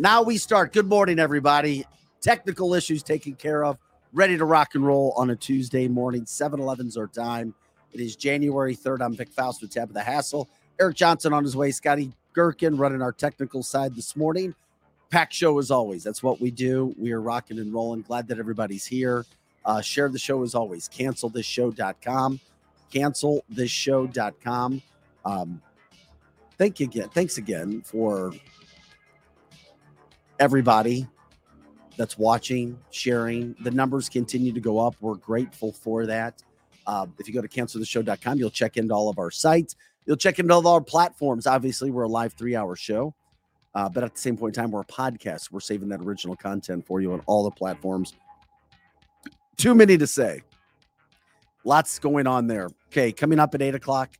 [0.00, 0.72] Now we start.
[0.72, 1.84] Good morning, everybody.
[2.20, 3.78] Technical issues taken care of.
[4.12, 6.24] Ready to rock and roll on a Tuesday morning.
[6.24, 7.52] 7 11's our time.
[7.92, 9.00] It is January 3rd.
[9.00, 10.48] I'm Vic Faust with Tab of the Hassle.
[10.80, 11.72] Eric Johnson on his way.
[11.72, 14.54] Scotty Gherkin running our technical side this morning.
[15.10, 16.04] Pack show as always.
[16.04, 16.94] That's what we do.
[16.96, 18.02] We are rocking and rolling.
[18.02, 19.26] Glad that everybody's here.
[19.64, 20.88] Uh, share the show as always.
[20.88, 22.38] CancelThisShow.com.
[22.94, 24.82] CancelThisShow.com.
[25.24, 25.60] Um,
[26.56, 27.08] thank you again.
[27.08, 28.32] Thanks again for
[30.38, 31.06] everybody
[31.96, 33.54] that's watching, sharing.
[33.60, 34.94] The numbers continue to go up.
[35.00, 36.42] We're grateful for that.
[36.86, 39.76] Uh, if you go to canceltheshow.com, you'll check into all of our sites.
[40.06, 41.46] You'll check into all our platforms.
[41.46, 43.14] Obviously, we're a live three hour show,
[43.74, 45.52] uh, but at the same point in time, we're a podcast.
[45.52, 48.14] We're saving that original content for you on all the platforms.
[49.58, 50.40] Too many to say.
[51.64, 52.70] Lots going on there.
[52.90, 54.16] Okay, coming up at eight o'clock,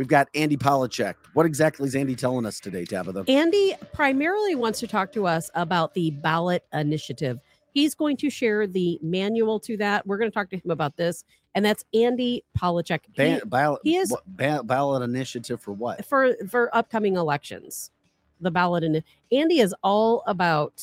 [0.00, 1.12] We've got Andy Polacek.
[1.34, 3.22] What exactly is Andy telling us today, Tabitha?
[3.28, 7.38] Andy primarily wants to talk to us about the ballot initiative.
[7.74, 10.06] He's going to share the manual to that.
[10.06, 13.00] We're going to talk to him about this, and that's Andy Polacek.
[13.12, 16.02] He, ballot, he is what, ballot initiative for what?
[16.06, 17.90] For for upcoming elections.
[18.40, 20.82] The ballot and Andy is all about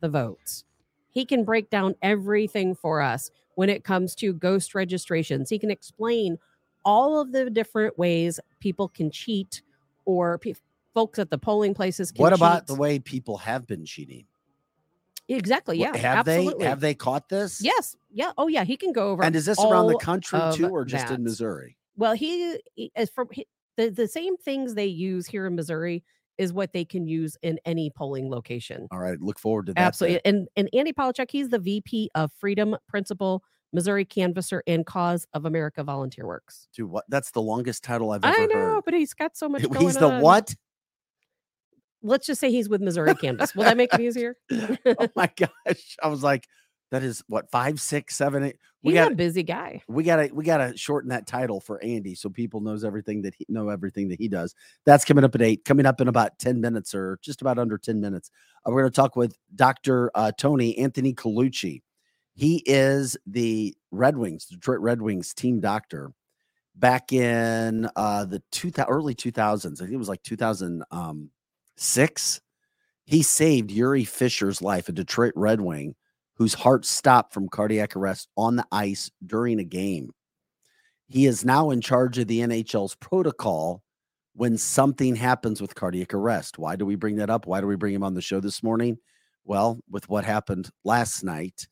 [0.00, 0.64] the votes.
[1.10, 5.50] He can break down everything for us when it comes to ghost registrations.
[5.50, 6.38] He can explain
[6.86, 9.60] all of the different ways people can cheat
[10.06, 10.54] or pe-
[10.94, 12.66] folks at the polling places What about cheat.
[12.68, 14.24] the way people have been cheating?
[15.28, 15.78] Exactly.
[15.78, 15.94] Yeah.
[15.96, 16.62] Have absolutely.
[16.62, 17.60] they have they caught this?
[17.60, 17.96] Yes.
[18.12, 18.30] Yeah.
[18.38, 18.64] Oh yeah.
[18.64, 19.24] He can go over.
[19.24, 21.14] And is this around the country too, or just that.
[21.14, 21.76] in Missouri?
[21.96, 22.60] Well, he
[22.94, 26.04] is from he, the the same things they use here in Missouri
[26.38, 28.86] is what they can use in any polling location.
[28.92, 29.20] All right.
[29.20, 29.80] Look forward to that.
[29.80, 30.20] Absolutely.
[30.24, 33.42] And and Andy Polacek, he's the VP of Freedom Principle
[33.76, 36.66] Missouri Canvasser and Cause of America Volunteer Works.
[36.74, 37.04] Dude, what?
[37.10, 38.84] That's the longest title I've ever I know, heard.
[38.86, 39.66] but he's got so much.
[39.78, 40.22] He's the on.
[40.22, 40.54] what?
[42.02, 43.54] Let's just say he's with Missouri Canvas.
[43.54, 44.36] Will that make it easier?
[44.50, 45.96] oh my gosh!
[46.02, 46.46] I was like,
[46.90, 48.56] that is what five, six, seven, eight.
[48.82, 49.82] We he's got a busy guy.
[49.88, 53.44] We gotta we gotta shorten that title for Andy so people knows everything that he
[53.50, 54.54] know everything that he does.
[54.86, 55.66] That's coming up at eight.
[55.66, 58.30] Coming up in about ten minutes or just about under ten minutes.
[58.64, 60.10] Uh, we're going to talk with Dr.
[60.14, 61.82] Uh, Tony Anthony Colucci.
[62.36, 66.12] He is the Red Wings, Detroit Red Wings team doctor
[66.74, 69.80] back in uh, the two, early 2000s.
[69.80, 72.40] I think it was like 2006.
[73.06, 75.94] He saved Jiri Fischer's life, a Detroit Red Wing
[76.34, 80.10] whose heart stopped from cardiac arrest on the ice during a game.
[81.08, 83.82] He is now in charge of the NHL's protocol
[84.34, 86.58] when something happens with cardiac arrest.
[86.58, 87.46] Why do we bring that up?
[87.46, 88.98] Why do we bring him on the show this morning?
[89.44, 91.66] Well, with what happened last night,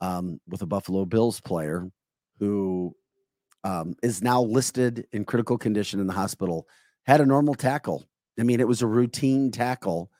[0.00, 1.90] um, with a Buffalo Bills player
[2.38, 2.94] who
[3.64, 6.66] um, is now listed in critical condition in the hospital,
[7.06, 8.04] had a normal tackle.
[8.38, 10.10] I mean, it was a routine tackle,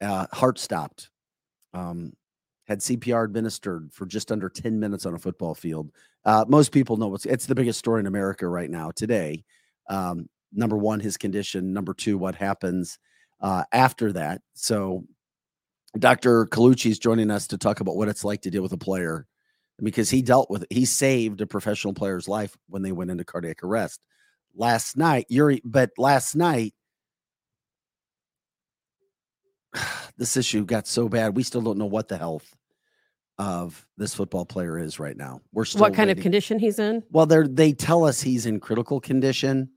[0.00, 1.10] uh, heart stopped,
[1.74, 2.12] um,
[2.66, 5.90] had CPR administered for just under 10 minutes on a football field.
[6.24, 9.44] Uh, most people know it's, it's the biggest story in America right now today.
[9.88, 11.72] Um, number one, his condition.
[11.72, 12.98] Number two, what happens
[13.40, 14.40] uh, after that.
[14.54, 15.04] So
[15.98, 16.46] Dr.
[16.46, 19.26] Colucci is joining us to talk about what it's like to deal with a player
[19.82, 20.72] because he dealt with it.
[20.72, 24.00] he saved a professional player's life when they went into cardiac arrest
[24.54, 25.26] last night.
[25.30, 26.74] Jiri but last night
[30.16, 32.56] this issue got so bad we still don't know what the health
[33.38, 35.40] of this football player is right now.
[35.52, 36.20] We're still what kind waiting.
[36.20, 37.02] of condition he's in.
[37.10, 39.70] Well, they they tell us he's in critical condition,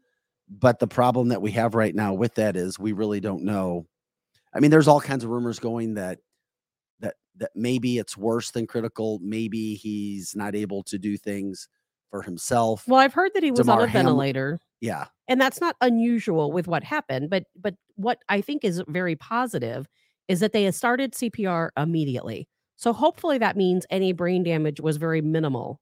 [0.50, 3.86] but the problem that we have right now with that is we really don't know.
[4.54, 6.20] I mean, there's all kinds of rumors going that
[7.00, 9.20] that that maybe it's worse than critical.
[9.22, 11.68] Maybe he's not able to do things
[12.10, 12.88] for himself.
[12.88, 14.60] Well, I've heard that he was Damar on a Ham- ventilator.
[14.82, 15.06] Yeah.
[15.28, 19.88] And that's not unusual with what happened, but but what I think is very positive
[20.28, 22.48] is that they started CPR immediately.
[22.78, 25.80] So hopefully that means any brain damage was very minimal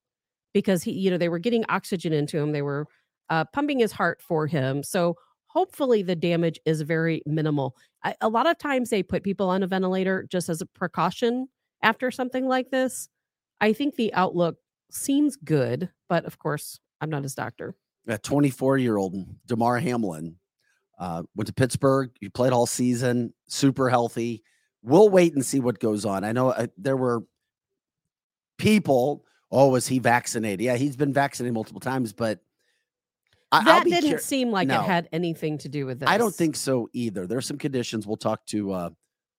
[0.53, 2.87] because he you know they were getting oxygen into him, they were
[3.29, 4.83] uh, pumping his heart for him.
[4.83, 5.15] So
[5.57, 7.75] hopefully the damage is very minimal.
[8.03, 11.47] I, a lot of times they put people on a ventilator just as a precaution
[11.81, 13.09] after something like this.
[13.59, 14.57] I think the outlook
[14.91, 17.75] seems good, but of course, I'm not his doctor.
[18.07, 19.15] A 24 year old
[19.47, 20.35] Damar Hamlin
[20.99, 22.11] uh, went to Pittsburgh.
[22.21, 24.43] He played all season, super healthy.
[24.83, 26.23] We'll wait and see what goes on.
[26.23, 27.23] I know uh, there were
[28.59, 29.25] people.
[29.51, 30.61] Oh, was he vaccinated?
[30.61, 32.41] Yeah, he's been vaccinated multiple times, but
[33.51, 34.81] I, that didn't cur- seem like No.
[34.81, 36.09] it had anything to do with this.
[36.09, 37.25] I don't think so either.
[37.25, 38.05] There's some conditions.
[38.05, 38.89] We'll talk to uh,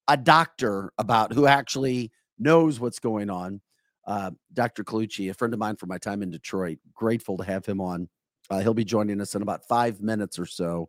[0.09, 3.61] a doctor about who actually knows what's going on.
[4.07, 4.85] Uh, Dr.
[4.85, 6.79] Colucci, a friend of mine from my time in Detroit.
[6.95, 8.09] Grateful to have him on.
[8.49, 10.89] Uh, he'll be joining us in about five minutes or so,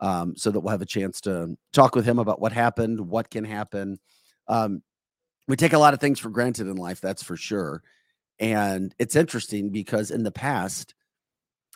[0.00, 3.30] um, so that we'll have a chance to talk with him about what happened, what
[3.30, 3.98] can happen.
[4.46, 4.82] Um,
[5.46, 7.82] we take a lot of things for granted in life, that's for sure.
[8.38, 10.94] And it's interesting because in the past,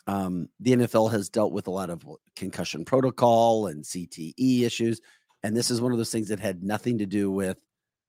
[0.07, 2.03] um, the NFL has dealt with a lot of
[2.35, 4.99] concussion protocol and CTE issues.
[5.43, 7.57] And this is one of those things that had nothing to do with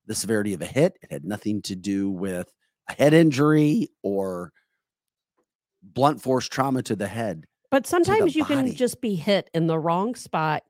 [0.07, 0.99] the severity of a hit.
[1.03, 2.53] It had nothing to do with
[2.89, 4.53] a head injury or
[5.83, 7.47] blunt force trauma to the head.
[7.71, 8.55] But sometimes you body.
[8.55, 10.63] can just be hit in the wrong spot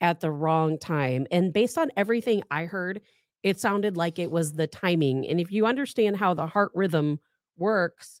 [0.00, 1.26] at the wrong time.
[1.30, 3.00] And based on everything I heard,
[3.42, 5.26] it sounded like it was the timing.
[5.26, 7.20] And if you understand how the heart rhythm
[7.56, 8.20] works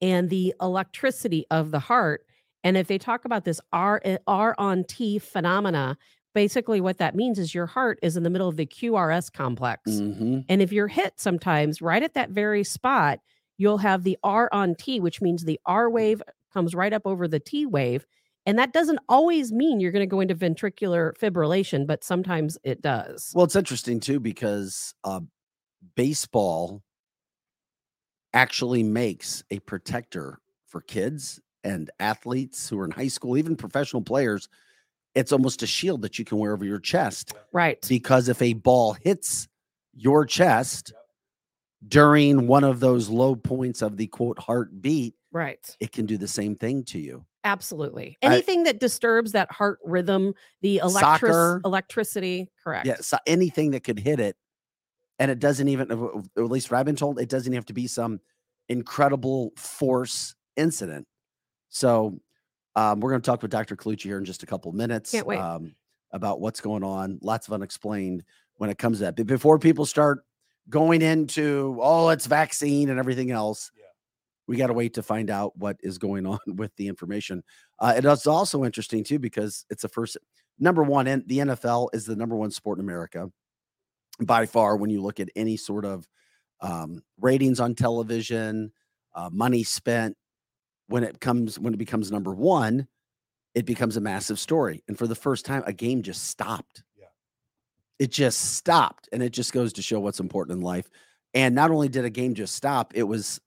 [0.00, 2.26] and the electricity of the heart,
[2.64, 5.96] and if they talk about this R, eh, R on T phenomena,
[6.34, 9.90] basically what that means is your heart is in the middle of the QRS complex.
[9.92, 10.44] Mhm.
[10.48, 13.20] And if you're hit sometimes right at that very spot,
[13.56, 16.22] you'll have the R on T, which means the R wave
[16.52, 18.06] comes right up over the T wave.
[18.44, 22.80] And that doesn't always mean you're going to go into ventricular fibrillation, but sometimes it
[22.82, 23.32] does.
[23.34, 25.20] Well, it's interesting too because uh,
[25.96, 26.82] baseball
[28.36, 34.02] actually makes a protector for kids and athletes who are in high school, even professional
[34.02, 34.48] players.
[35.14, 37.84] It's almost a shield that you can wear over your chest right.
[37.88, 39.48] because if a ball hits
[39.94, 40.92] your chest
[41.88, 45.76] during one of those low points of the quote heartbeat, Right.
[45.80, 47.24] it can do the same thing to you.
[47.44, 48.18] Absolutely.
[48.22, 51.60] I- Anything that disturbs that heart rhythm, the electric Soccer.
[51.64, 52.86] electricity, correct.
[52.86, 54.36] Yeah, so anything that could hit it,
[55.18, 57.72] and it doesn't even, or at least what I've been told, it doesn't have to
[57.72, 58.20] be some
[58.68, 61.06] incredible force incident.
[61.68, 62.20] So,
[62.74, 63.74] um, we're going to talk with Dr.
[63.76, 65.10] Colucci here in just a couple minutes.
[65.10, 65.38] Can't wait.
[65.38, 65.74] Um,
[66.12, 67.18] about what's going on.
[67.22, 68.22] Lots of unexplained
[68.56, 69.16] when it comes to that.
[69.16, 70.24] But before people start
[70.68, 73.84] going into, oh, it's vaccine and everything else, Yeah.
[74.46, 77.42] we got to wait to find out what is going on with the information.
[77.78, 80.16] Uh, it is also interesting too because it's the first
[80.58, 83.30] number one, and the NFL is the number one sport in America
[84.20, 86.06] by far when you look at any sort of
[86.60, 88.72] um, ratings on television,
[89.14, 90.16] uh, money spent.
[90.88, 92.86] When it comes, when it becomes number one,
[93.54, 94.84] it becomes a massive story.
[94.86, 96.84] And for the first time, a game just stopped.
[96.96, 97.06] Yeah.
[97.98, 100.88] It just stopped, and it just goes to show what's important in life.
[101.34, 103.40] And not only did a game just stop, it was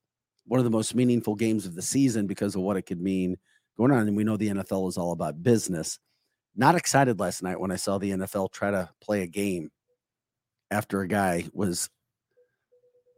[0.45, 3.38] one of the most meaningful games of the season because of what it could mean
[3.77, 4.07] going on.
[4.07, 5.98] And we know the NFL is all about business.
[6.56, 9.69] Not excited last night when I saw the NFL try to play a game
[10.71, 11.89] after a guy was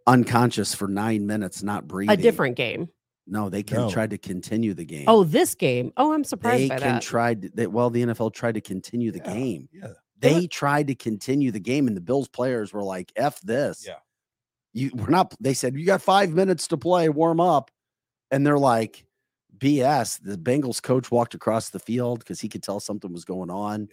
[0.07, 2.17] unconscious for nine minutes, not breathing.
[2.17, 2.89] A different game.
[3.27, 3.91] No, they can No.
[3.91, 5.05] try to continue the game.
[5.07, 5.93] Oh, this game.
[5.95, 7.01] Oh, I'm surprised they by can that.
[7.03, 7.35] try.
[7.35, 9.69] to- They, well, the NFL tried to continue the Yeah, game.
[9.71, 9.93] Yeah.
[10.17, 13.95] They tried to continue the game, and the Bills players were like, "F this." Yeah.
[14.73, 15.35] You we're not.
[15.39, 17.71] They said you got five minutes to play, warm up,
[18.29, 19.05] and they're like,
[19.57, 23.49] "BS." The Bengals coach walked across the field because he could tell something was going
[23.49, 23.89] on,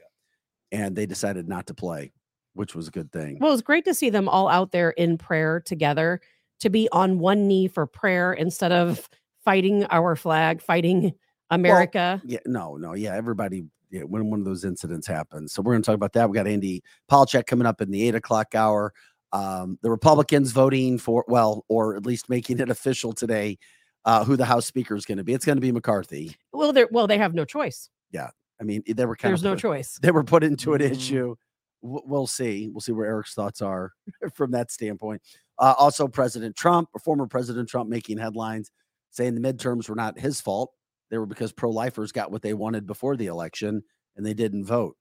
[0.71, 2.13] and they decided not to play,
[2.55, 3.39] which was a good thing.
[3.41, 6.21] Well, it's great to see them all out there in prayer together,
[6.61, 9.09] to be on one knee for prayer instead of
[9.45, 11.13] fighting our flag, fighting
[11.51, 12.21] America.
[12.25, 13.65] Yeah, no, no, yeah, everybody.
[13.91, 16.29] Yeah, when one of those incidents happens, so we're going to talk about that.
[16.29, 18.93] We got Andy Polacek coming up in the eight o'clock hour.
[19.33, 23.59] Um, the Republicans voting for, well, or at least making it official today,
[24.05, 25.33] uh, who the House Speaker is going to be.
[25.33, 26.37] It's going to be McCarthy.
[26.53, 27.89] well, they well, they have no choice.
[28.11, 28.29] Yeah,
[28.61, 29.99] I mean, they were kind of There's no choice.
[30.03, 30.91] they were put into an Mm.
[30.91, 31.35] issue.
[31.81, 32.69] We'll see.
[32.69, 33.93] We'll see where Eric's thoughts are
[34.35, 35.23] from that standpoint.
[35.59, 38.71] Uh, also, President Trump, or former President Trump, making headlines
[39.11, 40.73] saying the midterms were not his fault.
[41.11, 43.83] They were because pro-lifers got what they wanted before the election
[44.17, 44.97] and they didn't vote.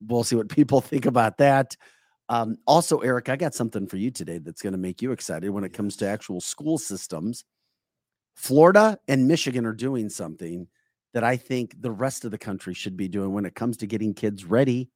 [0.00, 1.76] We'll see what people think about that.
[2.28, 5.50] Um, also, Eric, I got something for you today that's going to make you excited
[5.50, 7.44] when it comes to actual school systems.
[8.34, 10.66] Florida and Michigan are doing something
[11.14, 13.86] that I think the rest of the country should be doing when it comes to
[13.86, 14.90] getting kids ready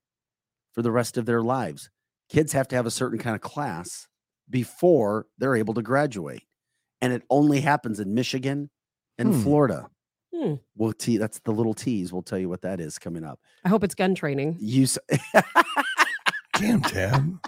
[0.73, 1.91] for the rest of their lives.
[2.29, 4.07] Kids have to have a certain kind of class
[4.49, 6.43] before they're able to graduate.
[7.01, 8.71] And it only happens in Michigan
[9.19, 9.43] and Hmm.
[9.43, 9.89] Florida.
[10.35, 10.55] Hmm.
[10.77, 12.13] We'll te- that's the little tease.
[12.13, 13.41] We'll tell you what that is coming up.
[13.65, 14.57] I hope it's gun training.
[14.61, 14.99] You s-
[16.57, 17.39] Damn, Tab.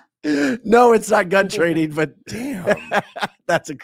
[0.64, 2.76] no, it's not gun training, but Damn.
[3.46, 3.76] That's a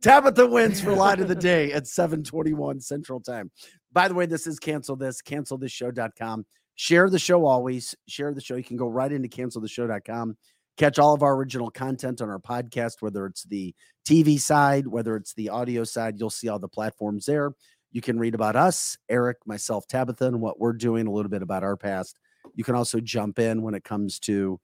[0.00, 3.50] Tabitha wins for line of the day at 721 Central Time.
[3.92, 6.46] By the way, this is cancel this, cancelthisshow.com.
[6.74, 7.94] Share the show always.
[8.08, 8.56] Share the show.
[8.56, 10.36] You can go right into canceltheshow.com.
[10.78, 13.74] Catch all of our original content on our podcast, whether it's the
[14.06, 16.18] TV side, whether it's the audio side.
[16.18, 17.52] You'll see all the platforms there.
[17.90, 21.42] You can read about us, Eric, myself, Tabitha, and what we're doing, a little bit
[21.42, 22.18] about our past.
[22.54, 24.58] You can also jump in when it comes to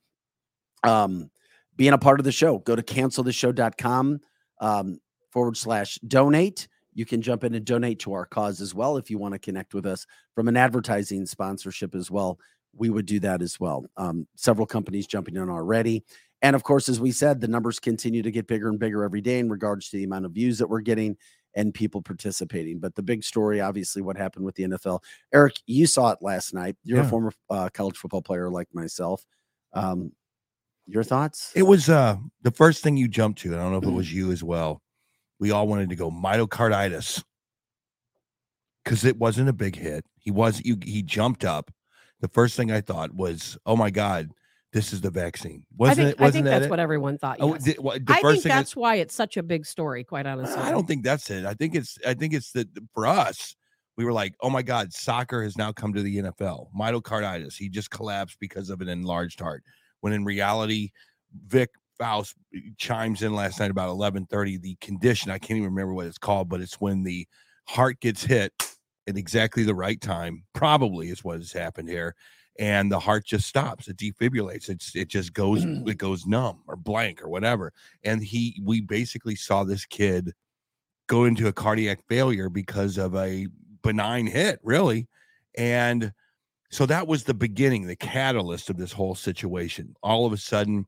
[0.83, 1.31] um,
[1.77, 2.59] being a part of the show.
[2.59, 4.21] Go to canceltheshow.com
[4.61, 5.01] um,
[5.31, 6.69] forward slash donate.
[6.99, 9.39] You can jump in and donate to our cause as well if you want to
[9.39, 12.41] connect with us from an advertising sponsorship as well.
[12.77, 13.87] We would do that as well.
[13.97, 16.03] Um, several companies jumping in already.
[16.43, 19.21] And of course, as we said, the numbers continue to get bigger and bigger every
[19.21, 21.17] day in regards to the amount of views that we're getting
[21.55, 22.81] and people participating.
[22.81, 25.05] But the big story, obviously, what happened with the NFL.
[25.33, 26.75] Eric, you saw it last night.
[26.83, 29.25] You're a former uh, college football player like myself.
[29.73, 30.11] Um,
[30.89, 31.53] your thoughts?
[31.55, 33.55] It was uh the first thing you jumped to.
[33.55, 34.83] I don't know if it was you as well.
[35.41, 37.23] We all wanted to go myocarditis
[38.85, 40.05] because it wasn't a big hit.
[40.19, 40.77] He was you.
[40.83, 41.71] He jumped up.
[42.21, 44.31] The first thing I thought was, "Oh my god,
[44.73, 46.21] this is the vaccine." Wasn't I think, it?
[46.21, 46.71] Wasn't I think that that's it?
[46.71, 47.37] what everyone thought.
[47.41, 47.65] Oh, yes.
[47.65, 50.61] the, what- the I think that's why it's such a big story, quite honestly.
[50.61, 51.45] I don't think that's it.
[51.47, 53.55] I think it's I think it's that for us,
[53.97, 56.69] we were like, oh my God, soccer has now come to the NFL.
[56.77, 57.57] Myocarditis.
[57.57, 59.63] He just collapsed because of an enlarged heart.
[60.01, 60.91] When in reality,
[61.47, 64.61] Vic Faust eh, chimes in last night about 11:30.
[64.61, 67.27] The condition, I can't even remember what it's called, but it's when the
[67.67, 68.53] heart gets hit
[69.07, 72.15] at exactly the right time, probably is what has happened here.
[72.59, 73.89] And the heart just stops.
[73.89, 74.69] It defibrillates.
[74.69, 75.89] It's it just goes, mm.
[75.89, 80.33] it goes numb or blank or whatever and he we basically saw this kid
[81.07, 83.47] go into a cardiac failure because of a
[83.83, 85.09] benign hit really
[85.57, 86.13] and
[86.71, 90.85] so that was the beginning the catalyst of this whole situation all of a sudden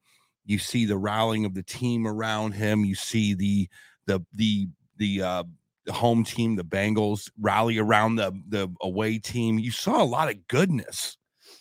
[0.50, 3.68] you see the rallying of the team around him you see the
[4.06, 5.44] the the the uh
[5.90, 10.46] home team the bengals rally around the the away team you saw a lot of
[10.48, 11.16] goodness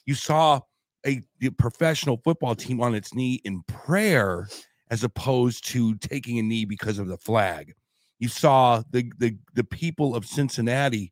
[0.06, 0.60] you saw
[1.06, 4.48] a, a professional football team on its knee in prayer
[4.92, 7.74] as opposed to taking a knee because of the flag.
[8.20, 11.12] You saw the the the people of Cincinnati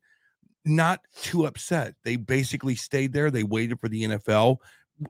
[0.65, 1.95] not too upset.
[2.03, 3.31] They basically stayed there.
[3.31, 4.57] They waited for the NFL,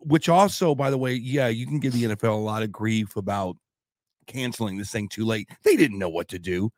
[0.02, 3.16] which also, by the way, yeah, you can give the NFL a lot of grief
[3.16, 3.58] about
[4.28, 5.50] canceling this thing too late.
[5.64, 6.72] They didn't know what to do.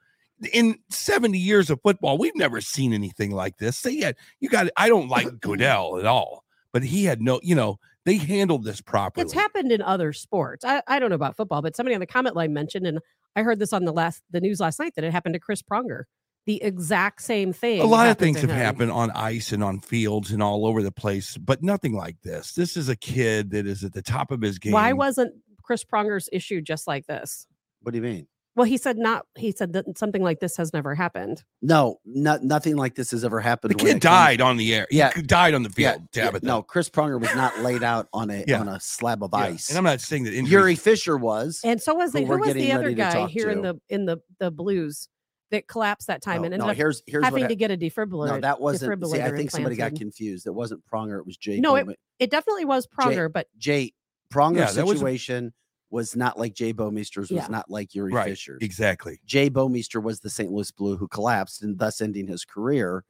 [0.53, 3.81] In 70 years of football, we've never seen anything like this.
[3.81, 7.41] They had you got I don't uh, like Goodell at all, but he had no,
[7.43, 9.23] you know, they handled this properly.
[9.23, 10.63] It's happened in other sports.
[10.63, 12.99] I, I don't know about football, but somebody on the comment line mentioned, and
[13.35, 15.61] I heard this on the last the news last night that it happened to Chris
[15.61, 16.03] Pronger.
[16.45, 17.79] The exact same thing.
[17.81, 20.91] a lot of things have happened on ice and on fields and all over the
[20.91, 22.53] place, but nothing like this.
[22.53, 24.71] This is a kid that is at the top of his game.
[24.73, 27.45] Why wasn't Chris Pronger's issue just like this?
[27.81, 28.27] what do you mean?
[28.55, 29.25] Well, he said not.
[29.37, 31.43] He said that something like this has never happened.
[31.61, 33.71] No, not, nothing like this has ever happened.
[33.71, 34.85] the kid it comes- died on the air?
[34.91, 35.11] Yeah.
[35.15, 36.01] he died on the field.
[36.13, 36.45] yeah, Tabitha.
[36.45, 38.59] no, Chris Pronger was not laid out on a Yeah.
[38.59, 39.69] on a slab of Yeah, ice.
[39.69, 41.61] And I'm not saying that injuries, Jiri Fischer was.
[41.63, 44.05] And so was the Who who was the other guy talk here in the in
[44.05, 45.07] the the Blues
[45.51, 47.55] that collapsed that time no, and ended no, up here's here's what having hap- to
[47.55, 48.27] get a defibrillator.
[48.27, 48.89] No, that wasn't.
[49.09, 49.99] See, I defibrillator think somebody got implanted.
[49.99, 50.47] confused.
[50.47, 51.19] It wasn't Pronger.
[51.19, 51.59] It was Jay.
[51.59, 53.93] No, it- Bowman- It definitely was Pronger, but Jay
[54.33, 55.53] Pronger's Yeah, that was a- situation
[55.91, 57.31] was, not like Jay Bouwmeester's.
[57.31, 57.47] Was Yeah.
[57.49, 58.29] not like Jiri right?
[58.29, 58.61] Fischer's.
[58.61, 59.19] Exactly.
[59.25, 60.51] Jay Bowmeister was the St.
[60.51, 63.03] Louis Blue who collapsed and thus ending his career.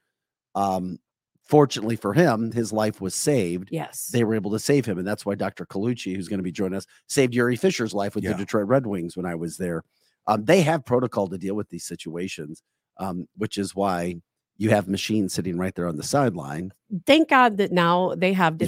[0.55, 0.99] Um,
[1.43, 3.69] fortunately for him, his life was saved.
[3.71, 5.65] yes, They were able to save him, and that's why Dr.
[5.65, 8.31] Colucci, who's going to be joining us, saved Jiri Fischer's life with Yeah.
[8.31, 9.83] the Detroit Red Wings when I was there.
[10.27, 12.61] Um, they have protocol to deal with these situations,
[12.97, 14.15] um, which is why
[14.57, 16.71] you have machines sitting right there on the sideline.
[17.05, 18.67] thank God that now they have Defibrillators.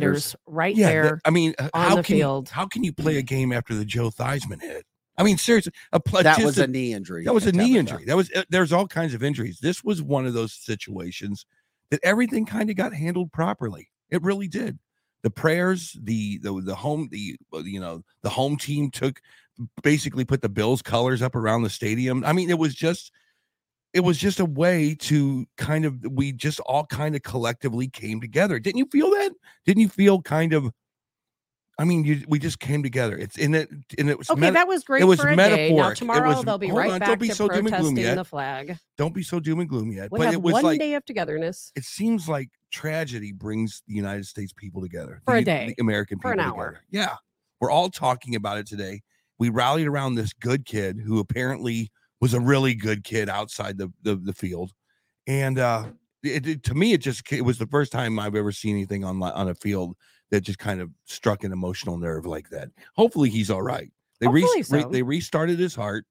[0.00, 0.88] defibrillators right Yeah.
[0.88, 1.02] there.
[1.10, 2.48] th- I mean, h- on how the can field.
[2.48, 4.84] You, how can you play a game after the Joe Theismann hit?
[5.18, 7.24] I mean, seriously, a play, that was a- a knee injury.
[7.24, 8.04] That was a knee injury.
[8.06, 9.58] That was uh, there's all kinds of injuries.
[9.60, 11.44] This was one of those situations
[11.90, 13.88] that everything kind of got handled properly.
[14.10, 14.78] It really did.
[15.22, 19.20] The prayers, the the the home, the uh, you know the home team took
[19.82, 22.24] basically put the Bills colors up around the stadium.
[22.24, 23.12] I mean, it was just
[23.92, 28.20] it was just a way to kind of we just all kind of collectively came
[28.20, 28.58] together.
[28.58, 29.32] Didn't you feel that?
[29.66, 30.72] Didn't you feel kind of?
[31.78, 33.16] I mean, you, we just came together.
[33.16, 33.68] It's in it,
[33.98, 35.72] and it was Okay, meta- that was great It was for a day.
[35.72, 37.96] Now tomorrow was- they'll be right on, don't be to so doom and gloomy protesting
[38.04, 38.14] yet.
[38.16, 38.78] the flag.
[38.98, 40.12] don't be so doom and gloom yet.
[40.12, 41.72] We but it was one like day of togetherness.
[41.74, 46.18] it seems like tragedy brings the United States people together For a day, the American
[46.18, 46.66] for people an hour.
[46.68, 46.84] together.
[46.90, 47.16] Yeah,
[47.60, 49.02] we're all talking about it today.
[49.42, 53.92] We rallied around this good kid who apparently was a really good kid outside the
[54.02, 54.70] the, the field,
[55.26, 55.86] and uh,
[56.22, 59.02] it, it- to me it just it was the first time I've ever seen anything
[59.04, 59.96] on on a field
[60.30, 62.68] that just kind of struck an emotional nerve like that.
[62.94, 63.90] Hopefully he's all right.
[64.20, 66.06] They re- Hopefully re- they restarted his heart.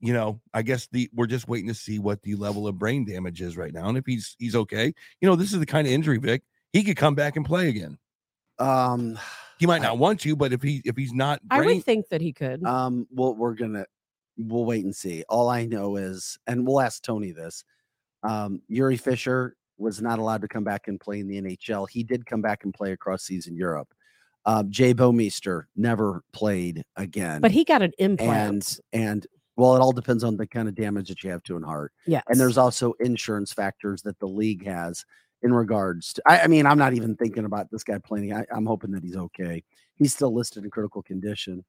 [0.00, 3.06] You know, I guess the we're just waiting to see what the level of brain
[3.06, 4.92] damage is right now, and if he's he's okay.
[5.22, 6.42] You know, this is the kind of injury, Vic.
[6.74, 7.96] He could come back and play again.
[8.58, 9.18] Um,
[9.58, 12.08] He might I- not want to, but if he if he's not I would think
[12.08, 12.64] that he could.
[12.64, 13.86] um, well, we're gonna
[14.36, 15.24] we'll wait and see.
[15.28, 17.64] All I know is, and we'll ask Tony this.
[18.22, 21.88] Um, Jiri Fischer was not allowed to come back and play in the NHL.
[21.88, 23.88] He did come back and play across season Europe.
[24.46, 27.40] Um, Jay Bouwmeester never played again.
[27.40, 28.80] but he got an and implant.
[28.92, 31.62] and well, it all depends on the kind of damage that you have to an
[31.62, 31.92] heart.
[32.06, 35.04] Yeah, And there's also insurance factors that the league has
[35.44, 36.22] in regards to.
[36.26, 38.32] I, I mean, I'm not even thinking about this guy playing.
[38.34, 39.62] I, I'm hoping that he's okay.
[39.94, 41.64] He's still listed in critical condition.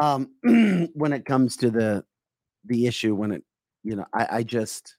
[0.00, 0.30] Um,
[0.94, 2.04] when it comes to the
[2.64, 3.44] the issue, when it,
[3.84, 4.96] you know, I, I just,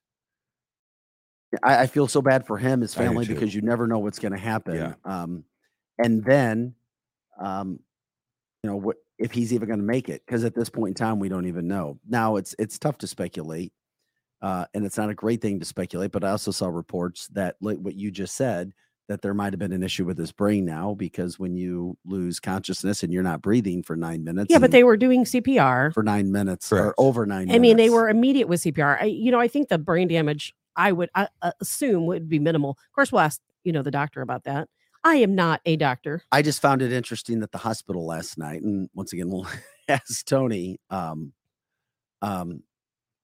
[1.63, 4.31] I, I feel so bad for him, his family, because you never know what's going
[4.31, 4.75] to happen.
[4.75, 4.93] Yeah.
[5.03, 5.43] Um,
[5.97, 6.75] and then,
[7.39, 7.79] um,
[8.63, 10.23] you know, what if he's even going to make it?
[10.25, 11.99] Because at this point in time, we don't even know.
[12.07, 13.73] Now it's it's tough to speculate,
[14.41, 16.11] uh, and it's not a great thing to speculate.
[16.11, 18.73] But I also saw reports that, like what you just said,
[19.07, 22.39] that there might have been an issue with his brain now because when you lose
[22.39, 25.93] consciousness and you're not breathing for nine minutes, Yeah, but they were doing CPR.
[25.93, 27.51] for nine minutes or over nine.
[27.51, 29.01] I mean, they were immediate with CPR.
[29.01, 32.39] I, you know, I think the brain damage I would uh, uh, assume would be
[32.39, 32.71] minimal.
[32.71, 34.69] Of course, we'll ask you know the doctor about that.
[35.03, 36.23] I am not a doctor.
[36.31, 39.47] I just found it interesting that the hospital last night, and once again, we'll
[39.89, 40.79] ask Tony.
[40.89, 41.33] Um,
[42.21, 42.63] um,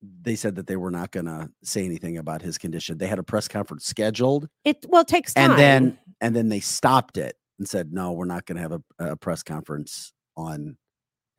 [0.01, 2.97] they said that they were not going to say anything about his condition.
[2.97, 5.51] They had a press conference scheduled, It well it takes time.
[5.51, 8.71] and then and then they stopped it and said, "No, we're not going to have
[8.71, 10.77] a, a press conference on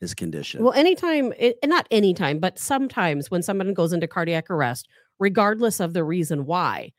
[0.00, 4.88] his condition." Well, anytime, it, not anytime, but sometimes when someone goes into cardiac arrest,
[5.18, 6.92] regardless of the reason why,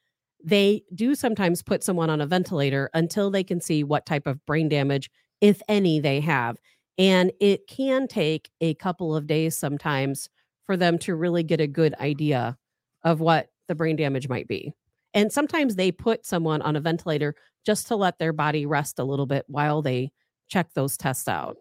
[0.44, 4.46] they do sometimes put someone on a ventilator until they can see what type of
[4.46, 5.10] brain damage,
[5.42, 6.58] if any, they have.
[6.98, 10.30] And it can take a couple of days sometimes
[10.70, 12.56] for them to really get a good idea
[13.04, 14.72] of what the brain damage might be.
[15.16, 17.34] And sometimes they put someone on a ventilator
[17.66, 20.12] just to let their body rest a little bit while they
[20.48, 21.58] check those tests out.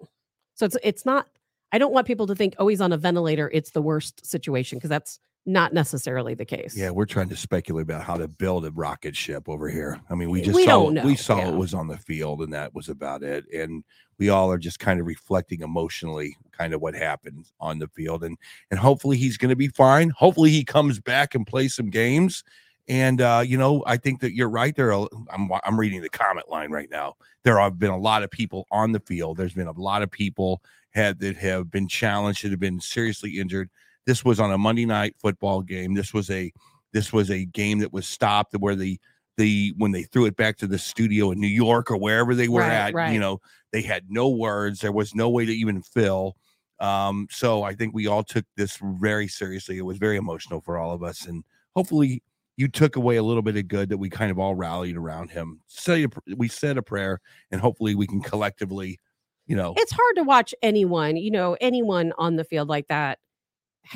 [0.57, 1.27] So it's it's not
[1.73, 4.77] I don't want people to think oh he's on a ventilator it's the worst situation
[4.77, 6.77] because that's not necessarily the case.
[6.77, 9.99] Yeah, we're trying to speculate about how to build a rocket ship over here.
[10.11, 11.49] I mean, we just We saw we saw yeah.
[11.49, 13.47] it was on the field, and that was about it.
[13.53, 13.83] And
[14.19, 18.25] we all are just kind of reflecting emotionally, kind of what happened on the field,
[18.25, 18.37] and
[18.71, 20.11] and hopefully he's going to be fine.
[20.11, 22.45] Hopefully he comes back and plays some games.
[22.87, 24.77] And uh, you know, I think that you're right.
[24.77, 27.17] There, are, I'm I'm reading the comment line right now.
[27.43, 29.39] There have been a lot of people on the field.
[29.39, 33.39] There's been a lot of people had that have been challenged, that have been seriously
[33.39, 33.71] injured.
[34.09, 35.93] This was on a Monday night football game.
[35.93, 36.51] This was a
[36.95, 38.99] this was a game that was stopped where the
[39.37, 42.49] the when they threw it back to the studio in New York or wherever they
[42.49, 43.13] were Right, at, right.
[43.13, 44.81] you know, they had no words.
[44.81, 46.37] There was no way to even fill.
[46.81, 49.77] Um, so I think we all took this very seriously.
[49.77, 51.45] It was very emotional for all of us, and
[51.77, 52.23] hopefully
[52.57, 55.31] you took away a little bit of good that we kind of all rallied around
[55.31, 55.61] him.
[55.67, 58.99] Say a, we said a prayer, and hopefully we can collectively,
[59.47, 63.19] you know, It's hard to watch anyone, you know, anyone on the field like that
[63.19, 63.28] ha-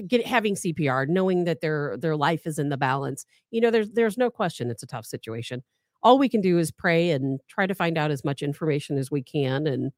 [0.06, 3.24] get having CPR, knowing that their their life is in the balance.
[3.50, 5.62] You know, there's there's no question it's a tough situation.
[6.02, 9.10] All we can do is pray and try to find out as much information as
[9.10, 9.92] we can and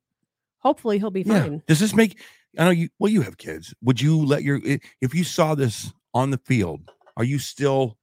[0.58, 1.42] hopefully he'll be Yeah.
[1.42, 1.62] fine.
[1.66, 2.20] Does this make?
[2.58, 2.88] I know you.
[2.98, 3.74] Well, you have kids.
[3.82, 4.60] Would you let your
[5.00, 6.90] if you saw this on the field?
[7.16, 7.96] Are you still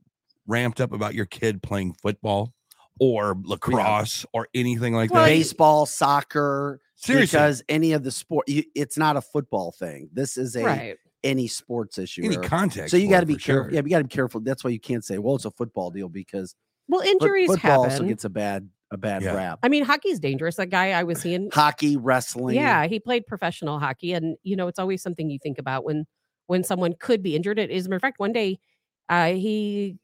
[0.47, 2.53] ramped up about your kid playing football
[2.99, 5.29] or lacrosse or anything like Well, that?
[5.29, 10.09] baseball, soccer, Seriously, because any of the sport, it's not a football thing.
[10.13, 10.97] This is a Right.
[11.23, 12.23] Any sports issue.
[12.23, 12.91] any or- context.
[12.91, 13.65] so you got to be careful.
[13.65, 13.73] sure.
[13.73, 14.41] Yeah, you got to be careful.
[14.41, 16.55] That's why you can't say, "Well, it's a football deal," because
[16.87, 17.91] Well, foot- injuries football happen.
[17.91, 19.35] also gets a bad a bad Yeah.
[19.35, 19.59] rap.
[19.63, 20.57] I mean, hockey's dangerous.
[20.57, 24.67] That guy I was seeing Hockey, wrestling, Yeah, he played professional hockey, and you know
[24.67, 26.05] it's always something you think about when
[26.47, 27.57] when someone could be injured.
[27.59, 28.59] It- As a matter of fact, one day,
[29.07, 29.97] uh, he,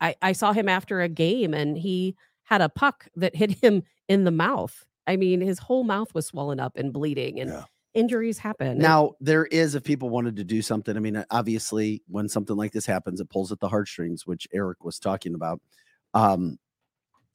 [0.00, 3.82] I, I saw him after a game, and he had a puck that hit him
[4.08, 4.84] in the mouth.
[5.06, 7.64] I mean, his whole mouth was swollen up and bleeding, and Yeah.
[7.94, 8.78] Injuries happen.
[8.78, 10.96] Now there is if people wanted to do something.
[10.96, 14.46] I mean, uh, obviously, when something like this happens, it pulls at the heartstrings, which
[14.52, 15.60] Eric was talking about.
[16.14, 16.58] Um,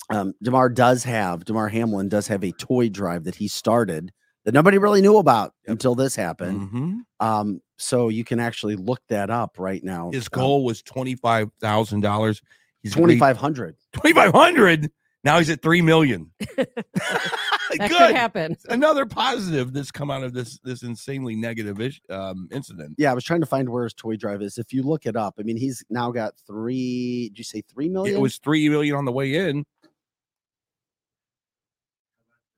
[0.10, 4.12] um, Damar does have Damar Hamlin does have a toy drive that he started
[4.46, 5.72] that nobody really knew about Yep.
[5.72, 6.70] until this happened.
[6.70, 7.00] Mhm.
[7.20, 10.12] Um, so you can actually look that up right now.
[10.12, 12.42] His goal was twenty five thousand dollars.
[12.84, 13.76] He's twenty five hundred.
[13.94, 14.92] twenty five hundred.
[15.24, 16.32] Now he's at three million.
[17.78, 17.98] that Good.
[17.98, 18.58] could happen.
[18.70, 22.96] Another positive that's come out of this this insanely negative ish, um, incident.
[22.98, 24.58] Yeah, I was trying to find where his toy drive is.
[24.58, 27.30] If you look it up, I mean, he's now got three.
[27.30, 28.16] Did you say three million?
[28.16, 29.66] It was three million on the way in.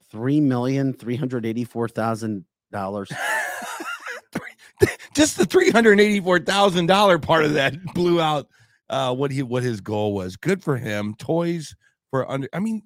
[0.10, 3.12] three million three hundred eighty four thousand dollars.
[5.14, 8.48] just the three hundred eighty-four thousand dollar part of that blew out
[8.90, 10.36] uh what he what his goal was.
[10.38, 11.16] Good for him.
[11.16, 11.76] Toys
[12.10, 12.84] for under I mean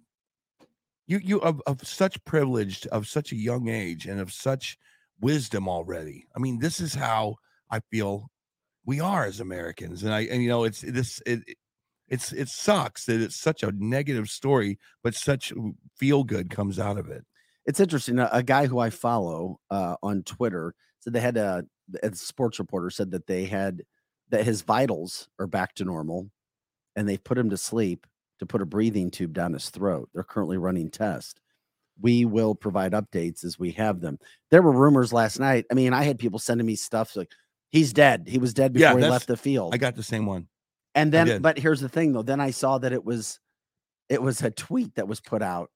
[1.12, 4.78] you you of, of such privileged of such a young age and of such
[5.20, 6.28] wisdom already.
[6.36, 7.36] I mean, this is how
[7.70, 8.30] I feel
[8.86, 10.04] we are as Americans.
[10.04, 11.58] And I and you know it's this it it-
[12.08, 15.54] it's it sucks that it's such a negative story, but such
[15.96, 17.24] feel good comes out of it.
[17.66, 18.20] It's interesting.
[18.20, 21.64] A, a guy who I follow uh, on Twitter said they had a,
[22.04, 23.84] a sports reporter said that they had
[24.30, 26.30] that his vitals are back to normal,
[26.98, 28.06] and they put him to sleep
[28.42, 30.10] to put a breathing tube down his throat.
[30.14, 31.40] They're currently running tests,
[32.02, 34.18] we will provide updates as we have them.
[34.50, 35.66] There were rumors last night.
[35.72, 37.32] I mean, I had people sending me stuff like
[37.70, 38.26] he's dead.
[38.28, 39.74] He was dead Yeah, before he left the field.
[39.74, 40.48] I got the same one.
[40.96, 42.24] and then, but here's the thing though.
[42.24, 43.40] Then I saw that it was,
[44.10, 45.70] it was a tweet that was put out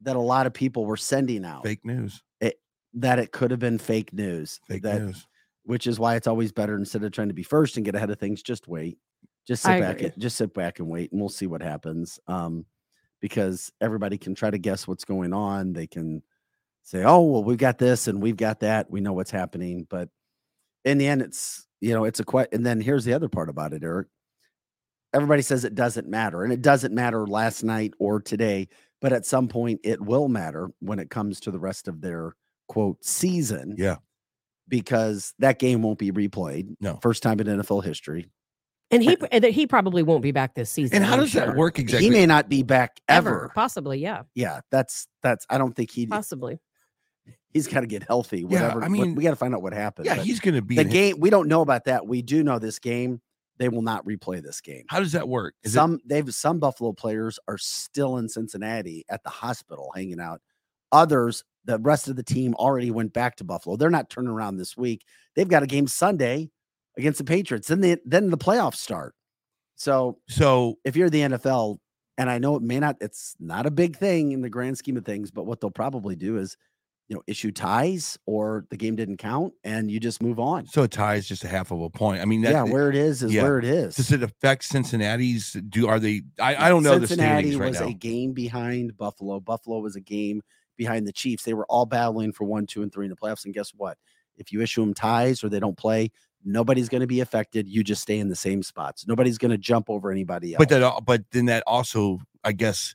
[0.00, 2.22] that a lot of people were sending out Fake news.
[2.40, 2.58] It
[2.94, 4.60] that it could have been fake news.
[4.66, 5.26] Fake that, news.
[5.64, 8.10] which is why it's always better instead of trying to be first and get ahead
[8.10, 8.98] of things, just wait.
[9.46, 10.06] Just sit I back, agree.
[10.14, 12.18] and, just sit back and wait, and we'll see what happens.
[12.26, 12.64] Um,
[13.20, 15.72] because everybody can try to guess what's going on.
[15.72, 16.22] They can
[16.82, 18.90] say, "Oh, well, we've got this and we've got that.
[18.90, 20.08] We know what's happening." But
[20.84, 22.48] in the end, it's you know, it's a quite.
[22.52, 24.08] And then here's the other part about it, Eric.
[25.12, 28.68] Everybody says it doesn't matter, and it doesn't matter last night or today,
[29.00, 32.34] but at some point it will matter when it comes to the rest of their
[32.66, 33.96] quote season Yeah.
[34.68, 36.74] because that game won't be replayed.
[36.80, 36.98] No.
[37.02, 38.26] First time in NFL history.
[38.94, 40.96] And he and that he probably won't be back this season.
[40.96, 42.04] And how I'm does that work exactly?
[42.06, 43.50] He may not be back ever.
[43.54, 44.22] Possibly, yeah.
[44.34, 46.60] Yeah, that's that's I don't think he Possibly.
[47.52, 48.40] he's got to get healthy.
[48.40, 48.84] Yeah, Whatever.
[48.84, 50.06] I mean, we got to find out what happened.
[50.06, 51.20] yeah, but he's going to be the in- game.
[51.20, 52.06] We don't know about that.
[52.06, 53.20] We do know this game.
[53.58, 54.84] They will not replay this game.
[54.88, 55.54] How does that work?
[55.62, 60.20] Is it- some they've some Buffalo players are still in Cincinnati at the hospital hanging
[60.20, 60.40] out.
[60.92, 63.76] Others, the rest of the team already went back to Buffalo.
[63.76, 65.02] They're not turning around this week.
[65.34, 66.50] They've got a game Sunday
[66.96, 67.68] against the Patriots.
[67.68, 69.14] Then the then the playoffs start.
[69.76, 71.78] So so if you're the NFL,
[72.18, 74.96] and I know it may not, it's not a big thing in the grand scheme
[74.96, 76.56] of things, but what they'll probably do is,
[77.08, 80.66] you know, issue ties or the game didn't count and you just move on.
[80.66, 82.22] so a tie is just a half of a point.
[82.22, 83.42] I mean, that, yeah, where it is is yeah.
[83.42, 83.96] where it is.
[83.96, 85.52] does it affect Cincinnati's?
[85.68, 86.22] Do are they?
[86.40, 87.88] I, I don't know the Cincinnati standings right was now.
[87.88, 89.38] a game behind Buffalo.
[89.38, 90.40] Buffalo was a game
[90.76, 91.42] behind the Chiefs.
[91.44, 93.44] They were all battling for one, two, and three in the playoffs.
[93.44, 93.98] And guess what?
[94.36, 96.10] If you issue them ties or they don't play,
[96.44, 97.68] nobody's going to be affected.
[97.68, 99.06] You just stay in the same spots.
[99.06, 100.58] Nobody's going to jump over anybody else.
[100.58, 102.94] But that, but then that also, I guess,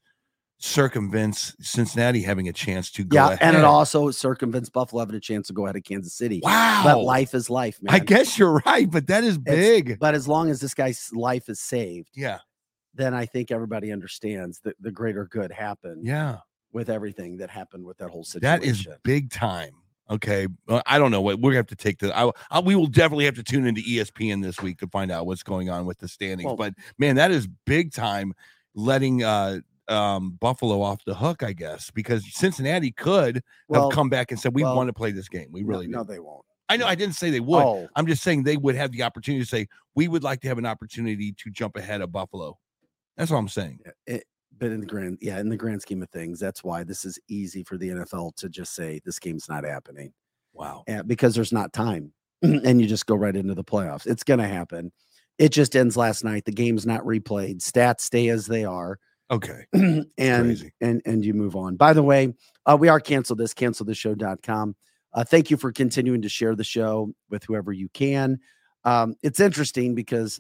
[0.60, 3.40] circumvents Cincinnati having a chance to go yeah, ahead.
[3.42, 6.42] and it also circumvents Buffalo having a chance to go ahead of Kansas City.
[6.44, 6.82] wow.
[6.84, 7.96] But life is life, man.
[7.96, 9.98] I guess you're right, but that is big.
[10.00, 12.40] But as long as this guy's life is saved, yeah,
[12.94, 16.40] then I think everybody understands that the greater good happened yeah,
[16.74, 18.62] with everything that happened with that whole situation.
[18.62, 19.74] that is big time.
[20.10, 20.48] Okay,
[20.88, 22.18] I don't know what we're gonna have to take the.
[22.18, 25.28] I, I we will definitely have to tune into ESPN this week to find out
[25.28, 26.48] what's going on with the standings.
[26.48, 28.34] Well- but man, that is big time,
[28.74, 34.10] letting uh um Buffalo off the hook, I guess, because Cincinnati could well, have come
[34.10, 35.48] back and said we well, want to play this game.
[35.52, 36.14] We really no, do.
[36.14, 36.44] they won't.
[36.70, 37.64] I know I didn't say they would.
[37.64, 40.48] Oh, I'm just saying they would have the opportunity to say we would like to
[40.48, 42.58] have an opportunity to jump ahead of Buffalo.
[43.18, 43.80] That's what I'm saying.
[44.08, 44.24] it,
[44.60, 47.20] but in the grand, yeah, in the grand scheme of things, that's why this is
[47.28, 50.12] easy for the NFL to just say this game's not happening
[50.54, 50.84] Wow.
[50.90, 54.06] uh, because there's not time, and you just go right into the playoffs.
[54.08, 54.92] It's going to happen.
[55.38, 56.46] It just ends last night.
[56.46, 57.60] The game's not replayed.
[57.60, 59.00] Stats stay as they are.
[59.32, 59.66] Okay.
[59.74, 60.74] and crazy.
[60.82, 61.76] and and you move on.
[61.78, 62.34] By the way,
[62.66, 64.76] uh, we are cancel this canceltheshow.com.
[65.14, 68.40] Uh, thank you for continuing to share the show with whoever you can.
[68.84, 70.40] Um, it's interesting because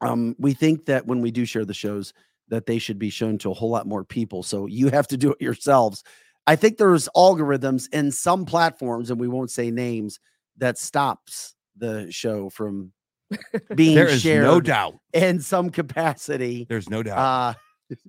[0.00, 2.12] um, we think that when we do share the shows,
[2.48, 4.42] that they should be shown to a whole lot more people.
[4.42, 6.04] So you have to do it yourselves.
[6.46, 10.20] I think there's algorithms in some platforms, and we won't say names,
[10.58, 12.92] that stops the show from
[13.74, 14.94] being There is shared no doubt.
[15.12, 16.66] in some capacity.
[16.68, 17.18] There's no doubt.
[17.18, 17.54] Uh,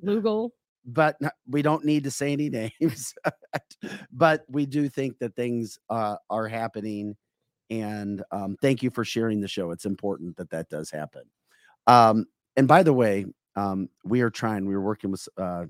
[0.03, 0.51] Lugal.
[0.85, 3.13] but n- we don't need to say any names.
[4.11, 7.15] but we do think that things uh, are happening,
[7.69, 9.71] and um, thank you for sharing the show.
[9.71, 11.23] It's important that that does happen.
[11.87, 13.25] Um, and by the way,
[13.57, 14.67] um, we are trying.
[14.67, 15.65] We are working with uh,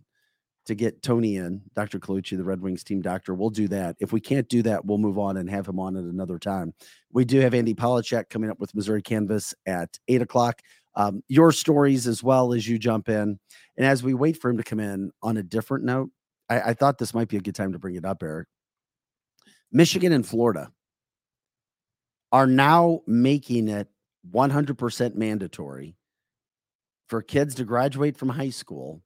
[0.65, 1.97] to get Tony in, Dr.
[1.97, 3.33] Colucci, the Red Wings team doctor.
[3.33, 3.95] We'll do that.
[3.99, 6.73] If we can't do that, we'll move on and have him on at another time.
[7.13, 10.61] We do have Andy Polacek coming up with Missouri Canvas at eight o'clock.
[10.95, 13.39] Um, your stories as well as you jump in.
[13.77, 16.09] And as we wait for him to come in on a different note,
[16.49, 18.49] I, I thought this might be a good time to bring it up, Eric.
[19.71, 20.71] Michigan and Florida
[22.33, 23.87] are now making it
[24.33, 25.95] 100% mandatory
[27.07, 29.01] for kids to graduate from high school.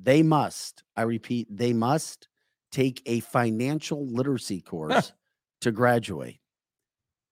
[0.00, 2.28] They must, I repeat, they must
[2.70, 5.12] take a financial literacy course
[5.62, 6.38] to graduate.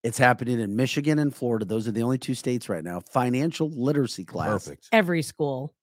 [0.03, 1.65] It's happening in Michigan and Florida.
[1.65, 3.01] Those are the only two states right now.
[3.01, 4.65] Financial literacy class.
[4.65, 4.89] Perfect.
[4.93, 5.75] Every school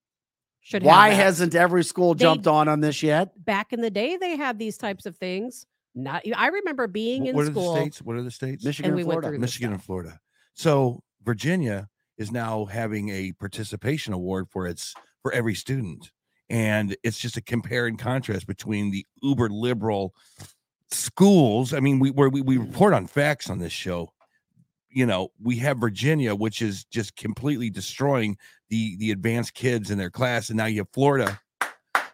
[0.60, 3.32] should have Why hasn't every school They- jumped on on this yet?
[3.44, 5.66] back in the day they had these types of things.
[5.94, 7.74] Not I remember being Wh- in what are school.
[7.74, 8.02] the states?
[8.02, 8.64] What are the states?
[8.64, 9.28] Michigan And and, we Florida.
[9.28, 9.82] through this Michigan and.
[9.82, 10.20] Florida.
[10.54, 16.10] So Virginia is now having a participation award for its for every student.
[16.48, 20.14] And it's just a compare and contrast between the uber liberal
[20.90, 21.74] schools.
[21.74, 22.66] I mean, we where we, we mm-hmm.
[22.66, 24.12] report on facts on this show.
[24.88, 28.38] You know, we have Virginia, which is just completely destroying
[28.70, 31.40] the the advanced kids in their class, and now you have Florida.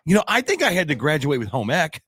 [0.05, 2.03] You know, I think I had to graduate with home ec.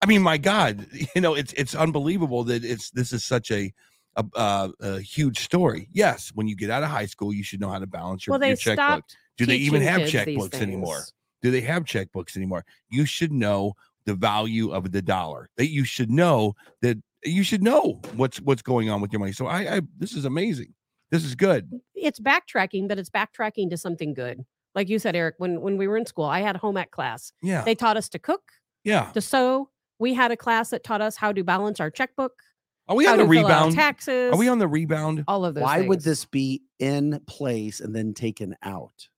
[0.00, 3.72] I mean, my God, you know, it's it's unbelievable that it's this is such a
[4.16, 5.88] a, uh, a huge story.
[5.92, 8.38] Yes, when you get out of high school, you should know how to balance your,
[8.38, 9.04] well, your checkbook.
[9.36, 11.04] Do they even have checkbooks anymore?
[11.40, 12.64] Do they have checkbooks anymore?
[12.90, 15.48] You should know the value of the dollar.
[15.56, 19.32] That you should know that you should know what's what's going on with your money.
[19.32, 20.74] So I, I this is amazing.
[21.10, 21.70] This is good.
[21.94, 24.44] It's backtracking, but it's backtracking to something good.
[24.74, 27.32] Like you said, Eric, when when we were in school, I had home ec class.
[27.42, 27.62] Yeah.
[27.62, 28.42] They taught us to cook,
[28.84, 29.10] yeah.
[29.12, 29.68] to sew.
[29.98, 32.32] We had a class that taught us how to balance our checkbook,
[32.88, 33.74] Are we how on the to fill out rebound?
[33.74, 34.32] taxes.
[34.32, 35.24] Are we on the rebound?
[35.28, 35.62] all of those?
[35.62, 39.08] Why would this be in place and then taken out?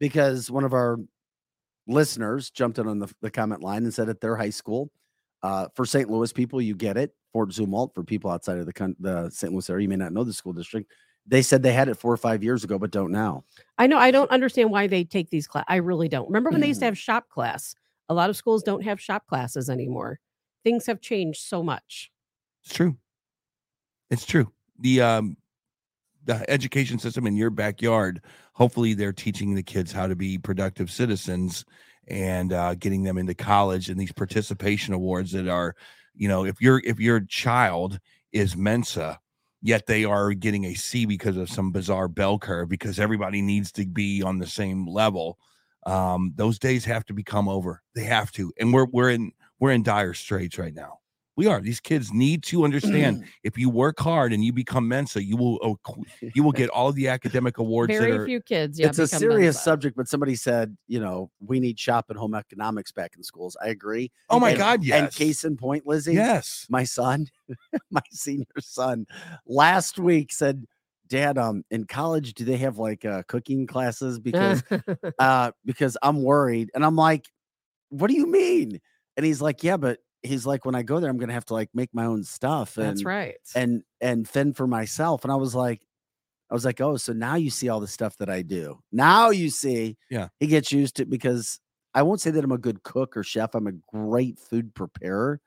[0.00, 0.98] Because one of our
[1.86, 4.90] listeners jumped in on the, the comment line and said at their high school,
[5.42, 6.10] uh, for St.
[6.10, 7.14] Louis people, you get it.
[7.32, 9.52] Fort Zumwalt, for people outside of the, the St.
[9.52, 10.90] Louis area, you may not know the school district.
[11.26, 13.44] They said they had it four or five years ago, but don't now.
[13.76, 15.64] I know I don't understand why they take these class.
[15.68, 16.26] I really don't.
[16.26, 16.70] Remember when they Mm.
[16.70, 17.74] used to have shop class?
[18.08, 20.20] A lot of schools don't have shop classes anymore.
[20.64, 22.10] Things have changed so much.
[22.64, 22.96] It's true.
[24.10, 24.52] It's true.
[24.80, 25.36] The um
[26.24, 30.90] the education system in your backyard, hopefully they're teaching the kids how to be productive
[30.90, 31.64] citizens
[32.08, 35.74] and uh, getting them into college and these participation awards that are,
[36.14, 37.98] you know, if your if your child
[38.32, 39.18] is Mensa,
[39.62, 43.72] yet they are getting a C because of some bizarre bell curve because everybody needs
[43.72, 45.38] to be on the same level.
[45.86, 47.82] Um, those days have to become over.
[47.94, 50.98] They have to, and we're we're in we're in dire straits right now.
[51.38, 51.60] We are.
[51.60, 55.78] These kids need to understand if you work hard and you become Mensa, you will
[56.34, 58.26] you will get all the academic awards that Very are.
[58.26, 58.76] few kids.
[58.76, 59.60] Yeah, it's a serious Mensa.
[59.60, 63.56] subject, but somebody said, you know, we need shop and home economics back in schools.
[63.64, 64.10] I agree.
[64.28, 64.82] Oh my And- God!
[64.82, 64.98] Yes.
[65.00, 66.66] And case in point, Lizzie, yes.
[66.68, 67.28] my son,
[67.92, 69.06] my senior son,
[69.46, 70.64] last week said,
[71.06, 74.18] Dad, um, in college, do they have like uh, cooking classes?
[74.18, 74.64] Because
[75.20, 76.72] uh, because I'm worried.
[76.74, 77.26] And I'm like,
[77.90, 78.80] what do you mean?
[79.16, 81.54] And he's like, yeah, but he's like, when I go there, I'm gonna have to
[81.54, 82.76] like make my own stuff.
[82.76, 83.36] And, That's right.
[83.54, 85.24] And and fend for myself.
[85.24, 85.82] And I was like,
[86.50, 88.78] I was like, oh, so now you see all the stuff that I do.
[88.92, 90.28] Now you see, Yeah.
[90.40, 91.60] he gets used to it because
[91.94, 93.54] I won't say that I'm a good cook or chef.
[93.54, 95.40] I'm a great food preparer.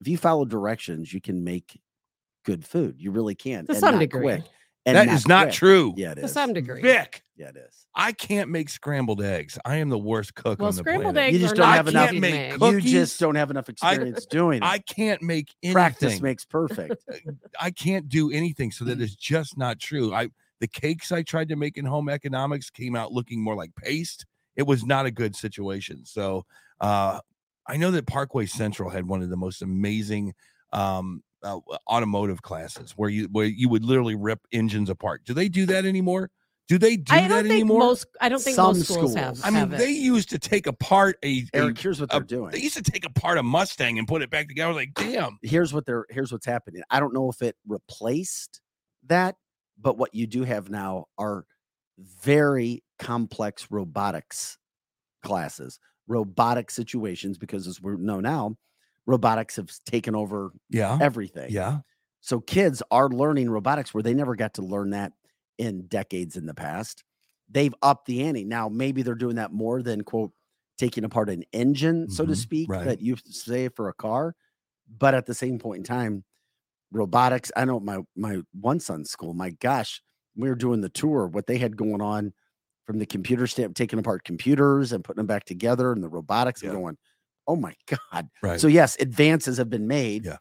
[0.00, 1.80] If you follow directions, you can make
[2.44, 2.96] good food.
[2.98, 3.66] You really can.
[3.66, 4.22] to and some not degree.
[4.22, 4.44] quick,
[4.88, 5.54] and That is not quick.
[5.54, 5.94] true.
[5.96, 6.80] Yeah, it To some degree.
[6.82, 7.86] Vic, Yeah, it is.
[7.94, 9.58] I can't make scrambled eggs.
[9.64, 11.28] I am the worst cook Well, on the scrambled planet.
[11.28, 12.58] eggs You just don't have enough- easy to Make make.
[12.60, 14.62] cook- You just don't have enough I- experience doing it.
[14.66, 15.74] I can't make anything.
[15.74, 17.04] Practice makes perfect.
[17.60, 18.70] I can't do anything.
[18.72, 20.14] So that is just not true.
[20.14, 20.28] I
[20.60, 24.26] the cakes I tried to make in home economics came out looking more like paste.
[24.56, 26.04] It was not a good situation.
[26.04, 26.44] So
[26.80, 27.20] uh
[27.66, 30.34] I know that Parkway Central had one of the most amazing
[30.72, 35.24] um uh, automotive classes where you where you would literally rip engines apart.
[35.24, 36.30] Do they do that anymore?
[36.68, 37.78] Do they do I that don't think anymore?
[37.78, 38.06] most.
[38.20, 39.40] I don't think Some most schools, have.
[39.42, 39.78] I mean, have it.
[39.78, 42.50] they used to take apart a, a- Eric, here's what a- they're doing.
[42.50, 44.66] they used to take apart a Mustang and put it back together.
[44.66, 45.38] I was like, damn.
[45.42, 46.82] here's what they're here's what's happening.
[46.90, 48.60] I don't know if it replaced
[49.06, 49.36] that,
[49.80, 51.44] but what you do have now are
[52.22, 54.58] very complex robotics
[55.24, 58.56] classes, robotic situations, because as we know now,
[59.08, 60.98] robotics have taken over Yeah.
[61.02, 61.50] everything.
[61.50, 61.80] Yeah.
[62.20, 65.14] So kids are learning robotics where they never got to learn that
[65.58, 67.04] in decades in the past.
[67.50, 68.44] They've upped the ante.
[68.44, 70.32] Now maybe they're doing that more than quote
[70.78, 72.84] taking apart an engine, so to Mhm, speak, right.
[72.84, 74.36] that you say for a car.
[74.88, 76.24] But at the same point in time,
[76.92, 77.52] robotics.
[77.56, 79.34] I know my my one son's school.
[79.34, 80.02] My gosh,
[80.36, 81.26] we were doing the tour.
[81.28, 82.32] What they had going on
[82.86, 86.62] from the computer stamp, taking apart computers and putting them back together, and the robotics.
[86.62, 86.72] Yeah.
[86.72, 86.98] going,
[87.48, 88.28] oh my god.
[88.42, 88.60] Right.
[88.60, 90.26] So yes, advances have been made.
[90.26, 90.36] Yeah.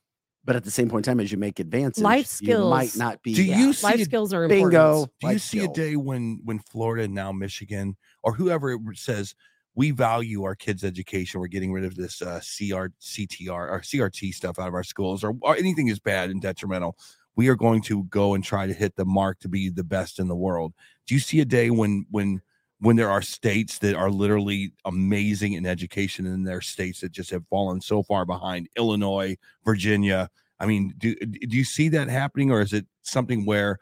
[0.46, 3.22] But at the same point in time, as you make advances, Life you might not
[3.22, 3.34] be.
[3.34, 4.72] Do you see Life a- skills are important.
[4.72, 5.06] bingo?
[5.20, 8.80] Do you life see a day when when Florida and now Michigan or whoever it
[8.94, 9.36] says
[9.76, 14.34] we value our kids' education, we're getting rid of this uh, CR, CTR or CRT
[14.34, 16.98] stuff out of our schools, or, or anything is bad and detrimental.
[17.36, 20.18] We are going to go and try to hit the mark to be the best
[20.18, 20.74] in the world.
[21.06, 22.42] Do you see a day when when
[22.80, 27.12] when there are states that are literally amazing in education and there are states that
[27.12, 29.36] just have fallen so far behind Illinois,
[29.66, 30.30] Virginia.
[30.60, 33.80] I mean, do do you see that happening, or is it something where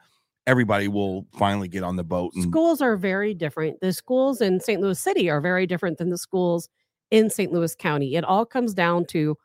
[0.47, 3.79] everybody will finally get on the boat and Schools are very different.
[3.81, 4.79] The schools in St.
[4.79, 6.69] Louis City are very different than the schools
[7.11, 7.51] in St.
[7.51, 8.15] Louis County.
[8.15, 9.37] It all comes down to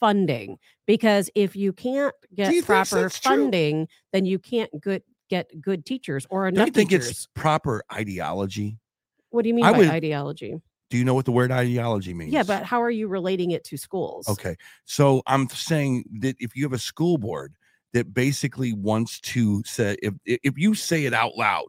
[0.00, 3.30] funding because if you can't get you proper that's true?
[3.30, 6.64] funding, then you can't good get good teachers or enough.
[6.64, 7.10] do you think teachers.
[7.10, 8.78] it's proper ideology?
[9.30, 10.60] What do you mean I by would- ideology?
[10.90, 12.32] Do you know what the word ideology means?
[12.32, 14.26] Yeah, but how are you relating it to schools?
[14.26, 14.56] Okay.
[14.86, 17.52] So I'm saying that if you have a school board
[17.92, 21.66] that basically wants to say if if you say it out loud,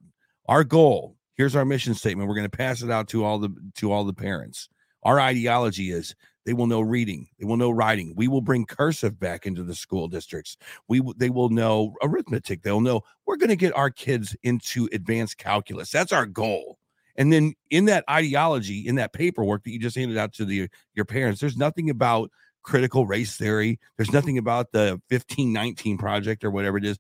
[0.48, 3.50] our goal, here's our mission statement, we're going to pass it out to all the
[3.76, 4.69] to all the parents.
[5.04, 7.28] Our ideology is They will know reading.
[7.39, 8.13] They will know writing.
[8.15, 10.56] We will bring cursive back into the school districts.
[10.88, 12.63] We they will know arithmetic.
[12.63, 15.91] They'll know we're going to get our kids into advanced calculus.
[15.91, 16.79] That's our goal.
[17.19, 20.69] And then in that ideology, in that paperwork that you just handed out to the
[20.95, 22.32] your parents, there's nothing about
[22.63, 23.77] critical race theory.
[23.97, 26.97] There's nothing about the 1519 project or whatever it is.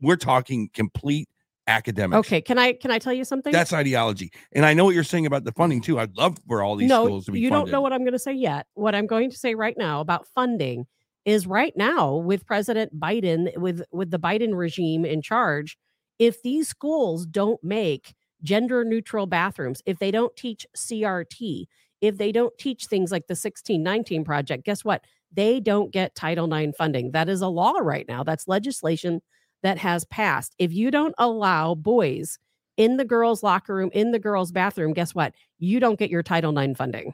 [0.00, 1.28] We're talking complete
[1.66, 2.18] academics.
[2.26, 3.52] Okay, can I can I tell you something?
[3.52, 4.32] That's ideology.
[4.52, 6.00] And I know what you're saying about the funding too.
[6.00, 7.66] I'd love for all these no, schools to be you funded.
[7.66, 8.66] don't know what I'm going to say yet.
[8.72, 10.86] What I'm going to say right now about funding
[11.26, 15.76] is right now with President Biden with with the Biden regime in charge,
[16.18, 21.66] if these schools don't make gender neutral bathrooms, if they don't teach CRT,
[22.00, 25.04] if they don't teach things like the 1619 project, guess what?
[25.32, 27.10] They don't get Title IX funding.
[27.12, 28.22] That is a law right now.
[28.22, 29.20] That's legislation
[29.62, 30.54] that has passed.
[30.58, 32.38] If you don't allow boys
[32.76, 35.34] in the girls' locker room, in the girls' bathroom, guess what?
[35.58, 37.12] You don't get your Title IX funding.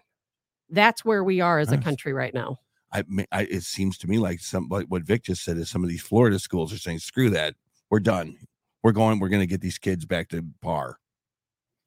[0.71, 2.59] That's where we are as a country right now.
[2.93, 5.83] I, I it seems to me like some like what Vic just said is some
[5.83, 7.55] of these Florida schools are saying, screw that.
[7.91, 8.37] We're done.
[8.83, 10.99] We're going, we're gonna get these kids back to par.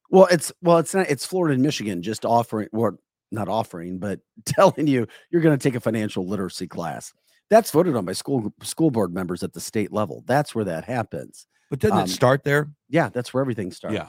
[0.10, 1.10] Well, it's well, it's not.
[1.10, 2.98] It's Florida and Michigan just offering, or
[3.32, 7.14] not offering, but telling you you're going to take a financial literacy class.
[7.50, 10.24] That's voted on by school school board members at the state level.
[10.26, 11.48] That's where that happens.
[11.70, 12.72] But doesn't Um, it start there?
[12.90, 13.94] Yeah, that's where everything starts.
[13.96, 14.08] Yeah.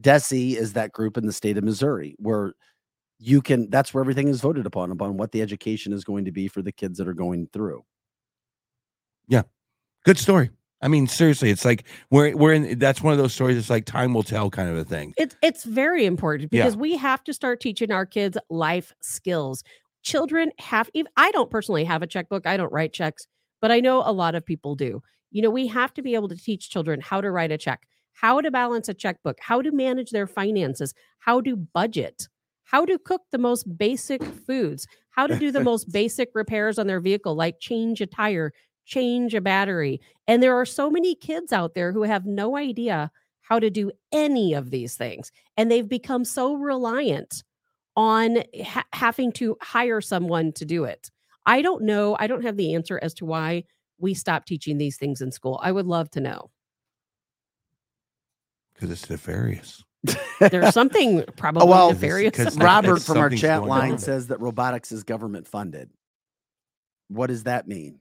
[0.00, 2.52] DESE is that group in the state of Missouri where
[3.18, 3.68] you can.
[3.70, 6.62] That's where everything is voted upon upon what the education is going to be for
[6.62, 7.84] the kids that are going through.
[9.28, 9.42] Yeah,
[10.04, 10.50] good story.
[10.80, 13.84] I mean, seriously, it's like we're we're in that's one of those stories, it's like
[13.84, 15.12] time will tell kind of a thing.
[15.16, 16.62] It's it's very important Yeah.
[16.64, 19.64] because we have to start teaching our kids life skills.
[20.02, 22.46] Children have ev- I don't personally have a checkbook.
[22.46, 23.26] I don't write checks,
[23.60, 25.02] but I know a lot of people do.
[25.30, 27.82] You know, we have to be able to teach children how to write a check,
[28.14, 32.28] how to balance a checkbook, how to manage their finances, how to budget,
[32.64, 36.86] how to cook the most basic foods, how to do the most basic repairs on
[36.86, 38.52] their vehicle like change a tire,
[38.88, 40.00] change a battery.
[40.26, 43.92] And there are so many kids out there who have no idea how to do
[44.10, 45.30] any of these things.
[45.56, 47.44] And they've become so reliant
[47.96, 51.10] on ha- having to hire someone to do it.
[51.46, 52.16] I don't know.
[52.18, 53.64] I don't have the answer as to why
[53.98, 55.60] we stopped teaching these things in school.
[55.62, 56.50] I would love to know.
[58.74, 59.82] Because it's nefarious.
[60.40, 62.30] There's something oh, probably well, nefarious.
[62.30, 62.56] because.
[62.56, 63.98] Robert from our chat line on.
[63.98, 65.90] says that robotics is government funded.
[67.08, 67.98] What does that mean?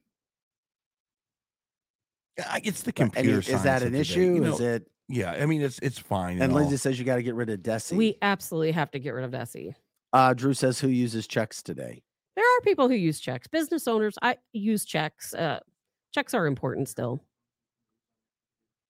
[2.38, 3.40] Yeah, It's the I mean, computer.
[3.40, 4.20] is science that an issue?
[4.36, 4.54] you know?
[4.54, 4.88] is it?
[5.10, 6.42] yeah, I mean it's it's fine.
[6.42, 6.60] And all.
[6.60, 7.94] Lindsay says you got to get rid of DESE.
[7.94, 9.74] We absolutely have to get rid of DESE.
[10.14, 12.04] uh, Drew says who uses checks today?
[12.36, 13.48] There are people who use checks.
[13.48, 15.34] Business owners, I use checks.
[15.34, 15.60] Uh,
[16.14, 17.24] checks are important still.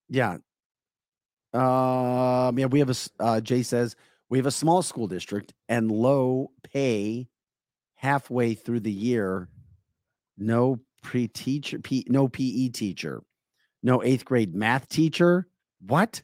[0.10, 0.38] Yeah.
[1.54, 3.96] Um, yeah, we have a uh Jay says
[4.30, 7.30] we have a small school district and low pay
[7.96, 9.48] halfway through the year.
[10.38, 13.24] No pre teacher, P, no PE teacher,
[13.84, 15.48] no eighth grade math teacher.
[15.86, 16.22] What?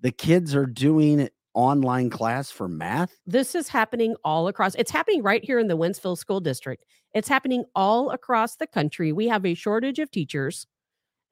[0.00, 3.16] The kids are doing online class for math?
[3.26, 4.74] This is happening all across.
[4.76, 6.84] It's happening right here in the Wentzville School District.
[7.14, 9.10] It's happening all across the country.
[9.10, 10.66] We have a shortage of teachers,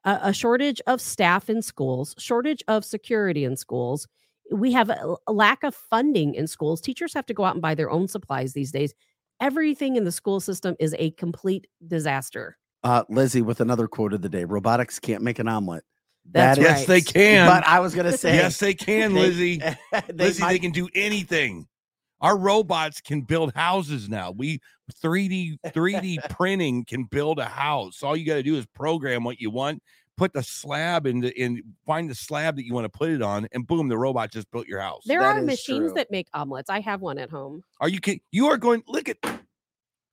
[0.05, 4.09] a, a shortage of staff in schools, shortage of security in schools.
[4.51, 6.81] We have a, a lack of funding in schools.
[6.81, 8.95] Teachers have to go out and buy their own supplies these days.
[9.41, 12.57] Everything in the school system is a complete disaster.
[12.85, 15.83] Uh, Lizzie with another quote of the day robotics can't make an omelet.
[16.31, 17.49] That's That is- yes, they can.
[17.49, 19.59] But I was going to say, yes, they can, Lizzie.
[19.59, 19.75] they
[20.13, 21.67] Lizzie, might- they can do anything.
[22.21, 24.31] Our robots can build houses now.
[24.31, 24.61] We
[25.03, 28.03] 3D 3D printing can build a house.
[28.03, 29.83] All you got to do is program what you want,
[30.17, 33.21] put the slab in the in find the slab that you want to put it
[33.21, 35.03] on, and boom, the robot just built your house.
[35.05, 35.95] There That are machines true.
[35.97, 36.71] that make omelets.
[36.71, 37.63] I have one at home.
[37.81, 38.21] Are you kidding?
[38.31, 39.19] You are going look at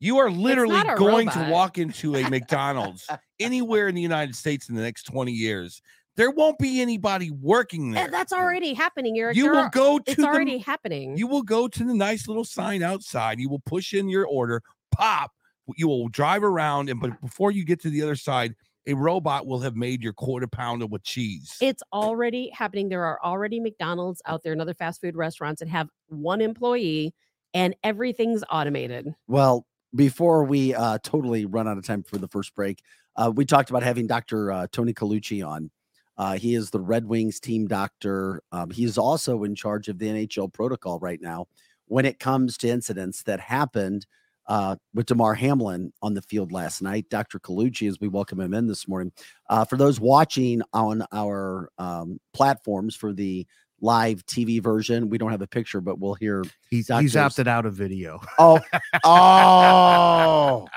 [0.02, 3.08] you are literally not a going to walk into a McDonald's
[3.40, 5.82] anywhere in the United States in the next 20 years.
[6.18, 8.10] There won't be anybody working there.
[8.10, 9.38] That's already happening, Eric.
[9.38, 11.16] you There will go to It's the already happening.
[11.16, 13.40] you will go to the nice little sign outside.
[13.40, 14.62] You will push in your order,
[14.92, 15.32] pop.
[15.78, 18.56] You will drive around, and but before you get to the other side,
[18.88, 21.56] a robot will have made your quarter pounder with cheese.
[21.62, 22.90] It's already happening.
[22.90, 27.14] There are already McDonald's out there and other fast food restaurants that have one employee
[27.54, 29.14] and everything's automated.
[29.28, 29.66] Well,
[29.96, 32.82] before we uh, totally run out of time for the first break,
[33.16, 34.52] uh, we talked about having Dr.
[34.52, 35.70] Uh, Tony Colucci on.
[36.18, 38.42] Uh, he is the Red Wings team doctor.
[38.52, 41.48] Um, he's also in charge of the NHL protocol right now
[41.88, 44.06] when it comes to incidents that happened
[44.48, 47.10] uh, with Damar Hamlin on the field last night.
[47.10, 47.40] Dr.
[47.40, 49.12] Colucci, as we welcome him in this morning.
[49.50, 53.46] Uh, for those watching on our um, platforms for the
[53.82, 55.10] live TV version.
[55.10, 56.44] We don't have a picture, but we'll hear.
[56.70, 57.16] He's, he's Doctors.
[57.16, 58.22] opted out of video.
[58.40, 58.60] Oh,
[59.04, 60.68] oh!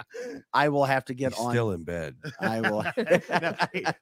[0.52, 1.52] I will have to get He's on.
[1.52, 2.16] still in bed.
[2.40, 2.84] I will.
[3.44, 3.54] No,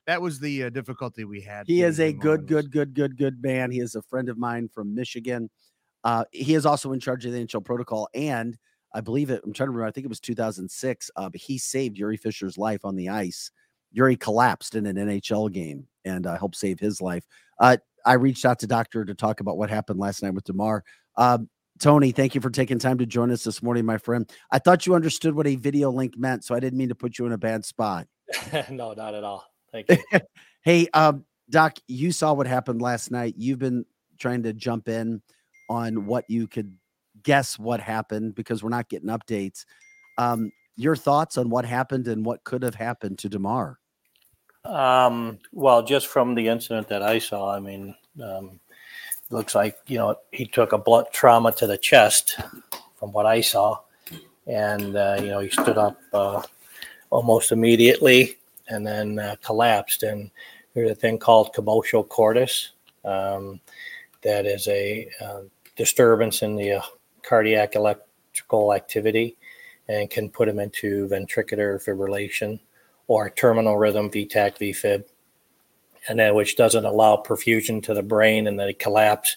[0.06, 1.66] that was the uh, difficulty we had.
[1.66, 3.70] he is a good, good, good, good, good man.
[3.70, 5.50] He is a friend of mine from Michigan.
[6.04, 8.56] Uh, he is also in charge of the NHL protocol, and
[8.94, 9.40] I believe it.
[9.44, 9.86] I'm trying to remember.
[9.86, 11.10] I think it was 2006.
[11.16, 13.50] Uh, but he saved Jiri Fischer's life on the ice.
[13.96, 17.24] Jiri collapsed in an NHL game and uh, helped save his life.
[17.58, 20.84] Uh, I reached out to Doctor to talk about what happened last night with Damar.
[21.16, 21.48] Um,
[21.78, 24.30] Tony, thank you for taking time to join us this morning, my friend.
[24.50, 27.18] I thought you understood what a video link meant, so I didn't mean to put
[27.18, 28.06] you in a bad spot.
[28.70, 29.44] no, not at all.
[29.72, 29.98] Thank you.
[30.64, 33.34] Hey, um, Doc, you saw what happened last night.
[33.36, 33.84] You've been
[34.20, 35.20] trying to jump in
[35.68, 36.76] on what you could
[37.24, 39.64] guess what happened because we're not getting updates.
[40.18, 43.80] Um, your thoughts on what happened and what could have happened to Damar?
[44.64, 48.60] Um, well, just from the incident that I saw, I mean, um,
[49.30, 52.38] looks like you know he took a blunt trauma to the chest,
[52.96, 53.80] from what I saw,
[54.46, 56.42] and uh, you know he stood up uh,
[57.10, 58.36] almost immediately
[58.68, 60.04] and then uh, collapsed.
[60.04, 60.30] And
[60.74, 62.70] there's a thing called commotio cordis,
[63.04, 63.60] um,
[64.22, 65.40] that is a uh,
[65.76, 66.82] disturbance in the uh,
[67.22, 69.36] cardiac electrical activity,
[69.88, 72.60] and can put him into ventricular fibrillation
[73.12, 75.04] or terminal rhythm VTach VFib,
[76.08, 79.36] and then which doesn't allow perfusion to the brain, and then it collapse,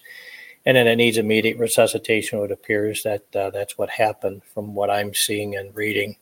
[0.66, 2.40] and then it needs immediate resuscitation.
[2.40, 6.16] It appears that uh, that's what happened from what I'm seeing and reading,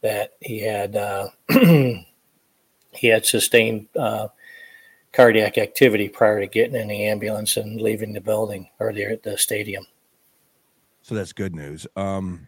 [0.00, 2.06] that he had uh, he
[3.02, 4.28] had sustained uh,
[5.12, 9.36] cardiac activity prior to getting in the ambulance and leaving the building or the, the
[9.36, 9.86] stadium.
[11.02, 11.86] So that's good news.
[11.94, 12.46] Um,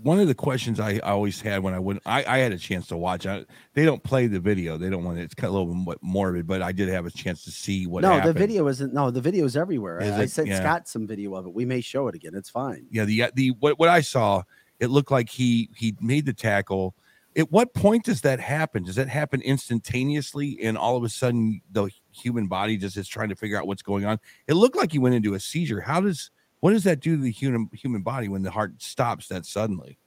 [0.00, 2.86] one of the questions I always had when I went, I, I had a chance
[2.88, 3.26] to watch.
[3.26, 3.44] I,
[3.74, 4.78] they don't play the video.
[4.78, 5.22] They don't want it.
[5.22, 7.86] It's kind of a little bit morbid, but I did have a chance to see
[7.86, 8.02] what.
[8.02, 8.34] no, happened.
[8.34, 8.94] the video isn't.
[8.94, 10.00] No, the video is everywhere.
[10.00, 10.60] Is I, I sent Yeah.
[10.60, 11.52] Scott some video of it.
[11.52, 12.34] We may show it again.
[12.34, 12.86] It's fine.
[12.90, 14.42] Yeah, the the what what I saw,
[14.78, 16.94] it looked like he he made the tackle.
[17.36, 18.82] At what point does that happen?
[18.84, 23.28] Does that happen instantaneously, and all of a sudden the human body just is trying
[23.28, 24.18] to figure out what's going on?
[24.46, 25.80] It looked like he went into a seizure.
[25.80, 26.30] How does
[26.60, 29.98] what does that do to the human human body when the heart stops that suddenly?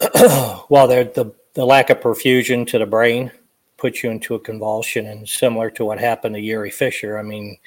[0.70, 3.32] well, the the lack of perfusion to the brain
[3.78, 7.18] puts you into a convulsion, and similar to what happened to Jiri Fischer.
[7.18, 7.58] I mean,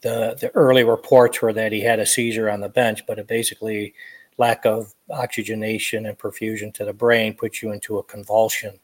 [0.00, 3.26] the the early reports were that he had a seizure on the bench, but it
[3.26, 3.94] basically
[4.38, 8.78] lack of oxygenation and perfusion to the brain puts you into a convulsion,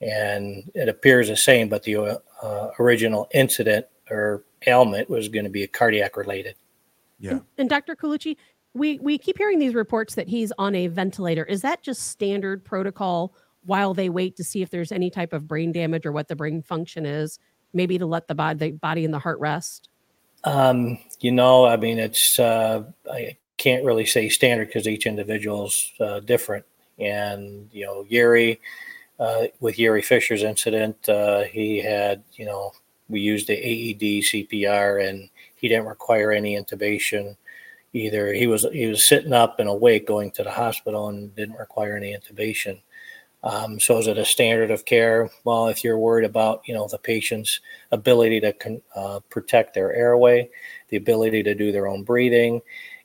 [0.00, 1.68] and it appears the same.
[1.68, 6.54] But the uh, original incident or ailment was going to be a cardiac related.
[7.20, 7.32] Yeah.
[7.32, 7.94] And, and Dr.
[7.94, 8.36] Colucci,
[8.74, 11.44] we we keep hearing these reports that he's on a ventilator.
[11.44, 15.46] Is that just standard protocol while they wait to see if there's any type of
[15.46, 17.38] brain damage or what the brain function is?
[17.72, 19.88] Maybe to let the body, the body and the heart rest.
[20.44, 25.92] Um, you know, I mean, it's uh, I can't really say standard because each individual's
[26.00, 26.64] uh, different.
[26.98, 28.58] And you know, Jiri,
[29.18, 32.72] uh, with Jiri Fischer's incident, uh, he had you know
[33.08, 35.28] we used the AED CPR, and
[35.60, 37.36] he didn't require any intubation.
[37.92, 41.56] Either he was he was sitting up and awake going to the hospital and didn't
[41.58, 42.80] require any intubation.
[43.42, 45.30] Um, so is it a standard of care?
[45.44, 49.92] Well, if you're worried about you know the patient's ability to con- uh, protect their
[49.94, 50.50] airway,
[50.88, 52.60] the ability to do their own breathing,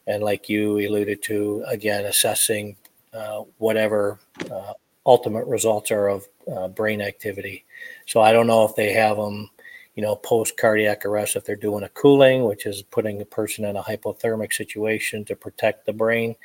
[0.07, 2.75] and like you alluded to, again assessing
[3.13, 4.19] uh, whatever
[4.51, 4.73] uh,
[5.05, 7.63] ultimate results are of uh, brain activity.
[8.05, 9.49] So I don't know if they have them,
[9.95, 13.65] you know, post cardiac arrest if they're doing a cooling, which is putting a person
[13.65, 16.35] in a hypothermic situation to protect the brain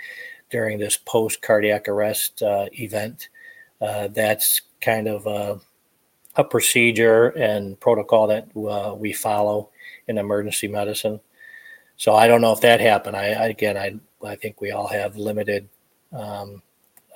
[0.51, 3.28] during this post cardiac arrest uh, event.
[3.80, 5.61] Uh, that's kind of a,
[6.36, 9.70] a procedure and protocol that uh, we follow
[10.07, 11.20] in emergency medicine.
[11.96, 13.16] So I don't know if that happened.
[13.16, 15.68] I, I again, I I think we all have limited
[16.12, 16.62] um,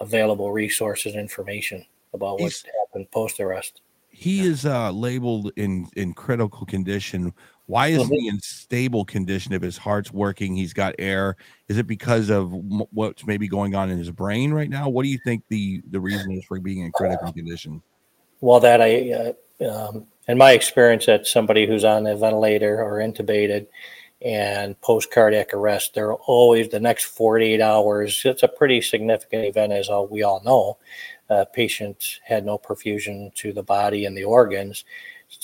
[0.00, 3.80] available resources and information about what happened post arrest.
[4.14, 7.32] He is uh, labeled in in critical condition.
[7.66, 8.10] Why is Mhm.
[8.12, 10.54] he in stable condition if his heart's working?
[10.54, 11.36] He's got air.
[11.68, 14.88] Is it because of m- what's maybe going on in his brain right now?
[14.88, 17.82] What do you think the the reason is for being in critical condition?
[18.40, 22.98] Well, that I, uh, um, in my experience, that somebody who's on a ventilator or
[22.98, 23.66] intubated
[24.22, 28.22] and post cardiac arrest, they're always the next 48 hours.
[28.24, 30.78] It's a pretty significant event, as all, we all know.
[31.30, 34.84] Uh, patient had no perfusion to the body and the organs.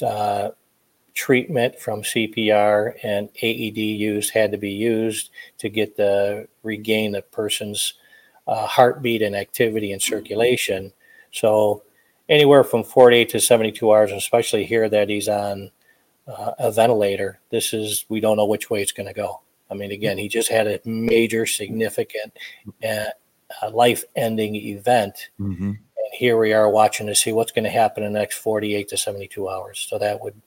[0.03, 0.51] Uh,
[1.15, 7.23] treatment from CPR and AED use had to be used to get the regain the
[7.23, 7.95] person's
[8.47, 10.93] uh, heartbeat and activity and circulation.
[11.33, 11.83] So
[12.29, 15.71] anywhere from 48 to 72 hours, especially here that he's on
[16.27, 17.41] uh, a ventilator.
[17.51, 19.41] This is we don't know which way it's going to go.
[19.71, 22.37] I mean, again, he just had a major, significant,
[22.87, 23.05] uh,
[23.63, 25.69] uh, life-ending event, Mm-hmm.
[25.71, 25.79] and
[26.13, 28.97] here we are watching to see what's going to happen in the next 48 to
[28.97, 29.87] 72 hours.
[29.89, 30.41] So that would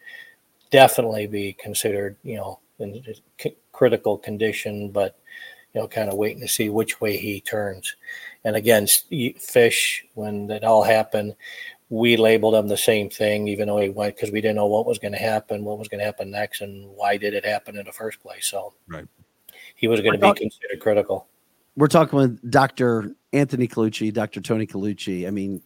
[0.72, 3.04] definitely be considered, you know, in
[3.40, 5.20] c- critical condition, but
[5.74, 7.96] you know, kind of waiting to see which way he turns.
[8.44, 8.88] And again,
[9.40, 11.36] fish when that all happened,
[11.90, 14.86] we labeled him the same thing, even though he went because we didn't know what
[14.86, 17.78] was going to happen, what was going to happen next, and why did it happen
[17.78, 18.48] in the first place.
[18.48, 19.08] So Right.
[19.76, 21.28] he was going to be considered critical.
[21.76, 23.16] We're talking with Dr.
[23.32, 24.42] Anthony Colucci, Dr.
[24.42, 25.28] Tony Colucci.
[25.28, 25.62] I mean,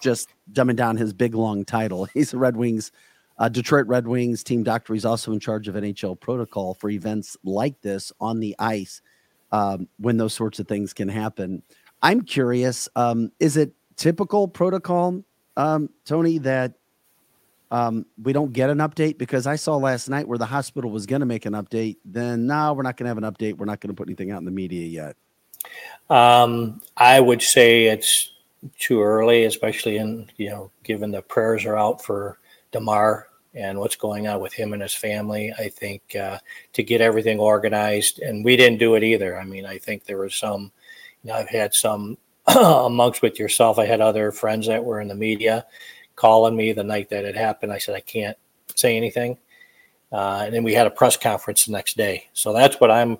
[0.00, 2.04] just dumbing down his big long title.
[2.14, 2.92] He's a Red Wings,
[3.38, 4.94] uh, Detroit Red Wings team doctor.
[4.94, 9.02] He's also in charge of NHL protocol for events like this on the ice
[9.50, 11.62] um, when those sorts of things can happen.
[12.02, 15.22] I'm curious, um, is it typical protocol,
[15.56, 16.74] um, Tony, that
[17.72, 19.18] um, we don't get an update?
[19.18, 21.96] Because I saw last night where the hospital was going to make an update.
[22.04, 23.58] Then, no, we're not going to have an update.
[23.58, 25.16] We're not going to put anything out in the media yet.
[26.08, 28.32] Um, I would say it's
[28.78, 32.38] too early, especially in you know, given the prayers are out for
[32.72, 35.52] Damar and what's going on with him and his family.
[35.58, 36.38] I think uh,
[36.74, 39.38] to get everything organized, and we didn't do it either.
[39.38, 40.72] I mean, I think there was some.
[41.22, 43.78] You know, I've had some amongst with yourself.
[43.78, 45.66] I had other friends that were in the media
[46.16, 47.72] calling me the night that it happened.
[47.72, 48.36] I said I can't
[48.74, 49.38] say anything,
[50.12, 52.28] uh, and then we had a press conference the next day.
[52.32, 53.18] So that's what I'm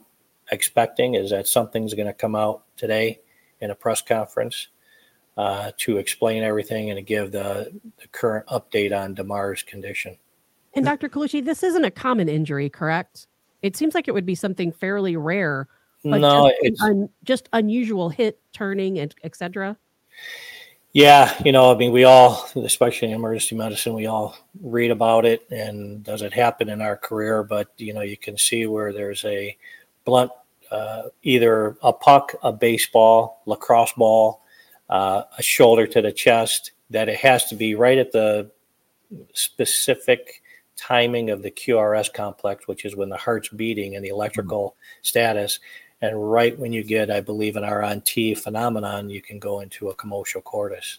[0.51, 3.21] expecting is that something's going to come out today
[3.61, 4.69] in a press conference
[5.37, 10.17] uh, to explain everything and to give the, the current update on Damar's condition.
[10.75, 11.09] And Dr.
[11.09, 13.27] Colucci, this isn't a common injury, correct?
[13.63, 15.69] It seems like it would be something fairly rare,
[16.05, 19.77] no, just, it's un, just unusual hit, turning, and etc.
[20.93, 25.27] yeah, you know, I mean, we all, especially in emergency medicine, we all read about
[25.27, 27.43] it, and does it happen in our career?
[27.43, 29.57] But you know, you can see where there's a
[30.05, 30.33] blunt,
[30.71, 34.43] uh, either a puck, a baseball, lacrosse ball,
[34.89, 36.73] uh, a shoulder to the chest.
[36.91, 38.51] That it has to be right at the
[39.33, 40.43] specific
[40.77, 45.61] timing of the QRS complex, which is when the heart's beating and the electrical status.
[46.03, 49.61] And right when you get, I believe, an R on T phenomenon, you can go
[49.61, 50.99] into a commotio cordis.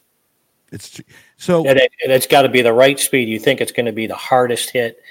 [0.71, 1.01] It's
[1.37, 3.27] so And, it, and it's got to be the right speed.
[3.27, 5.01] You think it's going to be the hardest hit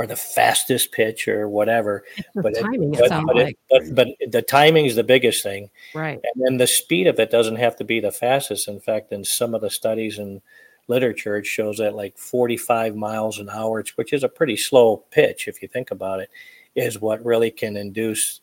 [0.00, 2.04] or the fastest pitch or whatever.
[2.34, 5.68] But timing, it, But, sounds but, it- but, but the timing is the biggest thing.
[5.94, 6.18] right.
[6.22, 8.66] And then the speed of it doesn't have to be the fastest.
[8.68, 10.40] In fact, in some of the studies and
[10.88, 15.48] literature, it shows that like 45 miles an hour, which is a pretty slow pitch
[15.48, 16.30] if you think about it,
[16.74, 18.40] is what really can induce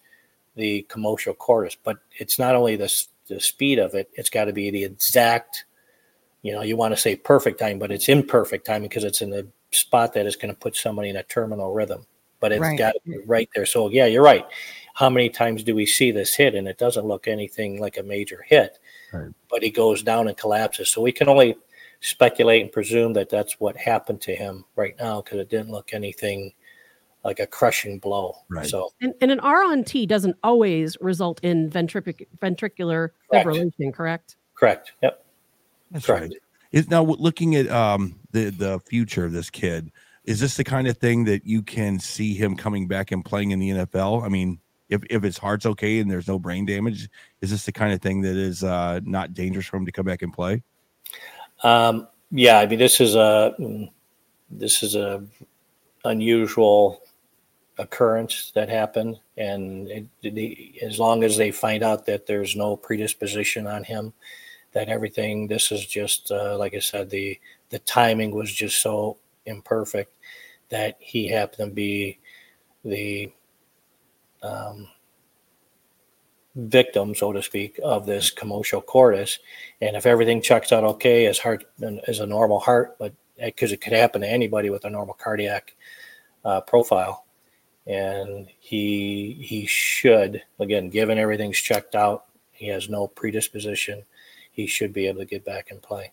[0.56, 1.76] the commotio cordis.
[1.76, 2.94] But it's not only the,
[3.28, 5.66] the speed of it, it's got to be the exact,
[6.44, 9.32] you know, you want to say perfect time, but it's imperfect timing because it's in
[9.32, 9.48] the
[9.78, 12.06] spot that is going to put somebody in a terminal rhythm.
[12.40, 12.78] But it's Right.
[12.78, 13.66] got to be right there.
[13.66, 14.46] So, yeah, you're right
[14.94, 18.04] how many times do we see this hit and it doesn't look anything like a
[18.04, 18.80] major hit
[19.14, 19.30] Right.
[19.48, 21.56] but he goes down and collapses so we can only
[22.02, 25.94] speculate and presume that that's what happened to him right now because it didn't look
[25.94, 26.52] anything
[27.24, 28.66] like a crushing blow Right.
[28.66, 33.46] so And, and an R on T doesn't always result in ventric- ventricular Correct.
[33.48, 34.36] fibrillation, correct?
[34.56, 35.24] correct yep
[35.92, 36.22] That's correct.
[36.24, 36.34] right.
[36.72, 39.92] Is now looking at um the the future of this kid.
[40.24, 43.52] Is this the kind of thing that you can see him coming back and playing
[43.52, 44.24] in the NFL?
[44.24, 44.60] I mean,
[44.90, 47.10] if if his heart's okay and there's no brain damage,
[47.42, 50.06] is this the kind of thing that is uh not dangerous for him to come
[50.06, 50.64] back and play?
[51.64, 53.56] um, yeah i mean this is a
[54.50, 55.24] this is a
[56.06, 57.02] unusual
[57.78, 62.76] occurrence that happened and it, the, as long as they find out that there's no
[62.76, 64.12] predisposition on him
[64.74, 69.18] that everything this is just uh, like i said the the timing was just so
[69.46, 70.14] imperfect
[70.70, 72.20] that he happened to be
[72.84, 73.32] the
[74.44, 74.88] um,
[76.56, 79.40] victim so to speak of this commotio cordis.
[79.82, 83.14] And if everything checks out okay his heart is a normal heart but
[83.44, 85.76] because it could happen to anybody with a normal cardiac
[86.44, 87.26] uh, profile.
[87.86, 94.04] And he he should again given everything's checked out he has no predisposition
[94.52, 96.12] he should be able to get back and play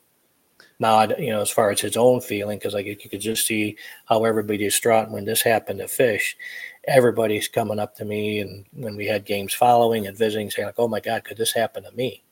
[0.79, 3.20] now I- you know as far as his own feeling because I like you could
[3.20, 6.37] just see how everybody is distraught when this happened to fish.
[6.87, 10.75] Everybody's coming up to me and when we had games following and visiting saying like
[10.79, 12.22] oh my god could this happen to me?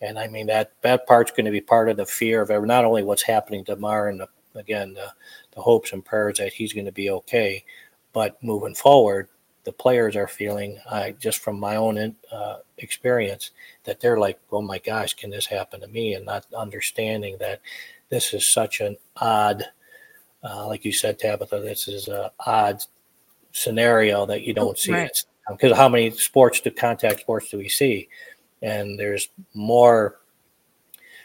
[0.00, 2.84] And i mean that that part's going to be part of the fear of not
[2.84, 5.12] only what's happening to mar and the, again the,
[5.54, 7.64] the hopes and prayers that he's going to be okay
[8.12, 9.28] but moving forward,
[9.64, 13.50] the players are feeling, I just from my own uh, experience,
[13.84, 17.60] that they're like, "Oh my gosh, can this happen to me?" And not understanding that
[18.08, 19.64] this is such an odd
[20.42, 22.82] uh, like you said, Tabitha, this is an odd
[23.52, 25.10] scenario that you don't see Right.
[25.50, 28.08] because how many sports do contact sports do we see?
[28.62, 30.20] And there's more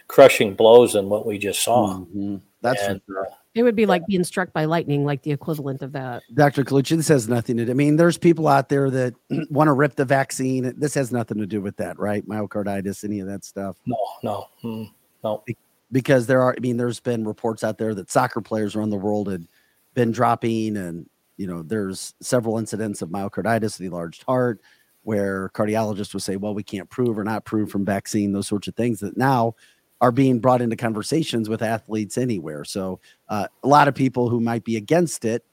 [0.08, 2.00] crushing blows than what we just saw.
[2.00, 2.42] Mhm.
[2.62, 3.28] That's And, for sure.
[3.56, 6.24] It would be like being struck by lightning, like the equivalent of that.
[6.34, 6.66] Dr.
[6.66, 7.72] Colucci, this has nothing to do.
[7.72, 9.16] I mean, there's people out there that
[9.50, 10.74] want to rip the vaccine.
[10.78, 12.28] This has nothing to do with that, right?
[12.28, 13.78] Myocarditis, any of that stuff.
[13.86, 14.92] No, no, mm,
[15.24, 15.44] no.
[15.90, 18.98] Because there are, I mean, there's been reports out there that soccer players around the
[18.98, 19.48] world had
[19.94, 24.60] been dropping, and you know, there's several incidents of myocarditis, the enlarged heart,
[25.04, 28.68] where cardiologists would say, well, we can't prove or not prove from vaccine, those sorts
[28.68, 29.56] of things that now
[30.02, 32.64] are being brought into conversations with athletes anywhere.
[32.64, 35.46] So uh, a lot of people who might be against it,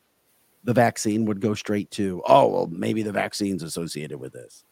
[0.65, 4.65] the vaccine would go straight to, oh, well, maybe the vaccine's associated with this.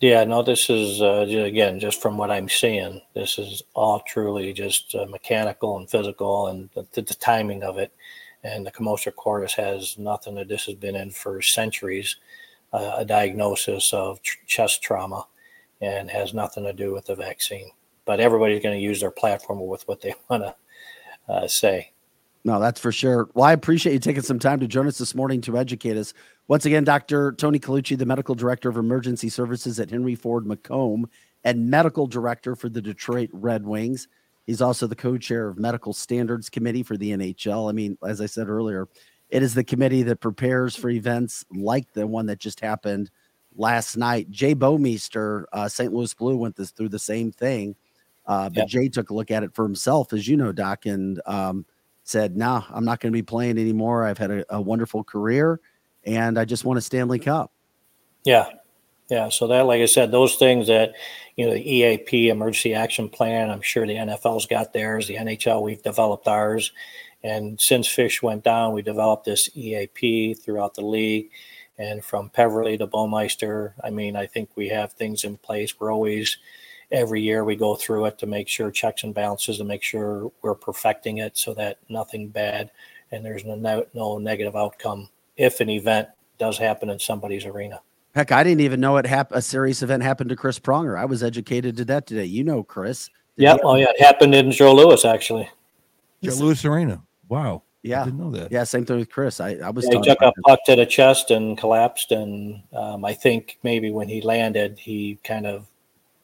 [0.00, 3.00] Yeah, no, this is uh, again just from what I'm seeing.
[3.14, 7.92] This is all truly just uh, mechanical and physical, and the, the, timing of it.
[8.42, 12.16] And the commotio cordis has nothing that this has been in for centuries.
[12.72, 15.28] Uh, a diagnosis of tr- chest trauma,
[15.80, 17.70] and has nothing to do with the vaccine.
[18.04, 20.54] But everybody's going to use their platform with what they want to
[21.28, 21.92] uh, say.
[22.44, 23.28] No, that's for sure.
[23.34, 26.12] Well, I appreciate you taking some time to join us this morning to educate us.
[26.48, 27.32] Once again, Dr.
[27.32, 31.08] Tony Colucci, the medical director of emergency services at Henry Ford Macomb
[31.44, 34.08] and medical director for the Detroit Red Wings.
[34.44, 37.68] He's also the co-chair of medical standards committee for the NHL.
[37.68, 38.88] I mean, as I said earlier,
[39.28, 43.10] it is the committee that prepares for events like the one that just happened
[43.54, 44.30] last night.
[44.30, 45.92] Jay Bouwmeester, uh, St.
[45.92, 47.76] Louis Blue, went this through the same thing.
[48.32, 48.68] Uh, but Yep.
[48.68, 51.66] Jay took a look at it for himself, as you know, Doc, and um,
[52.02, 54.04] said, "No, I'm not going to be playing anymore.
[54.04, 55.60] I've had a, a wonderful career,
[56.04, 57.52] and I just want a Stanley Cup."
[58.24, 58.48] Yeah.
[59.10, 59.28] Yeah.
[59.28, 60.94] So that, like I said, those things that,
[61.36, 65.62] you know, the EAP, emergency action plan, I'm sure the NFL's got theirs, the NHL,
[65.62, 66.72] we've developed ours.
[67.22, 71.30] And since Fish went down, we developed this EAP throughout the league.
[71.76, 75.78] And from Peverley to Bouwmeester, I mean, I think we have things in place.
[75.78, 76.38] We're always,
[76.92, 80.30] every year we go through it to make sure checks and balances to make sure
[80.42, 82.70] we're perfecting it so that nothing bad
[83.10, 87.80] and there's no, no, no negative outcome if an event does happen in somebody's arena.
[88.14, 90.98] Heck, I didn't even know it hap- a serious event happened to Chris Pronger.
[90.98, 92.26] I was educated to that today.
[92.26, 93.08] You know, Chris.
[93.38, 93.56] Did Yeah.
[93.62, 93.86] Oh, yeah.
[93.90, 95.48] It happened in Joe Louis, actually.
[96.22, 97.02] Joe Louis Arena.
[97.28, 97.62] Wow.
[97.82, 97.96] Yeah.
[97.96, 98.52] I yeah, didn't know that.
[98.52, 98.64] yeah.
[98.64, 99.40] Same thing with Chris.
[99.40, 99.86] I, I was.
[99.86, 102.12] Yeah, he taught took about a puck to the chest and collapsed.
[102.12, 105.66] And um, I think maybe when he landed, he kind of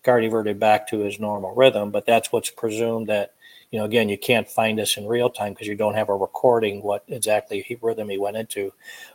[0.09, 1.91] cardioverted back to his normal rhythm.
[1.91, 3.35] But that's what's presumed that,
[3.71, 6.17] you know, again, you can't find this in real time because you don't have a
[6.17, 8.73] recording what exactly he, rhythm he went into.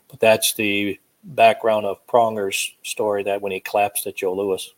[0.08, 4.74] But that's the background of Pronger's story that when he collapsed at Joe Louis.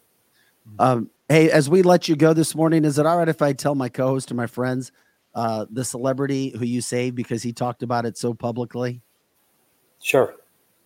[0.80, 3.54] Um, hey, as we let you go this morning, is it all right if I
[3.54, 4.92] tell my co-host and my friends
[5.34, 9.02] uh, the celebrity who you saved because he talked about it so publicly?
[10.02, 10.36] Sure.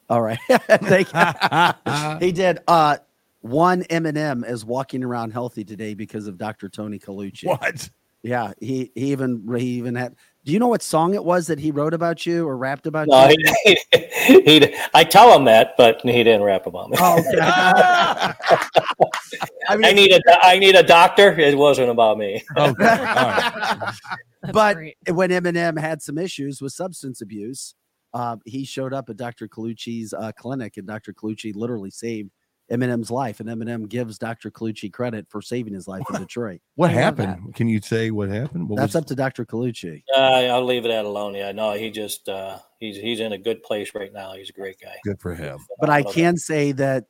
[0.10, 2.20] All right, Thank you.
[2.20, 2.60] he did.
[2.68, 2.98] Uh,
[3.42, 6.70] one Eminem is walking around healthy today because of Dr.
[6.70, 7.46] Tony Colucci.
[7.46, 7.90] What?
[8.22, 10.16] Yeah, he he even he even had.
[10.44, 13.08] Do you know what song it was that he wrote about you or rapped about
[13.08, 13.38] No, you?
[13.64, 13.78] he,
[14.42, 16.98] he, I tell him that, but he didn't rap about me.
[17.00, 17.40] Oh, okay.
[17.40, 18.34] I
[19.70, 21.32] I need a I need a doctor.
[21.40, 22.44] It wasn't about me.
[22.58, 22.84] Okay.
[22.84, 23.94] All right.
[24.42, 24.98] That's but great.
[25.10, 27.76] when Eminem had some issues with substance abuse,
[28.14, 29.48] uh, he showed up at Dr.
[29.48, 31.14] Colucci's uh, clinic, and Dr.
[31.14, 32.32] Colucci literally saved
[32.72, 33.40] Eminem's life.
[33.40, 34.52] And Eminem gives Dr.
[34.52, 36.62] Colucci credit for saving his life in Detroit.
[36.76, 37.56] What I happened?
[37.56, 38.70] Can you say what happened?
[38.70, 39.46] What That's was- up to Dr.
[39.46, 40.04] Colucci.
[40.16, 41.36] Uh, I'll leave it at alone.
[41.36, 44.34] Yeah, no, he just uh, he's he's in a good place right now.
[44.34, 44.96] He's a great guy.
[45.04, 45.60] good for him.
[45.80, 46.14] But I Phenomenal guy.
[46.22, 47.06] can say that,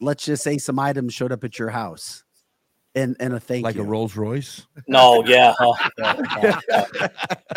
[0.00, 2.24] let's just say some items showed up at your house,
[2.94, 3.82] and and a thank Like you.
[3.82, 4.66] a Rolls Royce.
[4.88, 7.08] No, yeah, oh, yeah, no, no.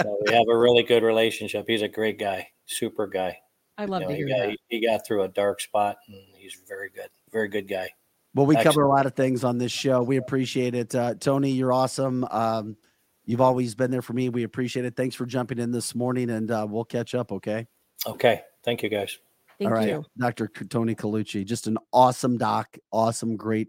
[0.03, 1.66] No, we have a really good relationship.
[1.68, 3.38] He's a great guy, super guy.
[3.78, 4.58] I love You to hear he, got, that.
[4.70, 7.90] he got through a dark spot, and he's very good, very good guy.
[8.34, 10.02] Well, we cover a lot of things on this show.
[10.02, 10.96] We appreciate it.
[10.96, 12.26] Uh, Tony, you're awesome.
[12.32, 12.78] Um,
[13.26, 14.30] you've always been there for me.
[14.30, 14.96] We appreciate it.
[14.96, 17.34] Thanks for jumping in this morning, and uh, we'll catch up.
[17.34, 17.68] Okay.
[18.08, 19.18] Okay, thank you guys.
[19.60, 20.06] Thank All right, you.
[20.18, 20.48] Dr.
[20.48, 23.68] Tony Colucci, just an awesome doc, awesome, great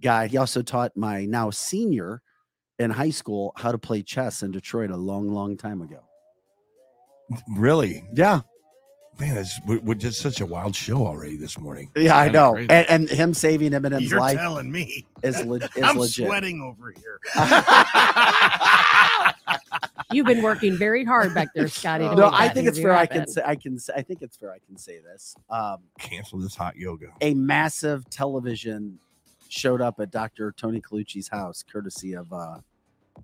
[0.00, 0.26] guy.
[0.26, 2.22] He also taught my now senior
[2.78, 6.00] in high school how to play chess in Detroit a long, long time ago.
[7.56, 8.04] Really?
[8.14, 8.40] Yeah,
[9.18, 11.90] Man, it's we're, we're just such a wild show already this morning.
[11.96, 12.54] yeah, I know.
[12.56, 15.06] And, and him saving Eminem's You're life telling me.
[15.22, 16.26] is, le- is I'm legit.
[16.26, 17.18] sweating over here.
[20.12, 22.04] You've been working very hard back there, Scotty.
[22.04, 22.96] No, no, I think it's interview fair.
[22.98, 23.42] I can say.
[23.44, 23.78] I can.
[23.78, 24.52] Say, I think it's fair.
[24.52, 25.34] I can say this.
[25.48, 27.08] Um, Cancel this hot yoga.
[27.22, 28.98] a massive television
[29.48, 30.52] showed up at Dr.
[30.56, 32.62] Tony Colucci's house, courtesy of uh, One-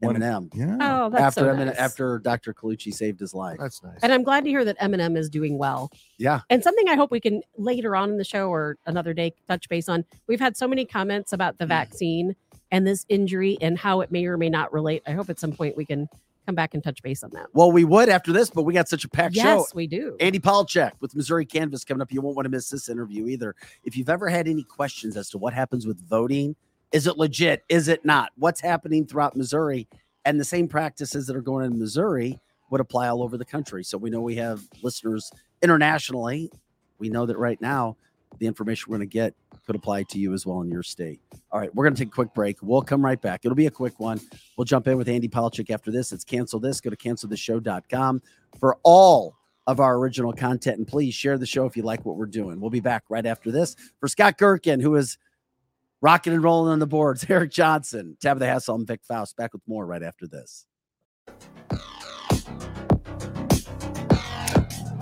[0.00, 0.50] Eminem.
[0.54, 0.76] Yeah.
[0.80, 1.76] Oh, that's After so Eminem, nice.
[1.76, 2.54] after Dr.
[2.54, 3.58] Colucci saved his life.
[3.60, 3.98] That's nice.
[4.02, 5.90] And I'm glad to hear that Eminem is doing well.
[6.18, 6.40] Yeah.
[6.50, 9.68] And something I hope we can later on in the show or another day touch
[9.68, 10.04] base on.
[10.26, 11.70] We've had so many comments about the hmm.
[11.70, 12.36] vaccine
[12.70, 15.02] and this injury and how it may or may not relate.
[15.06, 16.08] I hope at some point we can
[16.46, 17.46] come back and touch base on that.
[17.52, 19.58] Well, we would after this, but we got such a packed show.
[19.58, 20.16] Yes, we do.
[20.20, 22.12] Andy Polacek with Missouri Canvas coming up.
[22.12, 23.54] You won't want to miss this interview either.
[23.84, 26.56] If you've ever had any questions as to what happens with voting,
[26.92, 27.64] is it legit?
[27.68, 28.30] Is it not?
[28.36, 29.88] What's happening throughout Missouri?
[30.24, 32.38] And the same practices that are going in Missouri
[32.70, 33.84] would apply all over the country.
[33.84, 35.30] So we know we have listeners
[35.62, 36.50] internationally.
[36.98, 37.96] We know that right now
[38.38, 39.34] the information we're going to get
[39.66, 41.20] could apply to you as well in your state.
[41.50, 42.58] All right, we're going to take a quick break.
[42.62, 43.44] We'll come right back.
[43.44, 44.20] It'll be a quick one.
[44.56, 46.12] We'll jump in with Andy Polacek after this.
[46.12, 46.80] It's cancel this.
[46.80, 48.22] Go to cancelthisshow.com
[48.58, 49.36] for all
[49.66, 50.78] of our original content.
[50.78, 52.60] And please share the show if you like what we're doing.
[52.60, 53.76] We'll be back right after this.
[54.00, 55.18] For Scott Gherkin, who is
[56.02, 59.36] rocking and rolling on the boards, Eric Johnson, Tabitha Hassle, and Vic Faust.
[59.36, 60.66] Back with more right after this.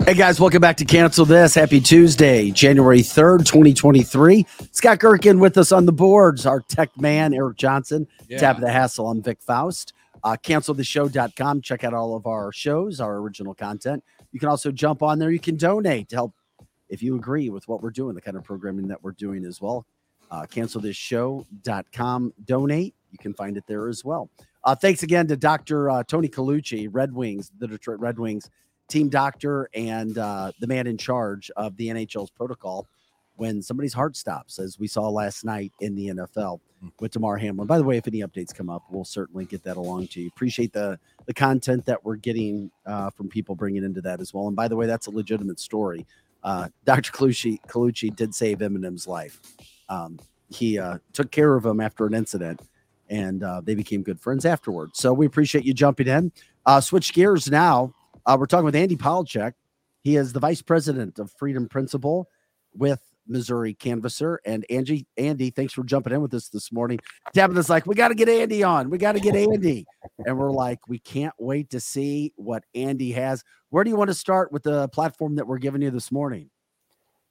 [0.04, 1.54] Hey guys, welcome back to Cancel This.
[1.54, 4.44] Happy Tuesday, January 3rd, 2023.
[4.72, 9.08] Scott Gherkin with us on the boards, our tech man, Eric Johnson, Tabitha Hassle.
[9.08, 9.92] I'm Vic Faust.
[10.24, 11.62] Uh, cancelthisshow.com.
[11.62, 14.02] Check out all of our shows, our original content.
[14.32, 15.30] You can also jump on there.
[15.30, 16.34] You can donate to help
[16.88, 19.60] if you agree with what we're doing, the kind of programming that we're doing as
[19.60, 19.86] well.
[20.30, 22.32] Uh, cancelthisshow.com.
[22.44, 22.94] Donate.
[23.10, 24.30] You can find it there as well.
[24.62, 25.90] Uh, thanks again to Dr.
[25.90, 28.50] Uh, Tony Colucci, Red Wings, the Detroit Red Wings
[28.88, 32.86] team doctor, and uh, the man in charge of the NHL's protocol
[33.36, 36.60] when somebody's heart stops, as we saw last night in the NFL
[36.98, 37.66] with Damar Hamlin.
[37.66, 40.28] By the way, if any updates come up, we'll certainly get that along to you.
[40.28, 44.46] Appreciate the the content that we're getting uh, from people bringing into that as well.
[44.46, 46.06] And by the way, that's a legitimate story.
[46.42, 47.12] Uh, Dr.
[47.12, 49.40] Colucci, Colucci did save Eminem's life.
[49.90, 50.18] Um,
[50.48, 52.60] he uh, took care of him after an incident,
[53.10, 54.98] and uh, they became good friends afterwards.
[54.98, 56.32] So we appreciate you jumping in.
[56.64, 57.92] Uh, switch gears now.
[58.24, 59.52] Uh, we're talking with Andy Polacek.
[60.02, 62.28] He is the vice president of Freedom Principle
[62.74, 64.38] with Missouri Canvasser.
[64.44, 66.98] And Angie, Andy, thanks for jumping in with us this morning.
[67.34, 68.90] Tabitha's like, we got to get Andy on.
[68.90, 69.86] We got to get Andy.
[70.24, 73.44] and we're like, we can't wait to see what Andy has.
[73.70, 76.50] Where do you want to start with the platform that we're giving you this morning?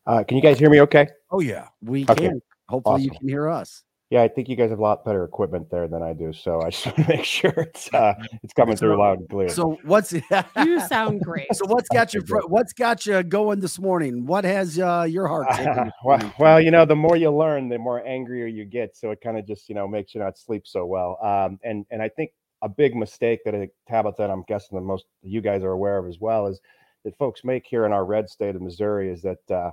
[0.05, 1.07] Uh, can you guys hear me okay?
[1.31, 1.67] Oh yeah.
[1.81, 2.29] We Okay.
[2.29, 2.41] can.
[2.69, 3.83] Hopefully, you can hear us.
[4.11, 6.33] Yeah, I think you guys have a lot better equipment there than I do.
[6.33, 9.29] So I just want to make sure it's uh, it's coming So- through loud and
[9.29, 9.49] clear.
[9.49, 10.13] So what's
[10.57, 11.47] You sound great.
[11.53, 12.41] so what's got you Okay, good.
[12.43, 14.25] fr- what's got you going this morning?
[14.25, 15.47] What has uh, your heart?
[15.55, 18.95] taken this well, well, you know, the more you learn, the more angrier you get.
[18.97, 21.19] So it kind of just, you know, makes you not sleep so well.
[21.23, 22.31] Um, and and I think
[22.63, 25.63] a big mistake that I think Tabitha, and I'm guessing that most of you guys
[25.63, 26.59] are aware of as well, is
[27.05, 29.69] that folks make here in our red state of Missouri is that uh,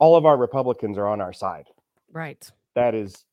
[0.00, 1.66] all of our Republicans are on our side.
[2.12, 2.50] Right.
[2.74, 3.24] that is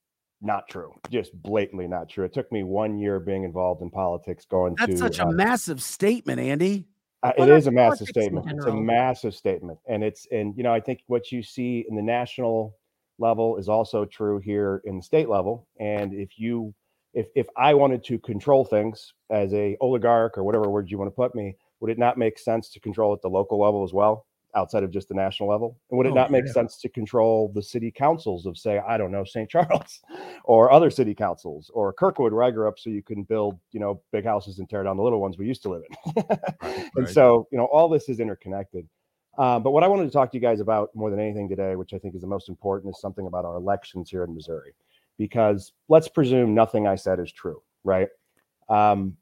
[0.42, 0.94] not true.
[1.10, 2.26] Just blatantly not true.
[2.26, 4.98] It took me one year being involved in politics, going That's to.
[4.98, 6.86] such a uh, massive statement, Andy.
[7.24, 8.46] uh, it is a massive statement.
[8.50, 11.96] It's a massive statement, and it's and you know I think what you see in
[11.96, 12.76] the national
[13.20, 15.68] level is also true here in the state level.
[15.80, 16.74] And if you
[17.14, 21.10] if if I wanted to control things as a oligarch or whatever word you want
[21.10, 23.94] to put me, would it not make sense to control at the local level as
[23.94, 24.26] well?
[24.56, 25.78] Outside of just the national level?
[25.90, 26.52] And would it Oh, not make yeah.
[26.52, 29.50] sense to control the city councils of, say, I don't know, St.
[29.50, 30.02] Charles
[30.44, 33.80] or other city councils or Kirkwood, where I grew up, so you can build, you
[33.80, 36.24] know, big houses and tear down the little ones we used to live in?
[36.96, 38.88] and so, you know, all this is interconnected.
[39.38, 41.76] Um, but what I wanted to talk to you guys about more than anything today,
[41.76, 44.74] which I think is the most important, is something about our elections here in Missouri.
[45.18, 48.10] Because let's presume nothing I said is true, right?
[48.70, 49.18] Um,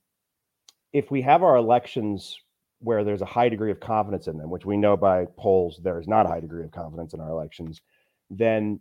[0.93, 2.37] if we have our elections
[2.81, 5.99] where there's a high degree of confidence in them, which we know by polls there
[5.99, 7.81] is not a high degree of confidence in our elections,
[8.29, 8.79] then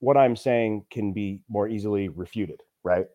[0.00, 3.06] what I'm saying can be more easily refuted, right?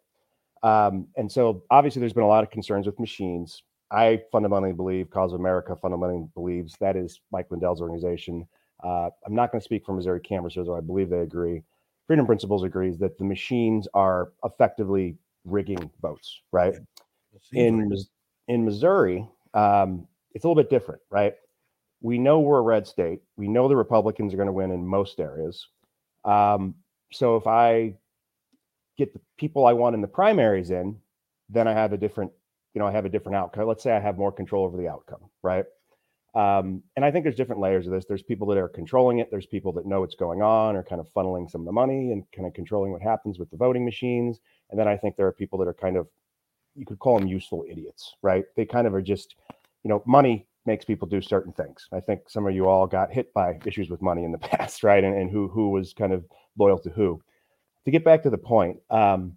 [0.63, 3.63] Um, and so obviously there's been a lot of concerns with machines.
[3.91, 8.47] I fundamentally believe, Cause of America fundamentally believes that is Mike Lindell's organization.
[8.83, 11.63] Uh, I'm not going to speak for Missouri canvassers, though I believe they agree.
[12.07, 15.15] Freedom Principles agrees that the machines are effectively
[15.45, 16.73] rigging votes, right?
[17.53, 17.89] in
[18.47, 21.33] in Missouri, um, it's a little bit different, right?
[22.01, 23.21] We know we're a red state.
[23.37, 25.67] We know the Republicans are going to win in most areas.
[26.25, 26.75] Um,
[27.11, 27.95] so if I
[28.97, 30.97] get the people I want in the primaries in,
[31.49, 32.31] then I have a different,
[32.73, 33.67] you know, I have a different outcome.
[33.67, 35.65] Let's say I have more control over the outcome, right?
[36.35, 38.05] Um, and I think there's different layers of this.
[38.05, 39.29] There's people that are controlling it.
[39.29, 42.11] There's people that know what's going on, or kind of funneling some of the money
[42.11, 44.39] and kind of controlling what happens with the voting machines.
[44.71, 46.07] And then I think there are people that are kind of
[46.75, 48.45] you could call them useful idiots, right?
[48.55, 49.35] They kind of are just,
[49.83, 51.87] you know, money makes people do certain things.
[51.91, 54.83] I think some of you all got hit by issues with money in the past,
[54.83, 55.03] right?
[55.03, 56.25] And, and who who was kind of
[56.57, 57.21] loyal to who.
[57.85, 59.35] To get back to the point, um,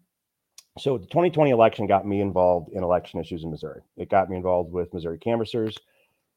[0.78, 3.80] So the 2020 election got me involved in election issues in Missouri.
[3.96, 5.76] It got me involved with Missouri canvassers.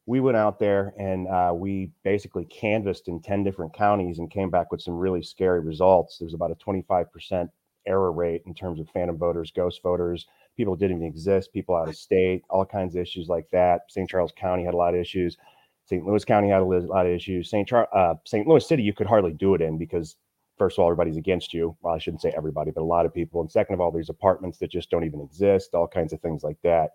[0.06, 4.50] We went out there and uh, we basically canvassed in 10 different counties and came
[4.50, 6.18] back with some really scary results.
[6.18, 7.50] There's about a 25%
[7.86, 10.26] error rate in terms of phantom voters, ghost voters,
[10.60, 13.84] people didn't even exist, people out of state, all kinds of issues like that.
[13.88, 14.10] St.
[14.10, 15.38] Charles County had a lot of issues.
[15.86, 16.06] St.
[16.06, 17.50] Louis County had a lot of issues.
[17.50, 17.66] St.
[17.66, 18.46] Charles, uh, St.
[18.46, 20.18] Louis City, you could hardly do it in because
[20.58, 21.78] first of all, everybody's against you.
[21.82, 23.40] Well, I shouldn't say everybody, but a lot of people.
[23.40, 26.44] And second of all, there's apartments that just don't even exist, all kinds of things
[26.44, 26.90] like that.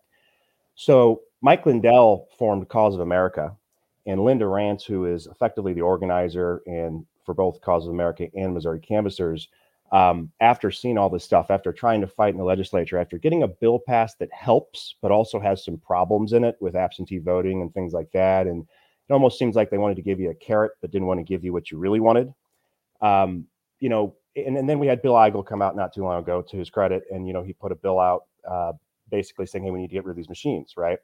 [0.75, 3.57] So Mike Lindell formed Cause of America,
[4.05, 8.53] and Linda Rance, who is effectively the organizer and for both Cause of America and
[8.53, 9.49] Missouri Canvassers,
[9.93, 13.43] um, after seeing all this stuff, after trying to fight in the legislature, after getting
[13.43, 17.61] a bill passed that helps but also has some problems in it with absentee voting
[17.61, 18.67] and things like that, and
[19.09, 21.25] it almost seems like they wanted to give you a carrot but didn't want to
[21.25, 22.33] give you what you really wanted.
[23.01, 23.47] Um,
[23.81, 26.43] you know, and, and then we had Bill Eigel come out not too long ago,
[26.43, 28.73] to his credit, and you know he put a bill out uh,
[29.11, 30.99] basically saying, "Hey, we need to get rid of these machines." Right?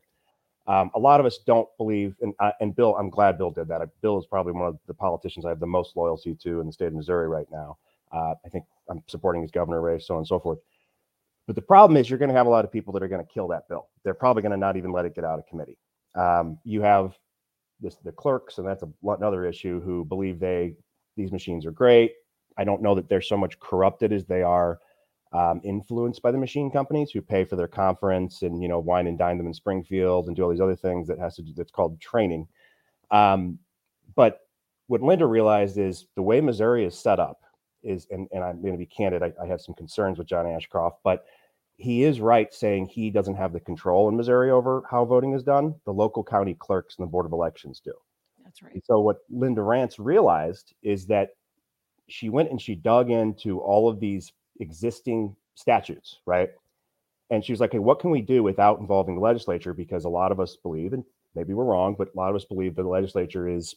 [0.66, 3.68] Um, a lot of us don't believe, and uh, and Bill, I'm glad Bill did
[3.68, 3.88] that.
[4.02, 6.72] Bill is probably one of the politicians I have the most loyalty to in the
[6.72, 7.78] state of Missouri right now.
[8.12, 10.58] Uh, I think I'm supporting his governor race, so on and so forth.
[11.46, 13.24] But the problem is, you're going to have a lot of people that are going
[13.24, 13.88] to kill that bill.
[14.04, 15.78] They're probably going to not even let it get out of committee.
[16.14, 17.16] Um, you have
[17.80, 20.74] this, the clerks, and that's a, another issue, who believe they
[21.16, 22.12] these machines are great.
[22.56, 24.78] I don't know that they're so much corrupted as they are
[25.32, 29.06] um, influenced by the machine companies who pay for their conference and you know wine
[29.06, 31.52] and dine them in Springfield and do all these other things that has to do
[31.56, 32.46] that's called training.
[33.10, 33.58] Um,
[34.14, 34.40] but
[34.88, 37.42] what Linda realized is the way Missouri is set up
[37.82, 40.46] is, and, and I'm going to be candid, I, I have some concerns with John
[40.46, 41.24] Ashcroft, but
[41.76, 45.42] he is right saying he doesn't have the control in Missouri over how voting is
[45.42, 45.74] done.
[45.86, 47.92] The local county clerks and the Board of Elections do.
[48.44, 48.74] That's right.
[48.74, 51.30] And so what Linda Rance realized is that
[52.08, 56.50] she went and she dug into all of these existing statutes, right?
[57.30, 59.72] And she was like, "Hey, what can we do without involving the legislature?
[59.72, 61.04] Because a lot of us believe, and
[61.34, 63.76] maybe we're wrong, but a lot of us believe that the legislature is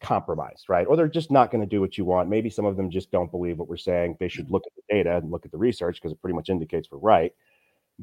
[0.00, 0.86] compromised, right?
[0.86, 2.28] Or they're just not going to do what you want.
[2.28, 4.16] Maybe some of them just don't believe what we're saying.
[4.20, 6.50] They should look at the data and look at the research because it pretty much
[6.50, 7.32] indicates we're right.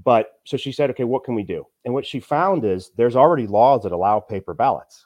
[0.04, 1.66] But so she said, okay, what can we do?
[1.86, 5.06] And what she found is there's already laws that allow paper ballots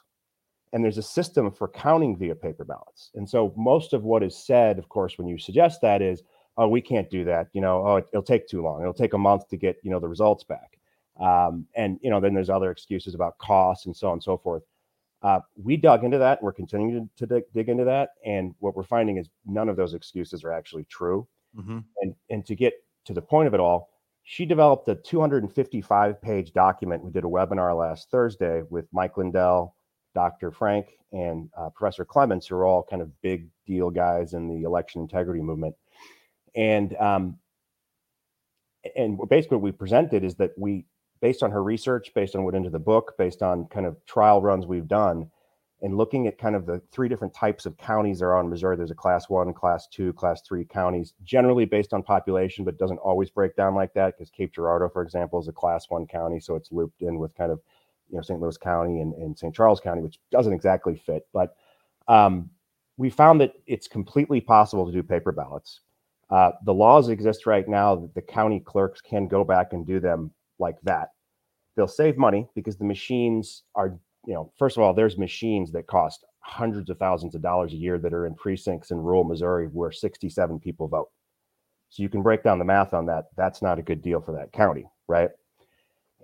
[0.72, 3.10] and there's a system for counting via paper ballots.
[3.14, 6.22] And so most of what is said, of course, when you suggest that is,
[6.58, 7.48] oh, we can't do that.
[7.52, 8.80] You know, oh, it, will take too long.
[8.80, 10.78] It'll take a month to get you know the results back.
[11.20, 14.36] Um, and you know, then there's other excuses about costs and so on and so
[14.36, 14.62] forth.
[15.26, 16.40] Uh, we dug into that.
[16.40, 19.92] We're continuing to, dig, dig, into that, and what we're finding is none of those
[19.92, 21.26] excuses are actually true.
[21.58, 21.78] Mm-hmm.
[22.00, 22.74] And and to get
[23.06, 23.90] to the point of it all,
[24.22, 27.02] she developed a 255 page document.
[27.02, 29.74] We did a webinar last Thursday with Mike Lindell,
[30.14, 30.52] Dr.
[30.52, 34.62] Frank and uh, Professor Clements, who are all kind of big deal guys in the
[34.62, 35.74] election integrity movement.
[36.54, 37.38] And um,
[38.94, 40.84] and basically what we presented is that we,
[41.26, 44.40] based on her research, based on what into the book, based on kind of trial
[44.40, 45.28] runs we've done,
[45.82, 48.76] and looking at kind of the three different types of counties there are in Missouri.
[48.76, 52.98] There's a class one, class two, class three counties, generally based on population, but doesn't
[52.98, 56.38] always break down like that because Cape Girardeau, for example, is a class one county.
[56.38, 57.58] So it's looped in with kind of
[58.08, 58.40] you know St.
[58.40, 59.52] Louis County and, and St.
[59.52, 61.26] Charles County, which doesn't exactly fit.
[61.32, 61.56] But
[62.06, 62.50] um,
[62.98, 65.80] we found that it's completely possible to do paper ballots.
[66.30, 69.98] Uh, the laws exist right now that the county clerks can go back and do
[69.98, 71.10] them like that.
[71.76, 75.86] They'll save money because the machines are, you know, first of all, there's machines that
[75.86, 79.66] cost hundreds of thousands of dollars a year that are in precincts in rural Missouri
[79.66, 81.10] where 67 people vote.
[81.90, 83.26] So you can break down the math on that.
[83.36, 85.30] That's not a good deal for that county, right?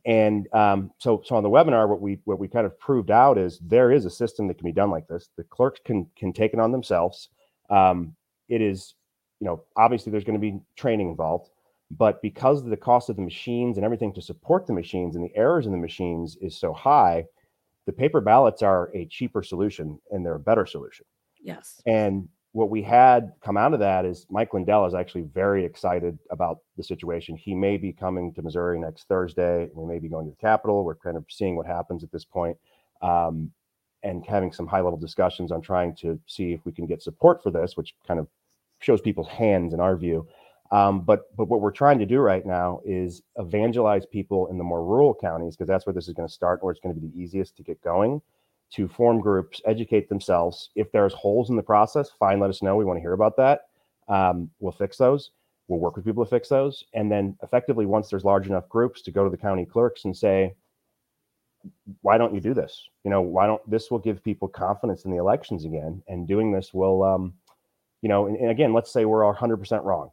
[0.05, 3.39] And um, so, so on the webinar, what we what we kind of proved out
[3.39, 5.29] is there is a system that can be done like this.
[5.37, 7.29] The clerks can can take it on themselves.
[7.71, 8.17] Um,
[8.49, 8.95] it is,
[9.41, 11.51] you know, obviously there's going to be training involved,
[11.99, 15.25] but because of the cost of the machines and everything to support the machines and
[15.25, 17.25] the errors in the machines is so high,
[17.87, 21.05] the paper ballots are a cheaper solution and they're a better solution.
[21.43, 21.83] Yes.
[21.87, 26.19] And what we had come out of that is Mike Lindell is actually very excited
[26.31, 27.37] about the situation.
[27.37, 29.69] He may be coming to Missouri next Thursday.
[29.75, 30.85] We may be going to the Capitol.
[30.85, 32.57] We're kind of seeing what happens at this point,
[33.01, 33.51] um,
[34.03, 37.43] and having some high level discussions on trying to see if we can get support
[37.43, 38.29] for this, which kind of
[38.81, 40.27] shows people's hands in our view.
[40.73, 44.65] Um, but but what we're trying to do right now is evangelize people in the
[44.65, 47.01] more rural counties because that's where this is going to start, where it's going to
[47.01, 48.23] be the easiest to get going
[48.73, 50.71] to form groups, educate themselves.
[50.75, 52.77] If there's holes in the process, fine, let us know.
[52.77, 53.67] We want to hear about that.
[54.09, 55.31] Um, we'll fix those.
[55.69, 56.85] We'll work with people to fix those.
[56.95, 60.17] And then effectively, once there's large enough groups to go to the county clerks and
[60.17, 60.55] say,
[62.01, 62.89] why don't you do this?
[63.05, 66.03] You know, why don't this will give people confidence in the elections again?
[66.09, 67.35] And doing this will, um,
[68.01, 70.11] you know, and, and again, let's say we're 100% wrong.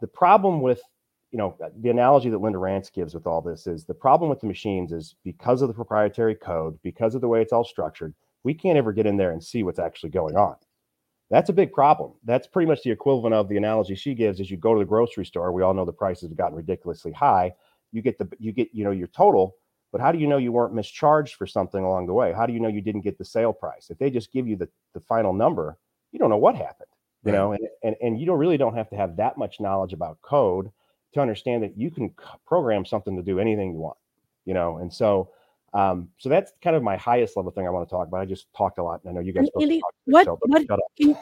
[0.00, 0.80] The problem with
[1.30, 4.30] you know, uh, the analogy that Linda Rance gives with all this is the problem
[4.30, 7.64] with the machines is because of the proprietary code, because of the way it's all
[7.64, 10.56] structured, we can't ever get in there and see what's actually going on.
[11.30, 12.12] That's a big problem.
[12.24, 14.86] That's pretty much the equivalent of the analogy she gives is you go to the
[14.86, 15.52] grocery store.
[15.52, 17.52] We all know the prices have gotten ridiculously high.
[17.92, 19.56] You get the you get, you know, your total,
[19.92, 22.32] but how do you know you weren't mischarged for something along the way?
[22.32, 23.90] How do you know you didn't get the sale price?
[23.90, 25.76] If they just give you the, the final number,
[26.12, 26.87] you don't know what happened.
[27.28, 27.38] You Right.
[27.38, 30.20] know, and, and and you don't really don't have to have that much knowledge about
[30.22, 30.70] code
[31.14, 32.10] to understand that you can
[32.46, 33.96] program something to do anything you want,
[34.44, 34.78] you know.
[34.78, 35.30] And so,
[35.74, 38.20] um, so that's kind of my highest level thing I want to talk about.
[38.20, 39.40] I just talked a lot, and I know you guys.
[39.40, 40.86] And supposed to Andy, what- what-.
[40.98, 41.16] Can-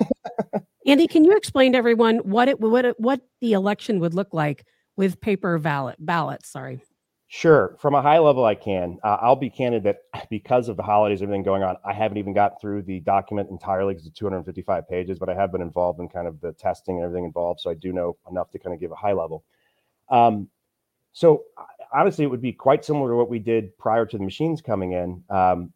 [0.87, 4.33] Andy, can you explain to everyone what it what it, what the election would look
[4.33, 4.65] like
[4.97, 6.49] with paper ballot ballots?
[6.51, 6.81] Sorry.
[7.29, 7.77] Sure.
[7.81, 8.99] From a high level, I can.
[9.03, 12.33] Uh, I'll be candid that because of the holidays, everything going on, I haven't even
[12.33, 16.09] got through the document entirely because it's 255 pages, but I have been involved in
[16.09, 17.61] kind of the testing and everything involved.
[17.61, 19.45] So I do know enough to kind of give a high level.
[20.09, 20.49] Um,
[21.12, 21.45] so
[21.93, 24.93] honestly, it would be quite similar to what we did prior to the machines coming
[24.93, 25.72] in, um,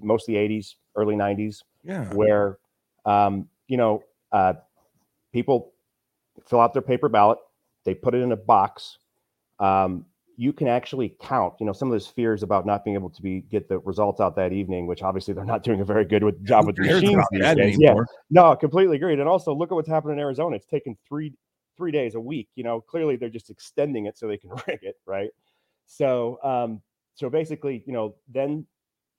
[0.00, 2.04] most the 80s, early 90s Yeah.
[2.12, 2.58] where
[3.04, 4.02] um, you know
[4.32, 4.54] uh,
[5.32, 5.72] people
[6.46, 7.38] fill out their paper ballot
[7.84, 8.98] they put it in a box
[9.60, 10.06] um,
[10.36, 13.22] you can actually count you know some of those fears about not being able to
[13.22, 16.22] be get the results out that evening which obviously they're not doing a very good
[16.22, 17.76] with, job with the machines these days.
[17.78, 17.94] yeah.
[18.30, 20.56] No completely agreed and also look at what's happened in arizona.
[20.56, 21.32] It's taken three
[21.76, 22.80] three days a week you know?
[22.80, 25.30] Clearly they're just extending it so they can rig it right?
[25.86, 26.82] So um
[27.14, 28.66] so basically you know then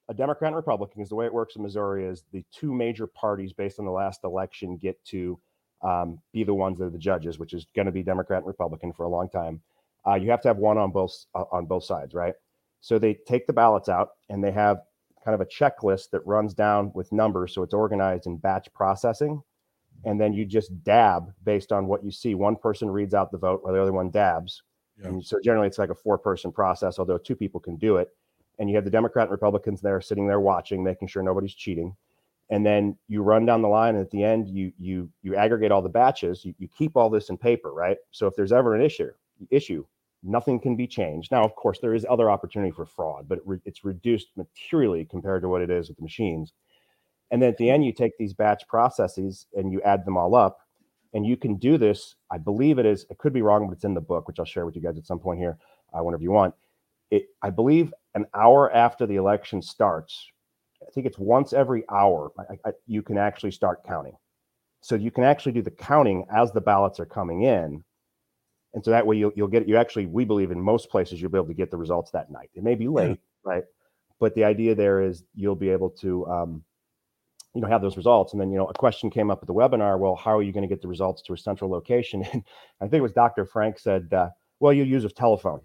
[0.07, 3.07] a Democrat and Republican, is the way it works in Missouri, is the two major
[3.07, 5.39] parties based on the last election get to
[5.81, 8.47] um, be the ones that are the judges, which is going to be Democrat and
[8.47, 9.61] Republican for a long time.
[10.07, 12.33] Uh, you have to have one on both uh, on both sides, right?
[12.81, 14.81] So they take the ballots out and they have
[15.23, 19.41] kind of a checklist that runs down with numbers, so it's organized in batch processing,
[20.03, 22.35] and then you just dab based on what you see.
[22.35, 24.61] One person reads out the vote, while the other one dabs.
[25.01, 25.07] Yeah.
[25.07, 28.09] And so generally, it's like a four-person process, although two people can do it
[28.59, 31.95] and you have the Democrat and Republicans there sitting there watching, making sure nobody's cheating.
[32.49, 35.71] And then you run down the line, and at the end, you you you aggregate
[35.71, 36.45] all the batches.
[36.45, 37.97] You, you keep all this in paper, right?
[38.11, 39.09] So if there's ever an issue,
[39.49, 39.83] issue,
[40.25, 41.31] nothing can be changed.
[41.31, 45.05] Now, of course, there is other opportunity for fraud, but it re- it's reduced materially
[45.05, 46.53] compared to what it is with the machines.
[47.31, 50.35] And then at the end, you take these batch processes and you add them all
[50.35, 50.59] up,
[51.13, 52.15] and you can do this.
[52.31, 53.05] I believe it is.
[53.09, 54.97] It could be wrong, but it's in the book, which I'll share with you guys
[54.97, 55.57] at some point here,
[55.93, 56.53] uh, whenever you want.
[57.11, 60.27] It, I believe, an hour after the election starts.
[60.85, 64.15] I think it's once every hour I, I, you can actually start counting.
[64.81, 67.83] So you can actually do the counting as the ballots are coming in,
[68.75, 71.31] and so that way you'll you'll get you actually we believe in most places you'll
[71.31, 72.51] be able to get the results that night.
[72.53, 73.63] It may be late, right?
[74.19, 76.63] But the idea there is you'll be able to um,
[77.55, 79.53] you know have those results and then you know a question came up at the
[79.53, 82.43] webinar well how are you going to get the results to a central location and
[82.81, 85.61] i think it was dr frank said uh, well you use a telephone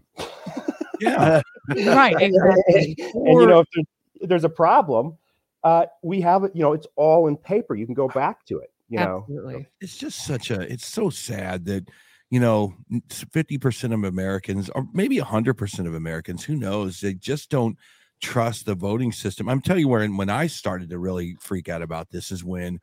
[1.00, 1.42] Yeah.
[1.68, 2.96] Right, exactly.
[3.14, 3.86] and you know if there's,
[4.22, 5.16] if there's a problem
[5.62, 8.58] uh, we have it you know it's all in paper you can go back to
[8.58, 9.66] it you know Absolutely.
[9.80, 11.88] it's just such a it's so sad that
[12.30, 17.00] you know 50% of americans or maybe 100% of americans who knows?
[17.00, 17.76] They just don't
[18.20, 19.48] trust the voting system.
[19.48, 22.78] I'm telling you where when i started to really freak out about this is when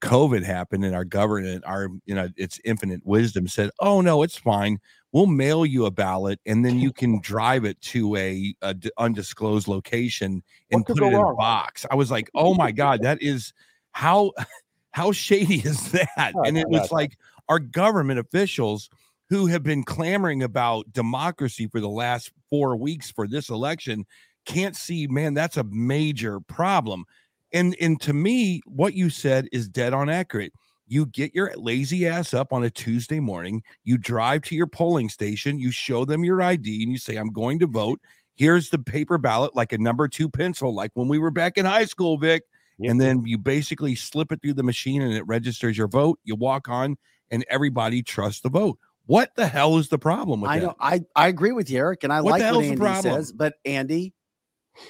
[0.00, 4.36] covid happened and our government our you know its infinite wisdom said oh no it's
[4.36, 4.78] fine.
[5.12, 8.90] We'll mail you a ballot and then you can drive it to a, a d-
[8.98, 11.86] undisclosed location and What put it in a box.
[11.90, 13.52] I was like oh my god that is
[13.92, 14.32] how
[14.96, 16.32] how shady is that?
[16.34, 17.18] Oh, and it was like
[17.48, 18.88] our government officials
[19.28, 24.04] who have been clamoring about democracy for the last four weeks for this election
[24.46, 27.04] can't see, man, that's a major problem.
[27.52, 30.52] And and to me, what you said is dead on accurate.
[30.88, 35.08] You get your lazy ass up on a Tuesday morning, you drive to your polling
[35.08, 38.00] station, you show them your ID, and you say, I'm going to vote.
[38.36, 41.64] Here's the paper ballot, like a number two pencil, like when we were back in
[41.64, 42.42] high school, Vic
[42.78, 42.90] Yep.
[42.90, 46.18] and then you basically slip it through the machine and it registers your vote.
[46.24, 46.96] You walk on,
[47.30, 48.78] and everybody trusts the vote.
[49.06, 50.66] What the hell is the problem with I that?
[50.66, 50.74] know.
[50.80, 53.14] I I agree with you, Eric, and I What like the what the Andy problem?
[53.14, 53.32] says.
[53.32, 54.12] But Andy,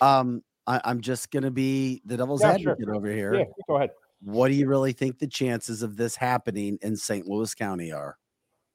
[0.01, 2.72] um, I, I'm just gonna be the devil's Yeah, sure.
[2.72, 3.34] advocate over here.
[3.34, 3.91] yeah go ahead
[4.22, 7.26] What do you really think the chances of this happening in St.
[7.26, 8.16] Louis County are?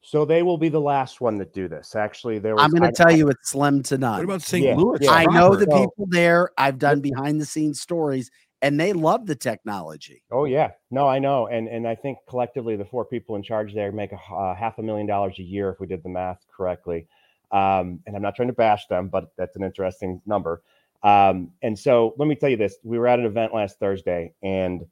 [0.04, 2.84] so they will be the last one that do this actually there was I'm going
[2.84, 4.18] I- to tell you it's slim to none.
[4.18, 4.64] What about St.
[4.66, 4.98] Yeah, Louis?
[5.02, 5.12] yeah.
[5.12, 6.50] I know the So- people there.
[6.58, 8.32] I've done behind the scenes stories,
[8.62, 10.24] and they love the technology.
[10.32, 13.74] Oh yeah, no, I know, and and I think collectively the four people in charge
[13.74, 16.40] there make a, uh, half a million dollars a year if we did the math
[16.56, 17.08] correctly.
[17.52, 20.64] Um, and I'm not trying to bash them, but that's an interesting number.
[21.04, 24.34] Um, and so let me tell you this: we were at an event last Thursday,
[24.42, 24.86] and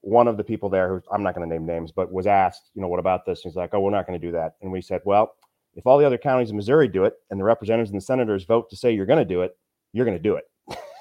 [0.00, 2.70] one of the people there, who I'm not going to name names, but was asked,
[2.74, 3.42] you know, what about this?
[3.42, 4.56] He's like, oh, we're not going to do that.
[4.60, 5.34] And we said, well,
[5.74, 8.44] If all the other counties in Missouri do it and the representatives and the senators
[8.44, 9.56] vote to say you're going to do it,
[9.92, 10.44] you're going to do it.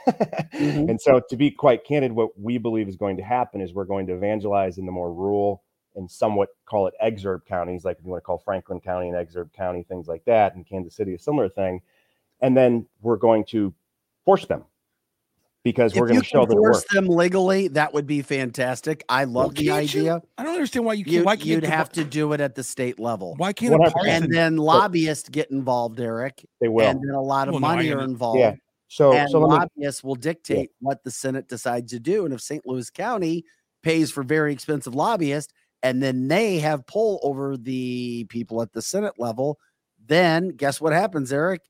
[0.07, 0.89] Mhm.
[0.89, 3.85] And so, to be quite candid, what we believe is going to happen is we're
[3.85, 5.63] going to evangelize in the more rural
[5.95, 9.15] and somewhat call it exurb counties, like if you want to call Franklin County and
[9.17, 11.81] exurb county, things like that, and Kansas City, a similar thing.
[12.41, 13.73] And then we're going to
[14.25, 14.63] force them
[15.63, 16.93] because we're going you to show can that force works.
[16.93, 19.03] them legally, that would be fantastic.
[19.09, 20.01] I love the can't you?
[20.01, 20.21] idea.
[20.37, 21.13] I don't understand why you can't.
[21.17, 23.35] You, why can't you'd have to do it at the state level.
[23.37, 23.91] Why can't a 100%.
[23.91, 24.23] partisan?
[24.23, 26.45] And then lobbyists get involved, Eric.
[26.59, 26.87] They will.
[26.87, 28.39] And then a lot of Well, no, money are involved.
[28.39, 28.55] Yeah.
[28.91, 32.25] So, and so let me, lobbyists will dictate what the Senate decides to do.
[32.25, 32.67] And if St.
[32.67, 33.45] Louis County
[33.83, 38.81] pays for very expensive lobbyists, and then they have pull over the people at the
[38.81, 39.57] Senate level,
[40.05, 41.61] then guess what happens, Eric?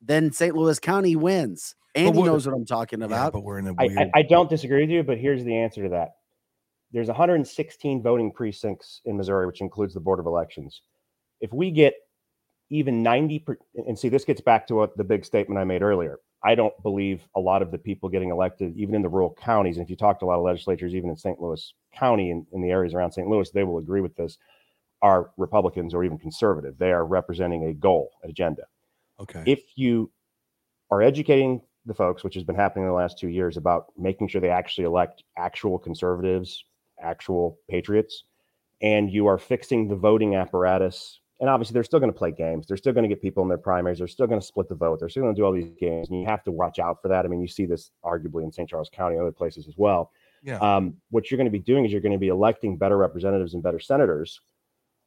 [0.00, 0.56] Then St.
[0.56, 1.74] Louis County wins.
[1.94, 3.34] Andy what- knows what I'm talking Yeah, about.
[3.34, 3.98] but we're in a I, weird.
[3.98, 6.12] I, I don't disagree with you, but here's the answer to that.
[6.92, 10.80] There's 116 voting precincts in Missouri, which includes the Board of Elections.
[11.42, 11.92] If we get
[12.72, 15.82] even 90, per, and see, this gets back to what the big statement I made
[15.82, 16.18] earlier.
[16.44, 19.76] I don't believe a lot of the people getting elected, even in the rural counties,
[19.76, 21.40] and if you talk to a lot of legislatures, even in St.
[21.40, 23.28] Louis County and in the areas around St.
[23.28, 24.38] Louis, they will agree with this,
[25.02, 26.78] are Republicans or even conservative.
[26.78, 28.62] They are representing a goal, an agenda
[29.22, 29.42] okay.
[29.46, 30.10] if you
[30.90, 34.28] are educating the folks, which has been happening in the last two years, about making
[34.28, 36.64] sure they actually elect actual conservatives,
[37.00, 38.24] actual patriots,
[38.82, 41.20] and you are fixing the voting apparatus.
[41.40, 42.66] And obviously, they're still going to play games.
[42.66, 43.98] They're still going to get people in their primaries.
[43.98, 45.00] They're still going to split the vote.
[45.00, 46.08] They're still going to do all these games.
[46.08, 47.24] And you have to watch out for that.
[47.24, 48.68] I mean, you see this arguably in St.
[48.68, 50.12] Charles County other places as well.
[50.42, 50.58] yeah.
[50.58, 53.54] Um, what you're going to be doing is you're going to be electing better representatives
[53.54, 54.40] and better senators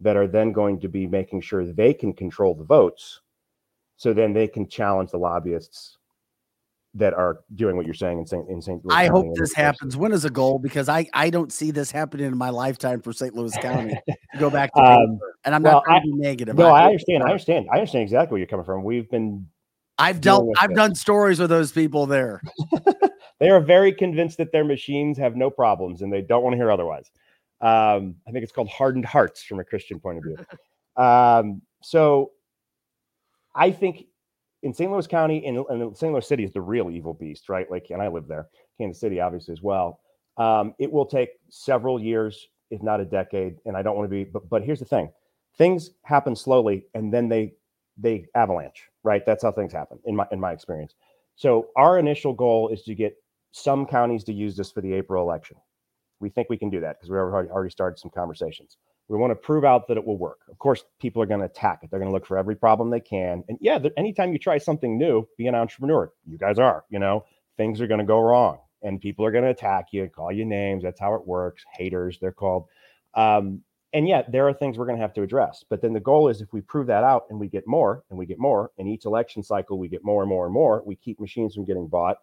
[0.01, 3.21] that are then going to be making sure they can control the votes.
[3.97, 5.97] So then they can challenge the lobbyists
[6.95, 8.49] that are doing what you're saying in St.
[8.49, 8.83] in St.
[8.83, 8.95] Louis.
[8.95, 9.97] I County hope this happens.
[9.97, 10.59] When is a goal?
[10.59, 13.35] Because I, I don't see this happening in my lifetime for St.
[13.35, 15.19] Louis County to go back to Um.
[15.43, 16.57] And I'm well, not trying be negative.
[16.57, 17.23] No, I hope understand.
[17.23, 17.67] I understand.
[17.71, 18.83] I understand exactly where you're coming from.
[18.83, 19.45] We've been
[19.97, 20.77] I've dealt I've this.
[20.77, 22.41] done stories with those people there.
[23.39, 26.57] they are very convinced that their machines have no problems and they don't want to
[26.57, 27.11] hear otherwise.
[27.61, 30.37] Um, I think it's called hardened hearts from a Christian point of view.
[30.97, 32.31] Um, so
[33.53, 34.05] I think
[34.65, 34.91] in St.
[34.91, 36.11] Louis County and, St.
[36.11, 37.69] Louis City is the real evil beast, right?
[37.69, 38.49] Like, and I live there,
[38.79, 39.99] Kansas City, obviously, as well.
[40.37, 43.57] Um, it will take several years, if not a decade.
[43.65, 45.11] And I don't want to be, but, but here's the thing
[45.57, 47.53] things happen slowly and then they,
[47.97, 49.23] they avalanche, right?
[49.25, 50.95] That's how things happen in my, in my experience.
[51.35, 53.15] So our initial goal is to get
[53.51, 55.57] some counties to use this for the April election.
[56.19, 58.77] We think we can do that because we already already started some conversations.
[59.07, 60.39] We want to prove out that it will work.
[60.49, 61.91] Of course, people are going to attack it.
[61.91, 63.43] They're going to look for every problem they can.
[63.47, 66.11] And yeah, anytime you try something new, be an entrepreneur.
[66.25, 67.25] You guys are, you know,
[67.57, 70.31] things are going to go wrong and people are going to attack you, and call
[70.31, 70.83] you names.
[70.83, 71.63] That's how it works.
[71.73, 72.65] Haters, they're called.
[73.15, 73.61] Um,
[73.93, 75.63] and yet, there are things we're going to have to address.
[75.67, 78.19] But then the goal is if we prove that out and we get more and
[78.19, 80.95] we get more, in each election cycle, we get more and more and more, we
[80.95, 82.17] keep machines from getting bought.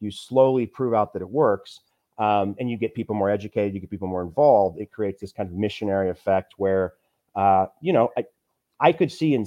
[0.00, 1.80] You slowly prove out that it works.
[2.20, 4.78] Um, and you get people more educated, you get people more involved.
[4.78, 6.92] It creates this kind of missionary effect where,
[7.34, 8.24] uh, you know, I,
[8.78, 9.46] I could see in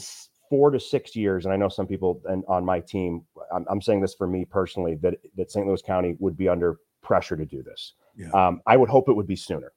[0.50, 3.82] four to six years, and I know some people and on my team, I'm, I'm
[3.82, 5.68] saying this for me personally, that that St.
[5.68, 7.94] Louis County would be under pressure to do this.
[8.18, 8.30] Yeah.
[8.32, 9.72] Um, I would hope it would be sooner.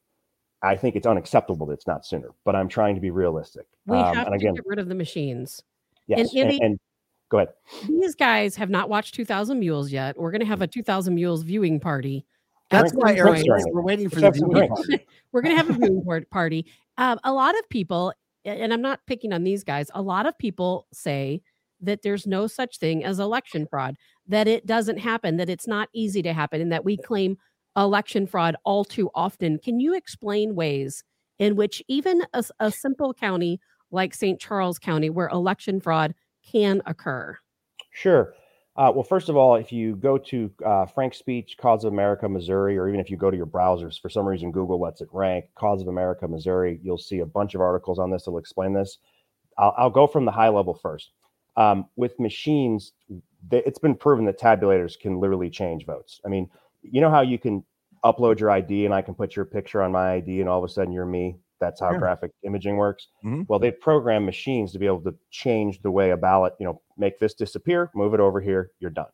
[0.63, 3.67] I think it's unacceptable that it's not sooner, but I'm trying to be realistic.
[3.87, 5.63] We Um, have and to again, get rid of the machines.
[6.07, 6.81] yes, and, Andy- and
[7.29, 7.53] go ahead.
[7.87, 10.19] These guys have not watched 2000 Mules yet.
[10.19, 12.25] We're going to have a 2000 Mules viewing party.
[12.71, 13.45] That's at why some Eric point.
[13.47, 13.75] during says it.
[13.75, 14.89] we're waiting for Let's the have some viewing drinks.
[14.89, 15.07] party.
[15.33, 16.67] We're going to have a viewing par- party.
[16.99, 18.13] Um, a lot of people,
[18.45, 21.43] and I'm not picking on these guys, a lot of people say
[21.81, 23.97] that there's no such thing as election fraud,
[24.27, 27.37] that it doesn't happen, that it's not easy to happen, and that we claim
[27.77, 29.59] election fraud all too often.
[29.59, 31.05] Can you explain ways
[31.39, 33.61] in which even a, a simple county
[33.91, 34.41] like St.
[34.41, 36.15] Charles County, where election fraud
[36.51, 37.37] can occur?
[37.93, 38.33] Sure.
[38.77, 42.29] Uh, well, first of all, if you go to uh, Frank Speech, Cause of America,
[42.29, 45.09] Missouri, or even if you go to your browsers, for some reason Google lets it
[45.13, 48.75] rank Cause of America, Missouri, you'll see a bunch of articles on this that'll explain
[48.75, 48.99] this.
[49.57, 51.13] I'll, I'll go from the high level first.
[51.57, 52.93] Um, with machines,
[53.51, 56.21] it's been proven that tabulators can literally change votes.
[56.27, 56.51] I mean,
[56.83, 57.65] you know how you can
[58.05, 60.69] upload your ID and I can put your picture on my ID and all of
[60.69, 61.37] a sudden you're me?
[61.61, 61.99] That's how Yeah.
[61.99, 63.09] graphic imaging works.
[63.25, 63.49] Mhm.
[63.49, 66.81] Well, they've programmed machines to be able to change the way a ballot, you know,
[66.97, 69.09] make this disappear, move it over here, you're done.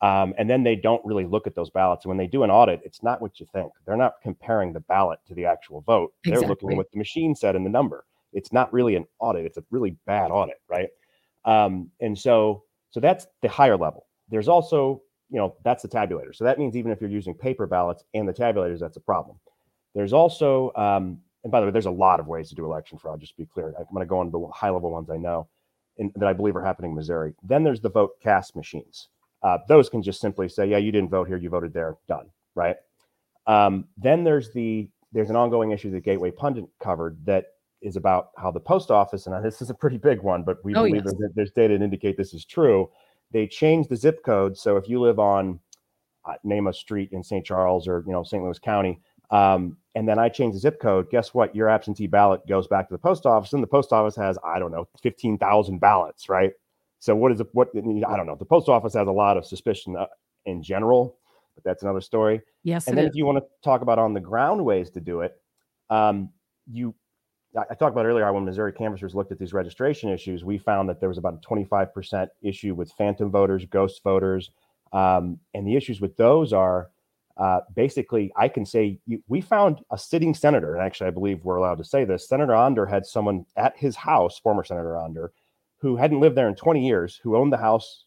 [0.00, 2.04] Um, and then they don't really look at those ballots.
[2.04, 3.72] And when they do an audit, it's not what you think.
[3.84, 6.14] They're not comparing the ballot to the actual vote.
[6.28, 8.06] They're looking at what the machine said in the number.
[8.32, 9.44] It's not really an audit.
[9.44, 10.90] It's a really bad audit, right?
[11.44, 14.06] Um, and so, so that's the higher level.
[14.28, 16.34] There's also, you know, that's the tabulator.
[16.34, 19.40] So that means even if you're using paper ballots and the tabulators, that's a problem.
[19.94, 22.98] There's also um, and by the way, there's a lot of ways to do election
[22.98, 23.20] fraud.
[23.20, 25.48] Just to be clear, I'm going to go on the high level ones I know
[25.98, 27.34] and that I believe are happening in Missouri.
[27.42, 29.08] Then there's the vote cast machines.
[29.42, 32.26] Uh, those can just simply say, yeah, you didn't vote here, you voted there, done,
[32.54, 32.76] right?
[33.46, 37.46] Um, then there's the there's an ongoing issue that Gateway Pundit covered that
[37.80, 40.74] is about how the post office, and this is a pretty big one, but we
[40.74, 41.14] Oh, believe yes.
[41.14, 42.90] that there's data to indicate this is true.
[43.30, 45.60] They changed the zip code, so if you live on
[46.24, 47.44] uh, name a street in St.
[47.44, 48.42] Charles or you know St.
[48.42, 49.00] Louis County,
[49.30, 51.54] um, and then I change the zip code, guess what?
[51.54, 54.58] Your absentee ballot goes back to the post office, and the post office has I
[54.58, 56.52] don't know fifteen thousand ballots, right?
[56.98, 57.48] So what is it?
[57.52, 58.36] What I don't know.
[58.36, 60.06] The post office has a lot of suspicion uh,
[60.46, 61.18] in general,
[61.54, 62.40] but that's another story.
[62.62, 63.10] Yes, And then is.
[63.10, 65.40] if you want to talk about on the ground ways to do it,
[65.90, 66.30] um,
[66.70, 66.94] you
[67.56, 70.58] I I talked about earlier how when Missouri canvassers looked at these registration issues, we
[70.58, 74.50] found that there was about a 25% issue with phantom voters, ghost voters.
[74.92, 76.90] Um, and the issues with those are
[77.38, 81.44] uh, basically, I can say you, we found a sitting senator, and actually, I believe
[81.44, 82.28] we're allowed to say this.
[82.28, 85.32] Senator Onder had someone at his house, former Senator Onder,
[85.78, 88.04] who hadn't lived there in 20 years, who owned the house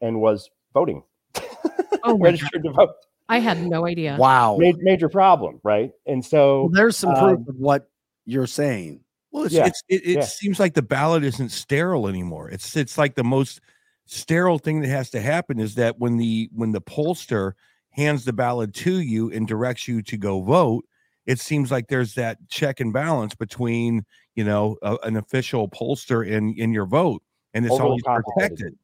[0.00, 1.02] and was voting,
[1.36, 1.42] Oh
[2.04, 2.22] my God.
[2.22, 2.94] registered to vote.
[3.28, 4.16] I had no idea.
[4.18, 4.56] Wow.
[4.58, 5.92] Ma- major problem, right?
[6.06, 7.90] And so Well, there's some proof um, of what
[8.24, 9.00] you're saying.
[9.30, 10.20] Well, it's, Yeah, it's it, it yeah.
[10.22, 12.48] seems like the ballot isn't sterile anymore.
[12.50, 13.60] It's it's like the most
[14.06, 17.52] sterile thing that has to happen is that when the when the pollster
[17.92, 20.84] hands the ballot to you and directs you to go vote,
[21.26, 24.04] it seems like there's that check and balance between
[24.34, 27.22] you know a, an official pollster and in your vote,
[27.54, 28.74] and it's Overly always protected.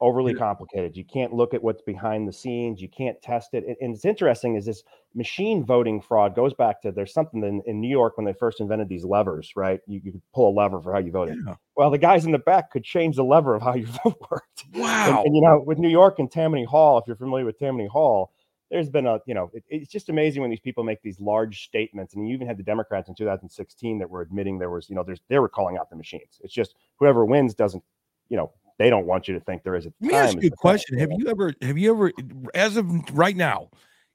[0.00, 0.96] overly complicated.
[0.96, 2.80] You can't look at what's behind the scenes.
[2.80, 3.64] You can't test it.
[3.66, 4.84] And, and it's interesting is this
[5.14, 8.60] machine voting fraud goes back to there's something in, in New York when they first
[8.60, 9.80] invented these levers, right?
[9.88, 11.38] You, you could pull a lever for how you voted.
[11.44, 11.54] Yeah.
[11.74, 14.64] Well, the guys in the back could change the lever of how your vote worked.
[14.72, 15.22] And, Wow.
[15.24, 18.30] and, you know, with New York and Tammany Hall, if you're familiar with Tammany Hall,
[18.70, 21.64] there's been a, you know, it- it's just amazing when these people make these large
[21.64, 22.14] statements.
[22.14, 25.02] And you even had the Democrats in 2016 that were admitting there was, you know,
[25.02, 26.40] there's they were calling out the machines.
[26.42, 27.82] It's just whoever wins doesn't,
[28.28, 30.48] you know, they don't want you to think there is a Let me ask you
[30.52, 30.98] a question.
[30.98, 31.10] time.
[31.10, 32.12] Have you ever, have you ever,
[32.54, 33.70] as of right now,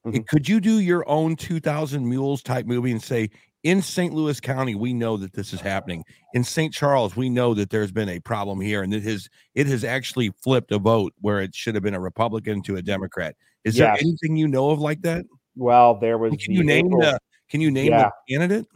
[0.06, 0.26] Mhm.
[0.26, 3.30] could you do your own 2000 Mules type movie and say,
[3.62, 4.12] in St.
[4.12, 6.04] Louis County, we know that this is happening.
[6.34, 6.72] In St.
[6.72, 10.28] Charles, we know that there's been a problem here, and it has it has actually
[10.42, 13.34] flipped a vote where it should have been a Republican to a Democrat.
[13.64, 13.98] Is Yes.
[13.98, 15.24] there anything you know of like that?
[15.56, 16.30] Well, there was.
[16.32, 17.18] Can the you name April- the
[17.50, 18.10] Can you name Yeah.
[18.28, 18.66] the candidate?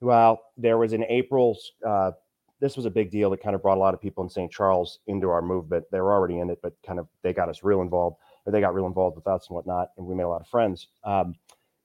[0.00, 1.56] Well, there was an April.
[1.84, 2.12] Uh,
[2.60, 4.50] this was a big deal that kind of brought a lot of people in St.
[4.50, 5.84] Charles into our movement.
[5.90, 8.16] They were already in it, but kind of they got us real involved,
[8.46, 10.46] or they got real involved with us and whatnot, and we made a lot of
[10.48, 10.88] friends.
[11.04, 11.34] Um,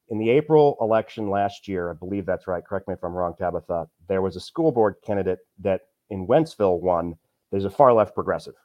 [0.10, 2.64] in the April election last year, I believe that's right.
[2.64, 3.88] Correct me if I'm wrong, Tabitha.
[4.08, 7.18] There was a school board candidate that in Wentzville won.
[7.52, 8.56] There's a far left progressive,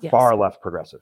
[0.00, 0.10] Yes.
[0.10, 1.00] far left progressive.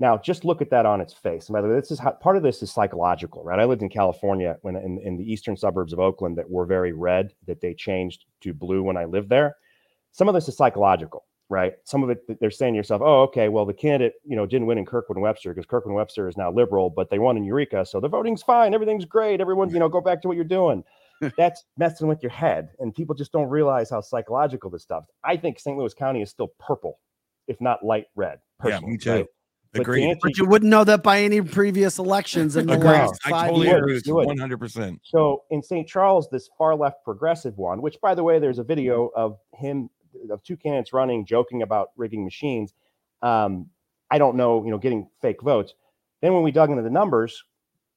[0.00, 1.46] Now, just look at that on its face.
[1.46, 3.60] And by the way, this is how, part of this is psychological, right?
[3.60, 6.92] I lived in California when in, in the eastern suburbs of Oakland that were very
[6.92, 9.56] red, that they changed to blue when I lived there.
[10.12, 11.74] Some of this is psychological, right?
[11.84, 14.66] Some of it they're saying to yourself, "Oh, okay, well the candidate, you know, didn't
[14.66, 17.36] win in Kirkwood and Webster because Kirkwood and Webster is now liberal, but they won
[17.36, 20.34] in Eureka, so the voting's fine, everything's great, everyone, you know, go back to what
[20.36, 20.82] you're doing."
[21.36, 25.04] That's messing with your head, and people just don't realize how psychological this stuff.
[25.22, 25.76] I think St.
[25.76, 26.98] Louis County is still purple,
[27.46, 28.38] if not light red.
[28.64, 29.12] Yeah, me too.
[29.12, 29.26] right?
[29.72, 30.08] But Agreed.
[30.08, 32.86] answer But you wouldn't know that by any previous elections in the Agreed.
[32.86, 33.98] last I five totally would, agree years.
[34.00, 34.58] with you you 100.
[34.58, 35.86] percent So in St.
[35.86, 39.88] Charles, this far left progressive one, which by the way, there's a video of him
[40.28, 42.74] of two candidates running, joking about rigging machines.
[43.22, 43.66] Um,
[44.10, 45.74] I don't know, you know, getting fake votes.
[46.20, 47.44] Then when we dug into the numbers,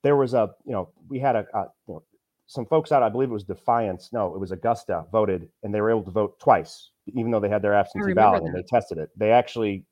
[0.03, 2.03] there was a, you know, we had a, a you know,
[2.45, 3.01] some folks out.
[3.01, 4.09] I believe it was Defiance.
[4.13, 7.49] No, it was Augusta voted, and they were able to vote twice, even though they
[7.49, 9.09] had their absentee remember ballot and they tested it.
[9.17, 9.85] They actually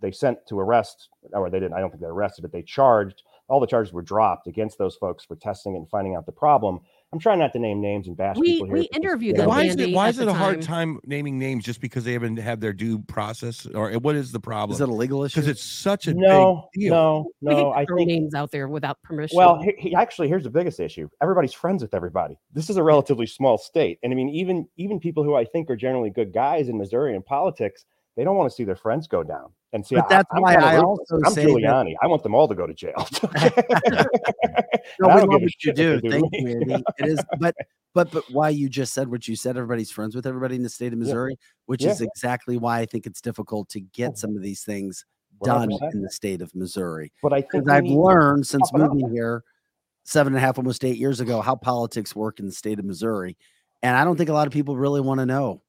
[0.00, 1.74] they sent to arrest, or they didn't.
[1.74, 3.22] I don't think they arrested, but they charged.
[3.48, 6.32] All the charges were dropped against those folks for testing it and finding out the
[6.32, 6.80] problem.
[7.12, 8.74] I'm trying not to name names and bash We- people here.
[8.74, 10.94] we interviewed them, Why is it why is it the a hard time.
[10.96, 14.40] time naming names just because they haven't had their due process or what is the
[14.40, 14.74] problem?
[14.74, 15.36] Is it a legal issue?
[15.36, 16.94] because it's such a no, big deal.
[16.94, 17.70] no, We no.
[17.72, 19.36] I throw think names out there without permission.
[19.36, 21.08] Well, he, he- actually, here's the biggest issue.
[21.22, 22.36] Everybody's friends with everybody.
[22.52, 25.70] This is a relatively small state, and I mean, even even people who I think
[25.70, 27.84] are generally good guys in Missouri in politics,
[28.16, 29.52] they don't want to see their friends go down.
[29.72, 31.94] And see, But that's I'm why I also I'm say that- Giuliani.
[32.02, 33.06] I want them all to go to jail.
[35.00, 36.00] No, I we don't give a what you shit do.
[36.00, 36.84] Thank you, Andy.
[36.98, 37.54] It is, but
[37.92, 39.56] but but why you just said what you said.
[39.56, 41.36] Everybody's friends with everybody in the state of Missouri,
[41.66, 41.90] which Yeah.
[41.90, 44.16] is exactly why I think it's difficult to get mm-hmm.
[44.16, 45.04] some of these things
[45.42, 45.92] done 100%.
[45.94, 47.12] in the state of Missouri.
[47.22, 48.92] But I think I've learned since toughen up.
[48.94, 49.42] moving here
[50.04, 52.84] seven and a half, almost eight years ago, how politics work in the state of
[52.84, 53.36] Missouri,
[53.82, 55.62] and I don't think a lot of people really want to know.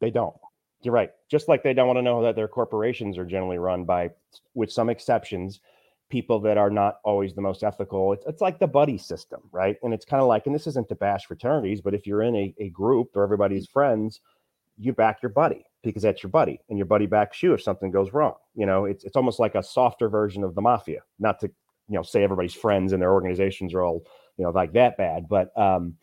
[0.00, 0.36] They don't.
[0.82, 1.10] You're right.
[1.28, 4.10] Just like they don't want to know that their corporations are generally run by,
[4.54, 5.60] with some exceptions,
[6.08, 8.12] people that are not always the most ethical.
[8.12, 9.76] It's, it's like the buddy system, right?
[9.82, 12.36] And it's kind of like, and this isn't to bash fraternities, but if you're in
[12.36, 14.20] a, a group or everybody's friends,
[14.78, 17.90] you back your buddy because that's your buddy, and your buddy backs you if something
[17.90, 18.34] goes wrong.
[18.54, 21.00] You know, it's it's almost like a softer version of the mafia.
[21.18, 21.46] Not to
[21.88, 24.04] you know say everybody's friends and their organizations are all
[24.36, 25.96] you know like that bad, but um,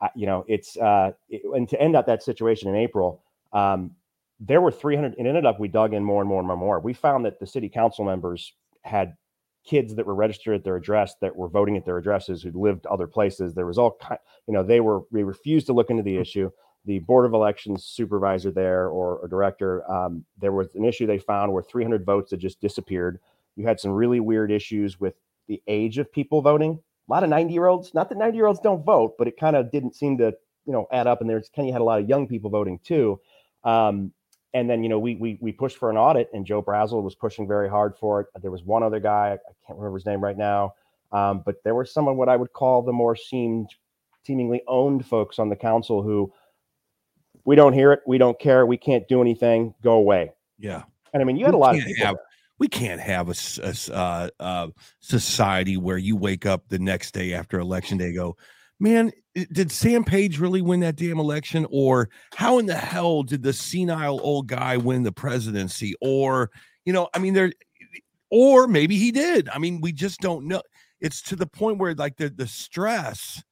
[0.00, 3.22] I, you know, it's uh, it, and to end up that situation in April,
[3.52, 3.92] um,
[4.40, 5.14] there were 300.
[5.18, 6.80] It ended up we dug in more and more and more and more.
[6.80, 8.52] We found that the city council members
[8.82, 9.14] had
[9.64, 12.86] kids that were registered at their address that were voting at their addresses who lived
[12.86, 13.52] other places.
[13.52, 16.50] There was all kind, you know, they were we refused to look into the issue.
[16.84, 21.18] The board of elections supervisor there or, or director, um, there was an issue they
[21.18, 23.18] found where 300 votes had just disappeared.
[23.56, 25.14] You had some really weird issues with
[25.48, 26.78] the age of people voting.
[27.08, 27.92] A lot of 90 year olds.
[27.92, 30.34] Not that 90 year olds don't vote, but it kind of didn't seem to
[30.64, 31.20] you know add up.
[31.20, 33.20] And there's of had a lot of young people voting too.
[33.64, 34.12] Um,
[34.56, 37.14] and then you know we we we pushed for an audit, and Joe Brazil was
[37.14, 38.28] pushing very hard for it.
[38.40, 40.72] There was one other guy, I can't remember his name right now,
[41.12, 43.68] um, but there was someone what I would call the more seemed
[44.24, 46.32] seemingly owned folks on the council who
[47.44, 50.32] we don't hear it, we don't care, we can't do anything, go away.
[50.58, 50.84] Yeah.
[51.12, 52.06] And I mean, you had a lot of people.
[52.06, 52.16] have-
[52.58, 54.68] we can't have a uh, uh,
[55.00, 58.36] society where you wake up the next day after election day and go
[58.80, 59.12] man
[59.52, 61.66] did sam page really win that damn election?
[61.70, 65.94] Or how in the hell did the senile old guy win the presidency?
[66.00, 66.50] Or
[66.84, 67.52] you know i mean there
[68.30, 69.48] or maybe he did.
[69.50, 70.62] I mean we just don't know.
[71.00, 73.42] It's to the point where like the the stress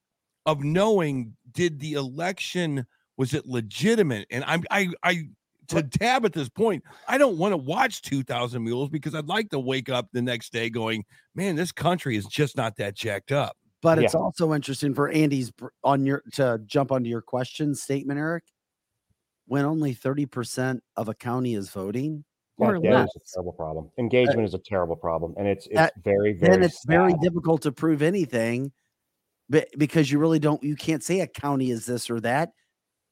[0.47, 2.86] of knowing did the election
[3.16, 4.27] was it legitimate?
[4.31, 5.28] And i'm i i
[5.69, 9.51] to tab at this point I don't want to watch 2000 Mules because I'd like
[9.51, 11.05] to wake up the next day going,
[11.35, 13.56] man, this country is just not that jacked up.
[13.85, 14.05] But Yeah.
[14.05, 15.52] it's also interesting for Andy's
[15.85, 18.44] on your to jump onto your question statement, Eric.
[19.47, 22.24] When only 30% of a county is voting,
[22.56, 23.16] Or That- that is less.
[23.16, 23.86] a terrible problem.
[23.86, 26.52] Uh, Engagement is a terrible problem, and it's it's That- very very.
[26.52, 28.70] then it's very difficult to prove anything
[29.51, 32.52] but because you really don't you can't say a county is this or that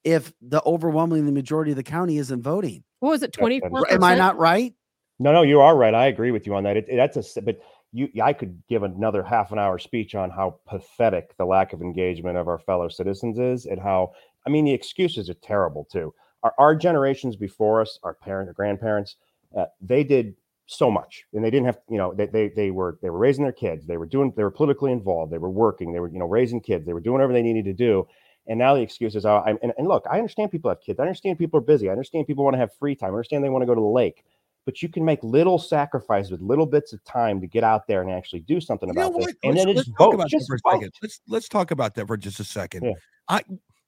[0.04, 2.84] if the overwhelming majority of the county isn't voting.
[3.00, 3.32] What was it?
[3.32, 3.90] that is- Twenty four.
[3.92, 4.74] Am I not right?
[5.18, 5.92] No, no, you are right.
[5.92, 6.76] I agree with you on that.
[6.76, 7.60] It, it- that's a s- but
[7.92, 11.82] you I could give another half an hour speech on how pathetic the lack of
[11.82, 14.12] engagement of our fellow citizens is and how
[14.46, 16.14] I mean the excuses are terrible too.
[16.42, 19.16] Our, our generations before us, our parents, our grandparents,
[19.56, 20.34] uh, they did
[20.66, 23.42] so much and they didn't have you know they, they they were they were raising
[23.44, 26.18] their kids they were doing they were politically involved they were working they were you
[26.18, 28.06] know raising kids they were doing whatever they needed to do
[28.46, 31.02] and now the excuses are I, and, and look i understand people have kids i
[31.02, 33.50] understand people are busy i understand people want to have free time i understand they
[33.50, 34.24] want to go to the lake
[34.64, 38.02] but you can make little sacrifices with little bits of time to get out there
[38.02, 40.50] and actually do something You about this and then let's just vote about that just
[40.50, 40.60] vote.
[40.72, 40.92] second.
[41.02, 42.84] Let's let's talk about that for just a second.
[42.84, 42.92] Yeah.
[43.28, 43.42] I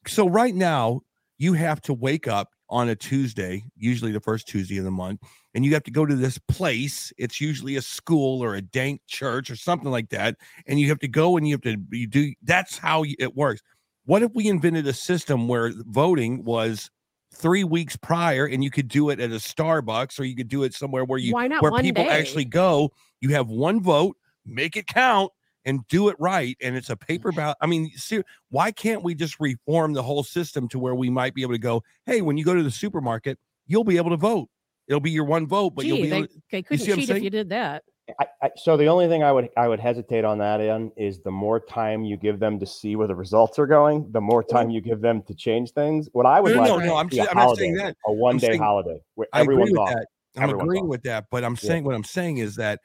[0.07, 1.03] so right now
[1.39, 5.21] you have to wake up on a Tuesday, usually the first Tuesday of the month,
[5.55, 7.13] and you have to go to this place.
[7.19, 10.37] It's usually a school or a dank church or something like that,
[10.67, 12.33] and you have to go and you have to you do.
[12.43, 13.63] That's how it works.
[14.07, 16.91] What if we invented a system where voting was
[17.35, 20.63] three weeks prior, and you could do it at a Starbucks or you could do
[20.63, 22.11] it somewhere where you Why not where people day?
[22.11, 22.93] actually go.
[23.21, 25.33] You have one vote, make it count,
[25.65, 26.57] and do it right.
[26.61, 27.57] And it's a paper ballot.
[27.61, 31.35] I mean, ser- why can't we just reform the whole system to where we might
[31.35, 31.83] be able to go?
[32.07, 34.49] Hey, when you go to the supermarket, you'll be able to vote.
[34.87, 37.11] It'll be your one vote, but you'll be they, able to, they couldn't see cheat
[37.11, 37.85] if you did that.
[38.21, 41.21] I, I, so the only thing I would I would hesitate on that in is
[41.21, 44.43] the more time you give them to see where the results are going, the more
[44.43, 46.09] time you give them to change things.
[46.13, 46.97] What I would no, like no, no.
[46.97, 47.97] I'm, just, I'm not saying that.
[48.07, 49.89] a one day saying- holiday where I agree everyone's with off.
[49.95, 50.07] that.
[50.37, 50.91] I'm Everyone's agreeing off.
[50.91, 51.69] with that, but I'm Yeah.
[51.69, 52.81] saying what I'm saying is that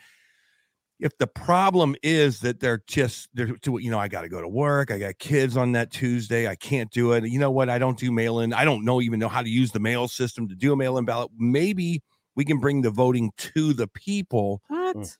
[1.02, 4.42] if the problem is that they're just they're to you know I got to go
[4.42, 7.26] to work, I got kids on that Tuesday, I can't do it.
[7.26, 7.70] You know what?
[7.70, 8.54] I don't do mail in.
[8.54, 10.98] I don't know even know how to use the mail system to do a mail
[10.98, 11.32] in ballot.
[11.38, 12.02] Maybe
[12.40, 14.62] we can bring the voting to the people.
[14.70, 14.96] What?
[14.96, 15.18] Mm.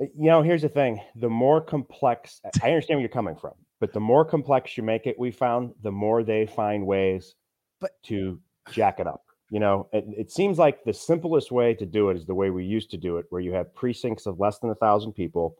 [0.00, 3.52] Uh, You know, here's the thing: the more complex, I understand where you're coming from,
[3.78, 7.34] but the more complex you make it, we found, the more they find ways,
[7.78, 8.40] But- to
[8.70, 9.22] jack it up.
[9.50, 12.48] You know, it, it seems like the simplest way to do it is the way
[12.48, 15.56] we used to do it, where you have precincts of less than a thousand people,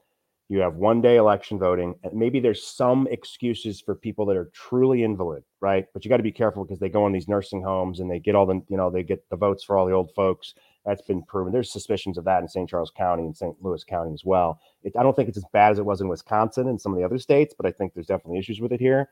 [0.49, 4.49] you have one day election voting, and maybe there's some excuses for people that are
[4.51, 5.85] truly invalid, right?
[5.93, 8.19] But you got to be careful because they go in these nursing homes and they
[8.19, 10.55] get all the, you know, they get the votes for all the old folks.
[10.85, 11.53] That's been proven.
[11.53, 12.67] There's suspicions of that in St.
[12.67, 13.55] Charles County and St.
[13.61, 14.59] Louis County as well.
[14.81, 16.97] It, I don't think it's as bad as it was in Wisconsin and some of
[16.97, 19.09] the other states, but I think there's definitely issues with it here.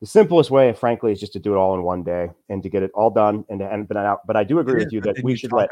[0.00, 2.68] The simplest way, frankly, is just to do it all in one day and to
[2.68, 3.44] get it all done.
[3.48, 5.70] And and but I, but I do agree It with you that we should let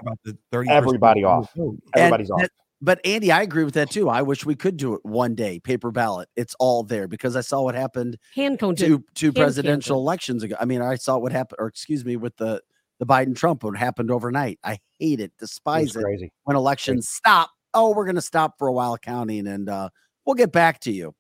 [0.71, 1.53] everybody off.
[1.55, 1.71] vote.
[1.71, 2.41] And everybody's off.
[2.43, 2.51] that-
[2.81, 4.09] but Andy, I agree with that too.
[4.09, 6.29] I wish we could do it one day, paper ballot.
[6.37, 8.87] It's all there because I saw what happened Hand counted.
[8.87, 10.03] two two hand presidential counted.
[10.03, 10.57] elections ago.
[10.61, 12.63] I mean, I saw what happened, or excuse me, with the
[12.99, 14.59] the Biden Trump what happened overnight.
[14.65, 16.31] I hate it, It's despise it crazy.
[16.45, 19.89] when elections stop oh, we're going to stop for a while counting and uh,
[20.27, 21.15] we'll get back to you.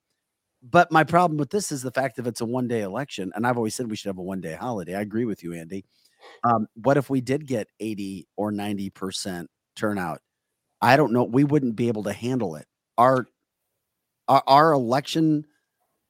[0.62, 3.32] But my problem with this is the fact that it's a one day election.
[3.34, 4.94] And I've always said we should have a one day holiday.
[4.94, 5.84] I agree with you, Andy.
[6.44, 9.46] Um, what if we did get 80 or 90%
[9.76, 10.20] turnout?
[10.80, 11.24] I don't know.
[11.24, 12.66] We wouldn't be able to handle it.
[12.96, 13.26] Our,
[14.28, 15.44] our, our election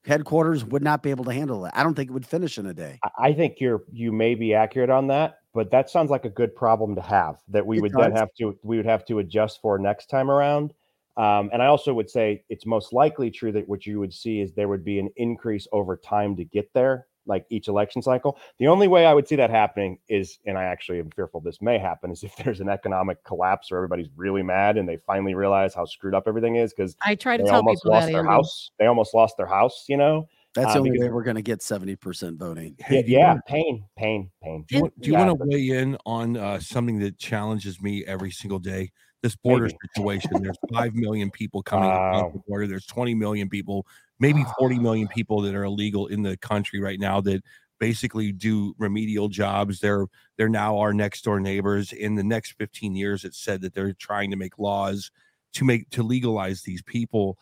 [0.05, 1.71] headquarters would not be able to handle it.
[1.75, 2.99] I don't think it would finish in a day.
[3.17, 6.55] I- think you're you may be accurate on that, but that sounds like a good
[6.55, 9.61] problem to have that we It would then have to we would have to adjust
[9.61, 10.73] for next time around.
[11.17, 14.39] Um, and I also would say it's most likely true that what you would see
[14.39, 18.37] is there would be an increase over time to get there, like each election cycle.
[18.59, 21.61] The only way I would see that happening is, and I actually am fearful this
[21.61, 25.35] may happen, is if there's an economic collapse or everybody's really mad and they finally
[25.35, 28.11] realize how screwed up everything is because I try to tell almost people lost that
[28.13, 28.31] their Andy.
[28.31, 28.71] house.
[28.79, 30.27] They almost lost their house, you know.
[30.53, 32.75] That's Uh, the only because- way we're going to get 70% voting.
[32.79, 34.65] Hey, yeah, yeah, wanna- pain, pain, pain.
[34.67, 37.81] Do you, want, do you Yeah, want to weigh in on uh, something that challenges
[37.81, 38.91] me every single day?
[39.23, 39.77] This border Maybe.
[39.93, 40.31] situation.
[40.41, 42.65] There's five million people coming across the border.
[42.67, 43.85] There's 20 million people,
[44.21, 47.41] maybe 40 million people that are illegal in the country right now that
[47.79, 49.79] basically do remedial jobs.
[49.79, 50.05] They're
[50.37, 51.91] they're now our next door neighbors.
[51.91, 55.11] In the next 15 years, it's said that they're trying to make laws
[55.55, 57.37] to make to legalize these people.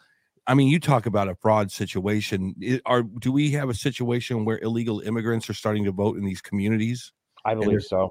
[0.47, 2.55] I mean, you talk about a fraud situation.
[2.63, 6.23] I- Are do we have a situation where illegal immigrants are starting to vote in
[6.23, 7.11] these communities?
[7.45, 8.09] I believe so.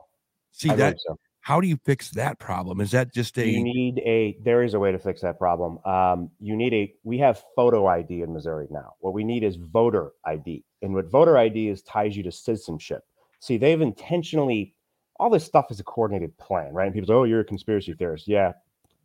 [0.52, 1.18] See I that so.
[1.48, 2.78] How do you fix that problem?
[2.78, 4.36] Is that just a You need a.
[4.44, 5.78] There is a way to fix that problem.
[5.86, 6.92] Um, you need a.
[7.04, 8.92] We have photo ID in Missouri now.
[9.00, 13.02] What we need is voter ID, and what voter ID is ties you to citizenship.
[13.40, 14.74] See, they've intentionally.
[15.18, 16.84] All this stuff is a coordinated plan, right?
[16.84, 18.52] And people say, "Oh, you're a conspiracy theorist." Yeah,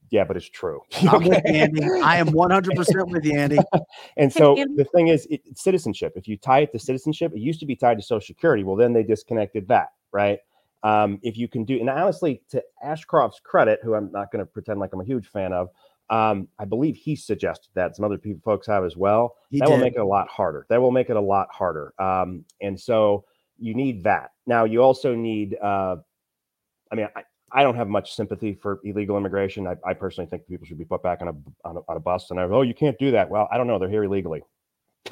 [0.09, 0.81] yeah, but it's true.
[1.09, 1.61] I'm with Okay?
[1.61, 1.81] Andy.
[2.01, 3.59] I am 100% with you, Andy.
[4.17, 6.11] And so the thing is, it, citizenship.
[6.17, 8.65] If you tie it to citizenship, it used to be tied to Social Security.
[8.65, 10.39] Well, then they disconnected that, right?
[10.83, 14.45] Um, if you can do, and honestly, to Ashcroft's credit, who I'm not going to
[14.45, 15.69] pretend like I'm a huge fan of,
[16.09, 19.35] um, I believe he suggested that some other people, folks have as well.
[19.49, 20.65] He that will make it a lot harder.
[20.69, 21.93] That will make it a lot harder.
[21.97, 23.23] Um, and so
[23.57, 24.31] you need that.
[24.45, 25.57] Now you also need.
[25.61, 25.97] Uh,
[26.91, 29.67] I mean, I, I don't have much sympathy for illegal immigration.
[29.67, 31.99] I, I personally think people should be put back on a on a, on a
[31.99, 32.29] bus.
[32.31, 33.29] And I, oh, you can't do that.
[33.29, 33.79] Well, I don't know.
[33.79, 34.41] They're here illegally.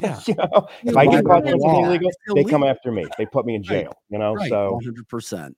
[0.02, 0.20] Yeah.
[0.28, 3.08] you know, if I get caught they doing something illegal, they come after me.
[3.18, 3.84] They put me in Right.
[3.84, 3.94] jail.
[4.10, 4.50] You know, Right.
[4.50, 5.54] so 100%.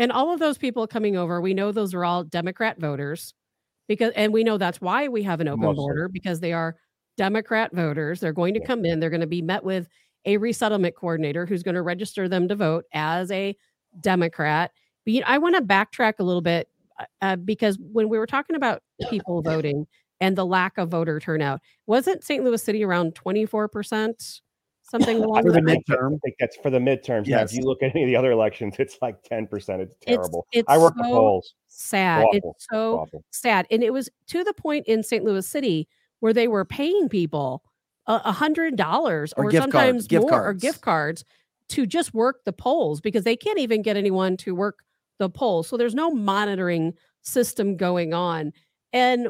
[0.00, 3.34] And all of those people coming over, we know those are all Democrat voters
[3.86, 5.76] because, and we know that's why we have an open Mostly.
[5.76, 6.76] border because they are
[7.18, 8.18] Democrat voters.
[8.18, 9.88] They're going to come in, they're going to be met with
[10.24, 13.54] a resettlement coordinator who's going to register them to vote as a
[14.00, 14.70] Democrat.
[15.04, 16.68] But you know, I want to backtrack a little bit
[16.98, 19.86] uh, uh, because when we were talking about people voting
[20.18, 22.42] and the lack of voter turnout, wasn't St.
[22.42, 24.40] Louis City around 24%?
[24.90, 26.20] Something along For the those I think, that- I midterm.
[26.22, 27.28] think that's for the midterms.
[27.28, 29.82] Now, if you look at any of the other elections, it's like ten percent.
[29.82, 30.46] It's It's- terrible.
[30.52, 31.54] it's I work the polls.
[31.68, 32.24] sad.
[32.24, 32.52] Awful.
[32.56, 33.24] It's so Awful.
[33.30, 33.66] sad.
[33.70, 35.24] And it was to the point in St.
[35.24, 35.88] Louis City
[36.18, 37.62] where they were paying people
[38.06, 41.24] a a hundred dollars Or or, gift cards- sometimes gift more or gift cards
[41.68, 44.80] to just work the polls because they can't even get anyone to work
[45.18, 45.68] the polls.
[45.68, 48.52] So there's no monitoring system going on.
[48.92, 49.28] And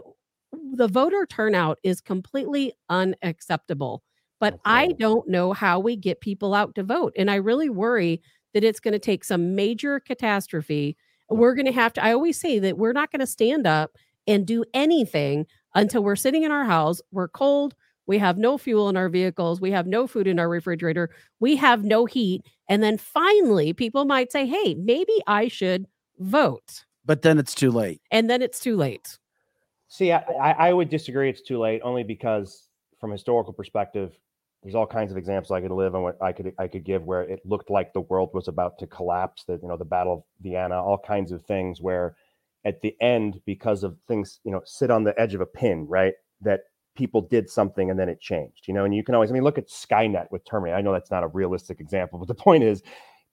[0.73, 4.03] the voter turnout is completely unacceptable.
[4.41, 7.12] But I don't know how we get people out to vote.
[7.17, 8.21] And I really worry
[8.55, 10.97] that it's going to take some major catastrophe.
[11.29, 13.97] We're going to have to, I always say that we're not going to stand up
[14.27, 17.75] and do anything until we're sitting in our house, we're cold,
[18.07, 21.55] we have no fuel in our vehicles, we have no food in our refrigerator, we
[21.57, 22.43] have no heat.
[22.69, 25.87] And then finally, people might say, hey, maybe I should
[26.19, 26.85] vote.
[27.05, 28.01] But then it's too late.
[28.11, 29.19] And then it's too late.
[29.89, 31.31] See, I, I, I would disagree.
[31.31, 32.69] It's too late, only because
[33.01, 34.17] from a historical perspective,
[34.62, 37.05] there's all kinds of examples I could live and what I could I could give
[37.05, 39.45] where it looked like the world was about to collapse.
[39.45, 42.16] That you know, the Battle of Vienna, all kinds of things where,
[42.65, 45.87] at the end, because of things you know, sit on the edge of a pin,
[45.89, 46.15] right?
[46.43, 46.61] That
[46.95, 48.69] people did something and then it changed.
[48.69, 50.77] You know, and you can always I mean, look at Skynet with Terminator.
[50.77, 52.82] I know that's not a realistic example, but the point is,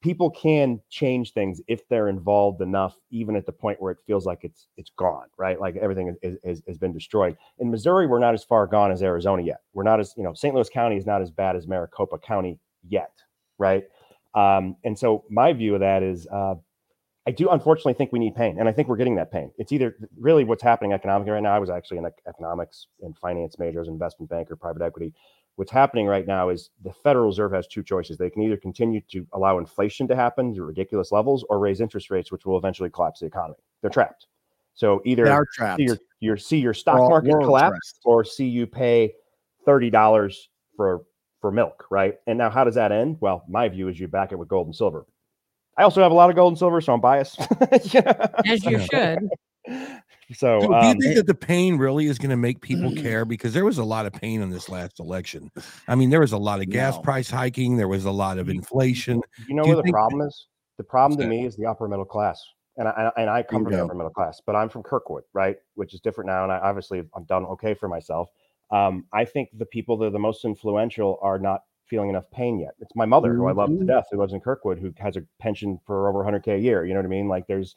[0.01, 4.25] people can change things if they're involved enough, even at the point where it feels
[4.25, 5.59] like it's it's gone, right?
[5.59, 7.37] Like everything is, is, has been destroyed.
[7.59, 9.61] In Missouri, we're not as far gone as Arizona yet.
[9.73, 10.53] We're not as you know, St.
[10.53, 13.11] Louis County is not as bad as Maricopa County yet,
[13.57, 13.85] right?
[14.35, 16.55] Um, and so my view of that is, uh,
[17.25, 19.51] I do unfortunately think we need pain, and I think we're getting that pain.
[19.57, 21.53] It's either really what's happening economically right now.
[21.53, 25.13] I was actually an economics and finance major, as an investment banker, private equity
[25.57, 28.17] what's happening right now is the Federal Reserve has two choices.
[28.17, 32.09] They can either continue to allow inflation to happen to ridiculous levels or raise interest
[32.09, 33.57] rates, which will eventually collapse the economy.
[33.81, 34.27] They're trapped.
[34.73, 35.77] So either They are trapped.
[35.79, 37.99] see your, your see your stock all- market collapse trapped.
[38.05, 39.13] or see you pay
[39.65, 41.03] thirty dollars for
[41.41, 42.15] for milk, right?
[42.27, 43.17] And now how does that end?
[43.19, 45.05] Well, my view is you back it with gold and silver.
[45.77, 47.39] I also have a lot of gold and silver, so I'm biased.
[47.93, 48.27] Yeah.
[48.45, 49.29] As you should.
[50.33, 52.91] So do, do you um, think that the pain really is going to make people
[52.91, 53.25] care?
[53.25, 55.51] Because there was a lot of pain in this last election.
[55.87, 57.01] I mean, there was a lot of gas No.
[57.03, 57.77] price hiking.
[57.77, 59.21] There was a lot of inflation.
[59.47, 60.47] you know do you where the problem is?
[60.77, 61.29] The problem to that?
[61.29, 62.43] me is the upper middle class.
[62.77, 65.57] And I, and I come from the upper middle class, but I'm from Kirkwood, right?
[65.73, 66.43] Which is different now.
[66.43, 68.29] And I obviously I've done okay for myself.
[68.69, 72.59] Um, I think the people that are the most influential are not feeling enough pain
[72.59, 72.73] yet.
[72.79, 73.87] It's my mother, who I love to Mhm.
[73.87, 76.85] death, who lives in Kirkwood, who has a pension for over 100K a year.
[76.85, 77.27] You know what I mean?
[77.27, 77.75] Like there's,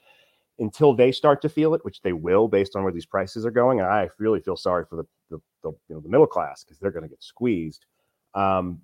[0.61, 3.51] until they start to feel it, which they will based on where these prices are
[3.51, 3.81] going.
[3.81, 6.79] And I really feel sorry for the, the, the you know, the middle class because
[6.79, 7.87] they're going to get squeezed.
[8.35, 8.81] Um,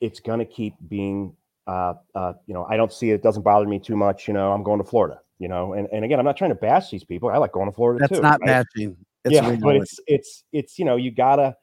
[0.00, 1.36] it's going to keep being
[1.66, 3.14] uh, uh, you know, I don't see it.
[3.14, 4.26] it doesn't bother me too much.
[4.26, 5.20] You know, I'm going to Florida.
[5.38, 7.28] You know, and, and again, I'm not trying to bash these people.
[7.28, 8.22] I like going to Florida That's too.
[8.22, 8.64] not right?
[8.74, 8.96] bashing.
[9.24, 11.56] It's yeah, but it's it's it's you know, you gotta.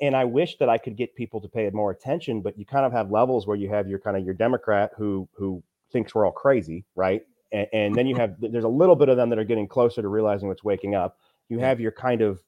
[0.00, 2.86] And I wish that I could get people to pay more attention, but you kind
[2.86, 5.62] of have levels where you have your kind of your Democrat who who
[5.92, 7.20] thinks we're all crazy, right?
[7.52, 10.02] And, and then you have there's a little bit of them that are getting closer
[10.02, 11.18] to realizing what's waking up.
[11.48, 12.40] You have your kind of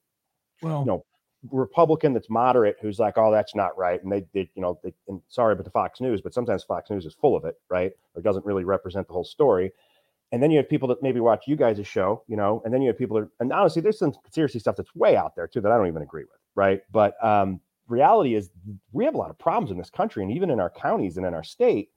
[0.63, 1.05] Well, you know,
[1.51, 4.03] Republican that's moderate who's like, oh, that's not right.
[4.03, 6.91] And they did, you know, they, and sorry, but the Fox News, but sometimes Fox
[6.91, 7.93] News is full of it, right?
[8.15, 9.73] Or doesn't really represent the whole story.
[10.33, 12.83] And then you have people that maybe watch you guys' show, you know, and then
[12.83, 15.61] you have people that, and honestly, there's some conspiracy stuff that's way out there too
[15.61, 16.81] that I don't even agree with, right?
[16.91, 18.51] But um, reality is
[18.93, 21.27] we have a lot of problems in this country and even in our counties and
[21.27, 21.91] in our state.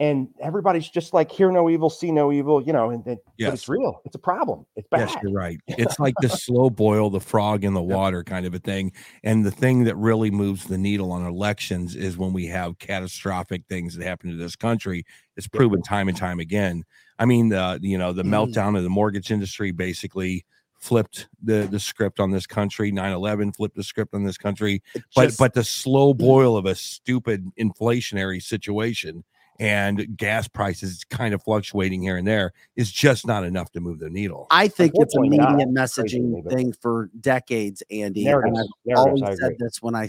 [0.00, 3.54] And everybody's just like, hear no evil, see no evil, you know, and, but Yes.
[3.54, 4.00] it's real.
[4.04, 4.64] It's a problem.
[4.76, 5.00] It's bad.
[5.00, 5.58] Yes, you're right.
[5.68, 8.92] It's like the slow boil the frog in the water kind of a thing.
[9.24, 13.64] And the thing that really moves the needle on elections is when we have catastrophic
[13.68, 15.04] things that happen to this country.
[15.36, 16.84] It's proven time and time again.
[17.18, 18.52] I mean, the you know the Mm.
[18.52, 20.44] meltdown of the mortgage industry basically
[20.80, 25.02] flipped the the script on this country 9-11 flipped the script on this country It
[25.16, 29.24] but but the slow boil of a stupid inflationary situation
[29.58, 33.98] and gas prices kind of fluctuating here and there is just not enough to move
[33.98, 38.26] the needle I think it's a Unfortunately not, media messaging but- thing for decades, Andy.
[38.26, 40.08] and I've narratives, always I said this when I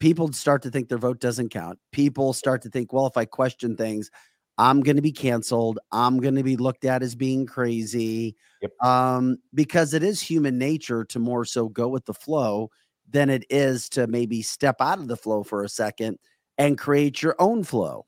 [0.00, 1.78] people start to think their vote doesn't count.
[1.92, 4.10] People start to think, well, if I question things,
[4.56, 5.78] I'm going to be canceled.
[5.92, 8.36] I'm going to be looked at as being crazy.
[8.62, 8.72] Yep.
[8.82, 12.70] Um, because it is human nature to more so go with the flow
[13.10, 16.18] than it is to maybe step out of the flow for a second
[16.58, 18.04] and create your own flow.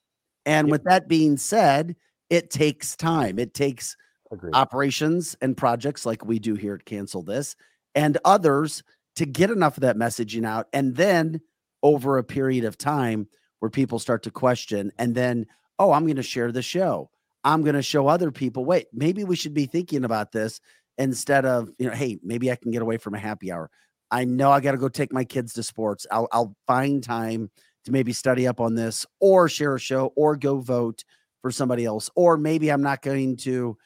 [0.50, 0.72] And Yep.
[0.72, 1.94] with that being said,
[2.28, 3.38] it takes time.
[3.38, 3.96] It takes
[4.32, 4.54] Agreed.
[4.54, 7.54] operations and projects like we do here at Cancel This
[7.94, 8.82] and others
[9.16, 10.66] to get enough of that messaging out.
[10.72, 11.40] And then
[11.82, 13.28] over a period of time
[13.60, 15.46] where people start to question, and then,
[15.78, 17.10] oh, I'm going to share the show.
[17.44, 20.60] I'm going to show other people, wait, maybe we should be thinking about this
[20.98, 23.70] instead of, you know, hey, maybe I can get away from a happy hour.
[24.10, 26.06] I know I got to go take my kids to sports.
[26.10, 27.50] I'll, I'll find time
[27.84, 31.04] to maybe study up on this or share a show or go vote
[31.40, 32.10] for somebody else.
[32.14, 33.76] Or maybe I'm not going to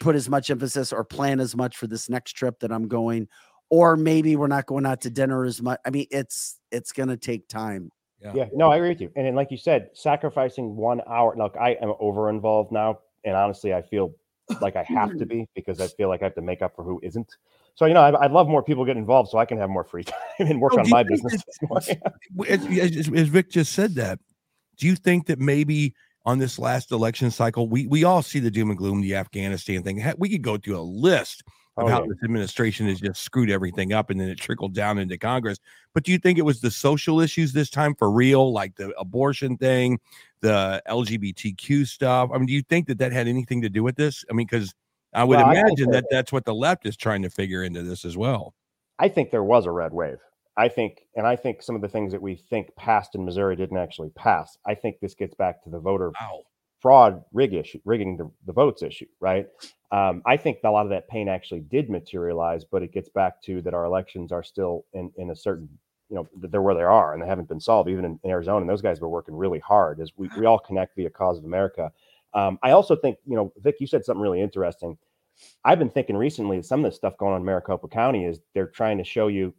[0.00, 3.28] put as much emphasis or plan as much for this next trip that I'm going,
[3.70, 5.80] or maybe we're not going out to dinner as much.
[5.84, 7.90] I mean, it's it's going to take time.
[8.34, 9.12] Yeah, no, I agree with you.
[9.14, 11.34] And then, like you said, sacrificing one hour.
[11.36, 14.12] Look, I am over involved now, and honestly, I feel
[14.60, 16.82] like I have to be because I feel like I have to make up for
[16.82, 17.36] who isn't.
[17.78, 19.84] So you know, I, I'd love more people get involved so I can have more
[19.84, 21.44] free time and work Oh, on my business.
[21.70, 24.18] as, as- as Vic just said that,
[24.78, 25.94] do you think that maybe
[26.26, 29.84] on this last election cycle, we we all see the doom and gloom, the Afghanistan
[29.84, 30.04] thing.
[30.18, 31.44] We could go through a list
[31.76, 32.06] of Oh, how yeah.
[32.08, 35.58] this administration has just screwed everything up, and then it trickled down into Congress.
[35.94, 38.92] But do you think it was the social issues this time for real, like the
[38.98, 40.00] abortion thing,
[40.40, 42.30] the LGBTQ stuff?
[42.34, 44.24] I mean, do you think that that had anything to do with this?
[44.28, 44.74] I mean, because
[45.18, 47.64] I would Well, I imagine that- that that's what the left is trying to figure
[47.64, 48.54] into this as well.
[49.00, 50.18] I think there was a red wave.
[50.56, 53.56] I think, and I think some of the things that we think passed in Missouri
[53.56, 54.56] didn't actually pass.
[54.66, 56.42] I think this gets back to the voter Wow.
[56.80, 59.48] fraud rig issue, rigging the, the votes issue, right?
[59.90, 63.42] Um, I think a lot of that pain actually did materialize, but it gets back
[63.42, 65.68] to that our elections are still in, in a certain,
[66.08, 68.60] you know, they're where they are and they haven't been solved, even in, in Arizona.
[68.60, 71.44] And those guys were working really hard as we, we all connect via Cause of
[71.44, 71.90] America.
[72.34, 74.98] Um, I also think, you know, Vic, you said something really interesting.
[75.64, 78.40] I've been thinking recently that some of the stuff going on in Maricopa County is
[78.54, 79.54] they're trying to show you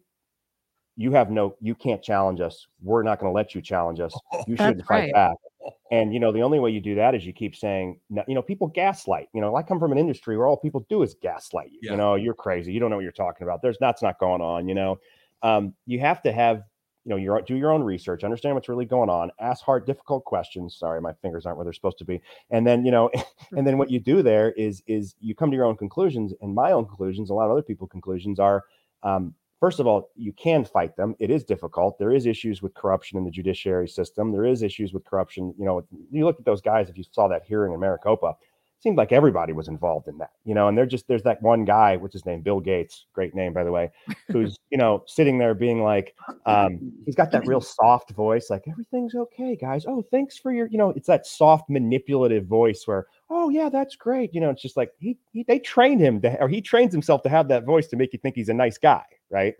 [0.99, 2.67] you have no, you can't challenge us.
[2.81, 4.13] We're not going to let you challenge us.
[4.47, 5.13] You shouldn't fight right.
[5.13, 5.37] back.
[5.91, 8.41] And you know, the only way you do that is you keep saying, you know,
[8.41, 9.27] people gaslight.
[9.33, 11.79] You know, I come from an industry where all people do is gaslight you.
[11.81, 11.91] Yeah.
[11.91, 12.71] You know, you're crazy.
[12.71, 13.61] You don't know what you're talking about.
[13.61, 14.67] There's that's not going on.
[14.67, 14.99] You know,
[15.43, 16.63] um, you have to have,
[17.05, 20.25] you know, your do your own research, understand what's really going on, ask hard, difficult
[20.25, 20.75] questions.
[20.77, 22.21] Sorry, my fingers aren't where they're supposed to be.
[22.51, 23.09] And then you know,
[23.51, 26.33] and then what you do there is is you come to your own conclusions.
[26.41, 28.63] And my own conclusions, a lot of other people's conclusions are.
[29.03, 31.15] Um, First of all, you can fight them.
[31.19, 31.99] It is difficult.
[31.99, 34.31] There is issues with corruption in the judiciary system.
[34.31, 35.53] There is issues with corruption.
[35.59, 36.89] You know, you look at those guys.
[36.89, 38.37] If you saw that hearing in Maricopa,
[38.79, 40.67] seemed like everybody was involved in that, you know.
[40.67, 43.63] And they're just there's that one guy, what's his name, Bill Gates, great name by
[43.63, 43.91] the way,
[44.31, 46.15] who's you know sitting there being like,
[46.45, 49.85] um, he's got that real soft voice, like everything's okay, guys.
[49.87, 53.95] Oh, thanks for your, you know, it's that soft manipulative voice where, oh yeah, that's
[53.95, 54.33] great.
[54.33, 57.21] You know, it's just like he, he they trained him to, or he trains himself
[57.23, 59.55] to have that voice to make you think he's a nice guy, right?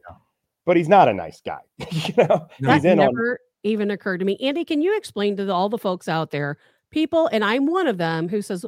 [0.66, 2.48] But he's not a nice guy, you know.
[2.60, 4.38] That he's in on never even occurred to me.
[4.42, 6.58] Andy, can you explain to the, all the folks out there,
[6.92, 8.66] people, and I'm one of them who says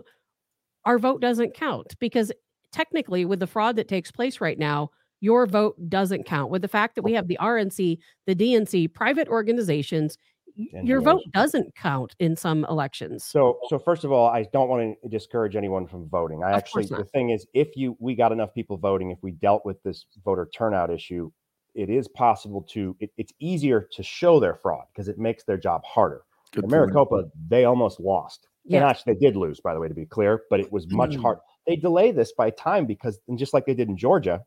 [0.85, 2.31] our vote doesn't count because
[2.71, 4.89] technically, with the fraud that takes place right now,
[5.19, 6.49] your vote doesn't count.
[6.49, 10.17] With the fact that we have the RNC, the DNC, private organizations,
[10.57, 11.31] y- your vote NGOs.
[11.33, 13.23] doesn't count in some elections.
[13.23, 16.43] So, so first of all, I don't want to discourage anyone from voting.
[16.43, 19.31] I Of actually, the thing is, if you we got enough people voting, if we
[19.31, 21.31] dealt with this voter turnout issue,
[21.75, 22.95] it is possible to.
[22.99, 26.23] It, it's easier to show their fraud because it makes their job harder.
[26.51, 26.81] Good In point.
[26.81, 28.47] Maricopa, they almost lost.
[28.65, 28.87] And Yeah.
[28.89, 31.21] actually, they did lose, by the way, to be clear, but it was much Mm.
[31.21, 31.39] hard.
[31.67, 34.45] They delay this by time because, and just like they did in Georgia,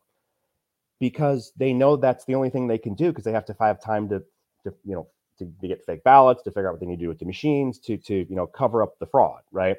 [1.00, 3.80] because they know that's the only thing they can do because they have to have
[3.80, 4.20] time to,
[4.64, 5.06] to you know,
[5.38, 7.24] to, to get fake ballots, to figure out what they need to do with the
[7.26, 9.76] machines, to to you know cover up the fraud, right?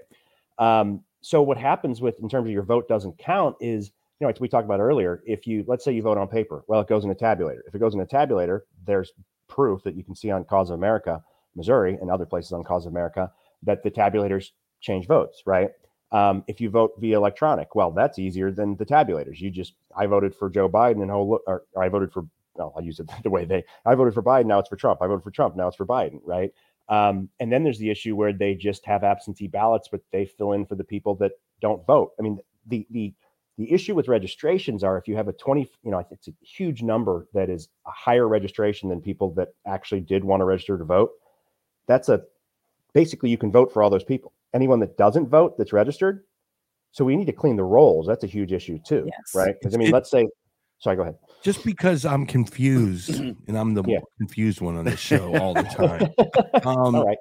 [0.60, 3.88] Um, so what happens with in terms of your vote doesn't count is
[4.20, 5.24] you know like we talked about earlier.
[5.26, 7.62] If you let's say you vote on paper, well, it goes in a tabulator.
[7.68, 9.14] If it goes in a tabulator, there's
[9.48, 11.24] proof that you can see on Cause of America,
[11.56, 13.32] Missouri, and other places on Cause of America
[13.66, 14.52] that the tabulators
[14.82, 15.70] change votes, right?
[16.12, 19.40] Um, if you vote via electronic, well, that's easier than the tabulators.
[19.40, 22.26] You just I voted for Joe Biden and oh or, or I voted for
[22.56, 25.02] well, I'll use it the way they I voted for Biden, now it's for Trump.
[25.02, 26.52] I voted for Trump, now it's for Biden, right?
[26.88, 30.54] Um, and then there's the issue where they just have absentee ballots, but they fill
[30.54, 32.12] in for the people that don't vote.
[32.20, 33.14] I mean, the the
[33.58, 36.84] the issue with registrations are if you have a 20, you know, it's a huge
[36.84, 40.84] number that is a higher registration than people that actually did want to register to
[40.84, 41.12] vote.
[41.88, 42.24] That's a
[42.96, 44.34] basically you can vote for all those people.
[44.56, 46.24] Anyone that doesn't vote that's registered.
[46.92, 48.08] So we need to clean the rolls.
[48.08, 49.36] That's a huge issue too, Yes.
[49.36, 49.54] right?
[49.60, 50.28] Because I mean, It- let's say,
[50.80, 51.18] sorry, go ahead.
[51.44, 54.00] just because I'm confused and I'm the Yeah.
[54.00, 56.10] more confused one on this show all the time.
[56.66, 57.18] Um, all right.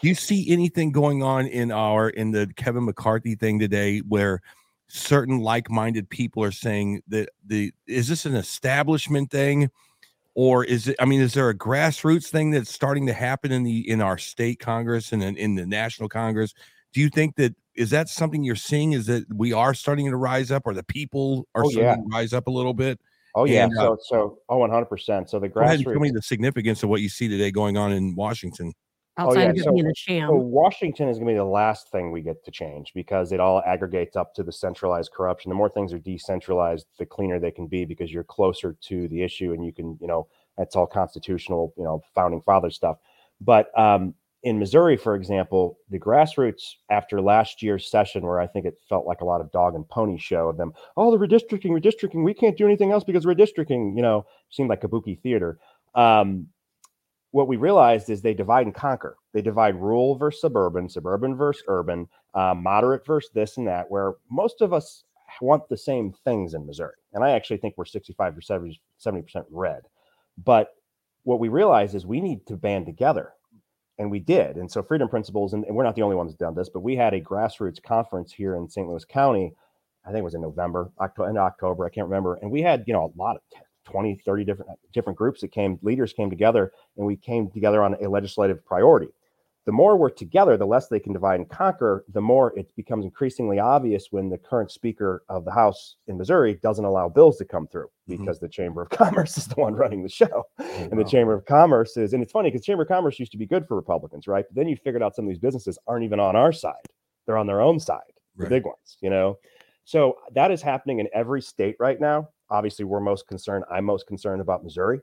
[0.00, 4.40] Do you see anything going on in our in the Kevin McCarthy thing today where
[4.88, 9.70] certain like-minded people are saying that the is this an establishment thing
[10.36, 13.64] or is it I mean is there a grassroots thing that's starting to happen in
[13.64, 16.54] the in our state congress and in, in the national congress
[16.92, 20.16] do you think that is that something you're seeing is that we are starting to
[20.16, 21.96] rise up or the people are Oh, starting yeah.
[21.96, 23.00] to rise up a little bit
[23.34, 23.64] Oh yeah.
[23.64, 25.28] and, uh, so so oh 100 percent.
[25.28, 28.14] So the grassroots tell me the significance of what you see today going on in
[28.14, 28.72] washington
[29.18, 30.28] Outside yeah, of so- being a sham.
[30.28, 33.40] So Washington is going to be the last thing we get to change because it
[33.40, 35.48] all aggregates up to the centralized corruption.
[35.48, 39.22] The more things are decentralized, the cleaner they can be because you're closer to the
[39.22, 40.26] issue and you can, you know,
[40.58, 42.98] that's all constitutional, you know, founding father stuff.
[43.40, 48.64] But um, in Missouri, for example, the grassroots after last year's session, where I think
[48.66, 51.70] it felt like a lot of dog and pony show of them, oh, the redistricting,
[51.70, 55.58] redistricting, we can't do anything else because redistricting, you know, seemed like kabuki theater.
[55.94, 56.48] Um,
[57.36, 59.18] what we realized is they divide and conquer.
[59.34, 64.14] They divide rural versus suburban, suburban versus urban, uh, moderate versus this and that, where
[64.30, 65.04] most of us
[65.42, 66.94] want the same things in Missouri.
[67.12, 69.82] And I actually think we're 65 or 70, 70% red.
[70.42, 70.70] But
[71.24, 73.34] what we realized is we need to band together.
[73.98, 74.56] And we did.
[74.56, 77.12] And so Freedom Principles, and, we're not the only ones done this, but we had
[77.12, 78.88] a grassroots conference here in St.
[78.88, 79.52] Louis County.
[80.06, 81.84] I think it was in November, October, in October.
[81.84, 82.36] I can't remember.
[82.36, 83.42] And we had, you know, a lot of
[83.86, 87.94] 20, 30 different different groups that came, leaders came together, and we came together on
[88.02, 89.08] a legislative priority.
[89.64, 93.04] The more we're together, the less they can divide and conquer, the more it becomes
[93.04, 97.44] increasingly obvious when the current speaker of the House in Missouri doesn't allow bills to
[97.44, 98.18] come through Mhm.
[98.18, 98.90] because the Chamber of
[99.26, 100.44] Commerce is the one running the show.
[100.58, 101.04] And the.
[101.04, 103.66] Chamber of Commerce is, and it's funny because Chamber of Commerce used to be good
[103.66, 104.44] for Republicans, right?
[104.48, 106.86] But then you figured out some of these businesses aren't even on our side;
[107.26, 109.36] they're on their own side, the big ones, you know.
[109.84, 112.28] So that is happening in every state right now.
[112.50, 113.64] Obviously, we're most concerned.
[113.70, 115.00] I'm most concerned about Missouri.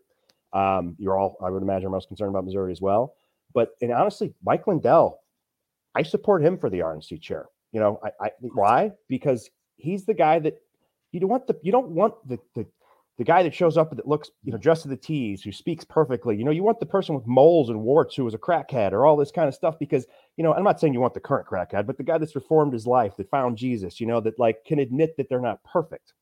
[0.54, 3.16] Um, you're all, I would imagine, most concerned about Missouri as well.
[3.54, 5.20] But and honestly, Mike Lindell,
[5.96, 7.48] I support him for the RNC chair.
[7.72, 8.92] You know, I, I why?
[9.10, 10.62] Because he's the guy that
[11.12, 12.66] you don't want the you don't want the the
[13.18, 15.84] the guy that shows up that looks, you know, dressed to the T's, who speaks
[15.84, 16.36] perfectly.
[16.36, 19.06] You know, you want the person with moles and warts who is a crackhead or
[19.06, 21.48] all this kind of stuff because, you know, I'm not saying you want the current
[21.48, 24.66] crackhead, but the guy that's reformed his life, that found Jesus, you know, that like
[24.66, 26.14] can admit that they're not perfect.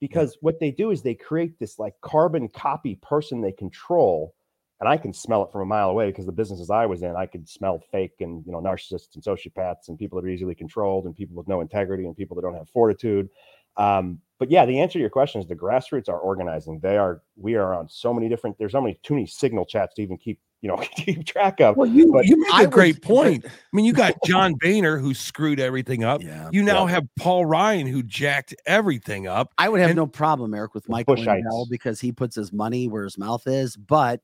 [0.00, 4.34] Because what they do is they create this like carbon copy person they control.
[4.78, 7.16] And I can smell it from a mile away because the businesses I was in,
[7.16, 10.54] I could smell fake and you know narcissists and sociopaths and people that are easily
[10.54, 13.30] controlled and people with no integrity and people that don't have fortitude.
[13.78, 16.80] Um, but yeah, the answer to your question is the grassroots are organizing.
[16.80, 18.58] They are we are on so many different.
[18.58, 21.60] There's so many too many signal chats to even keep you you know keep track
[21.60, 21.76] of.
[21.76, 23.44] Well, you, But you make I a great would- point.
[23.46, 26.22] I mean, you got John Boehner who screwed everything up.
[26.22, 26.48] Yeah.
[26.52, 26.92] You now Yeah.
[26.92, 29.52] have Paul Ryan who jacked everything up.
[29.58, 32.88] I would have And- no problem, Eric, with Michael Lindell because he puts his money
[32.88, 33.76] where his mouth is.
[33.76, 34.20] But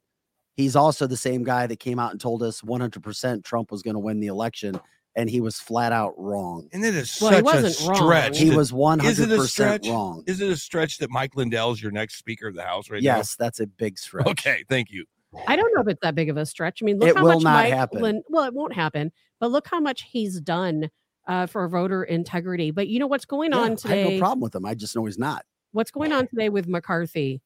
[0.56, 3.94] he's also the same guy that came out and told us 100% Trump was going
[3.94, 4.78] to win the election,
[5.16, 6.68] and he was flat out wrong.
[6.72, 7.96] And it is Well, he such a wasn't wrong.
[7.96, 8.38] stretch.
[8.38, 10.24] He that- was 100% wrong.
[10.26, 13.02] Is it a stretch that Mike Lindell is your next Speaker of the House right
[13.02, 13.16] now?
[13.16, 14.26] Yes, that's a big stretch.
[14.26, 15.04] Okay, thank you.
[15.48, 16.82] I don't know if it's that big of a stretch.
[16.82, 18.02] I mean, look It how will much not Mike happen.
[18.02, 19.10] Lin- well, it won't happen,
[19.40, 20.90] but look how much he's done
[21.26, 22.70] uh, for voter integrity.
[22.70, 24.14] But you know what's going Yeah, on I have today?
[24.14, 24.66] no problem with him.
[24.66, 25.44] I just know he's not.
[25.72, 27.40] What's going on today with McCarthy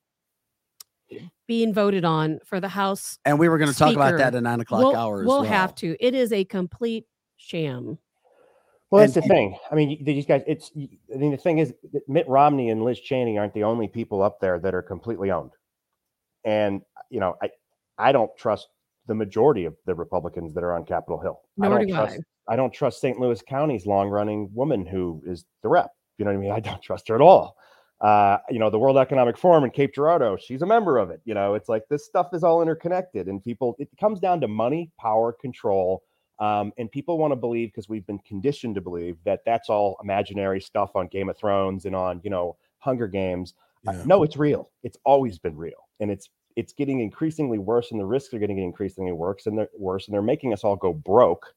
[1.47, 3.19] being voted on for the House?
[3.25, 5.21] And we were going to talk about that at nine o'clock We'll, hour.
[5.21, 5.49] as we'll well.
[5.51, 5.97] have to.
[6.01, 7.07] It is a complete
[7.37, 7.99] sham.
[8.91, 9.57] Well, that's And- the thing.
[9.71, 10.43] I mean, these guys.
[10.47, 10.71] It's.
[10.77, 11.73] I mean, the thing is,
[12.09, 15.53] Mitt Romney and Liz Cheney aren't the only people up there that are completely owned.
[16.45, 17.51] And you know, I,
[17.99, 18.69] I don't trust
[19.07, 21.41] the majority of the Republicans that are on Capitol Hill.
[21.63, 22.19] I Nor don't do trust.
[22.49, 22.53] I.
[22.53, 23.19] I don't trust St.
[23.19, 25.91] Louis County's long-running woman who is the rep.
[26.19, 26.53] You know what I mean?
[26.53, 27.57] I don't trust her at all.
[28.01, 31.21] Uh, you know, the World Economic Forum in Cape Girardeau, she's a member of it.
[31.25, 33.75] You know, it's like this stuff is all interconnected, and people.
[33.79, 36.03] It comes down to money, power, control,
[36.39, 39.97] um, and people want to believe because we've been conditioned to believe that that's all
[40.03, 43.55] imaginary stuff on Game of Thrones and on you know Hunger Games.
[43.89, 44.71] Uh, no, it's real.
[44.83, 48.59] It's always been real, and it's it's getting increasingly worse, and the risks are getting
[48.59, 51.55] increasingly worse, and they're worse, and they're making us all go broke.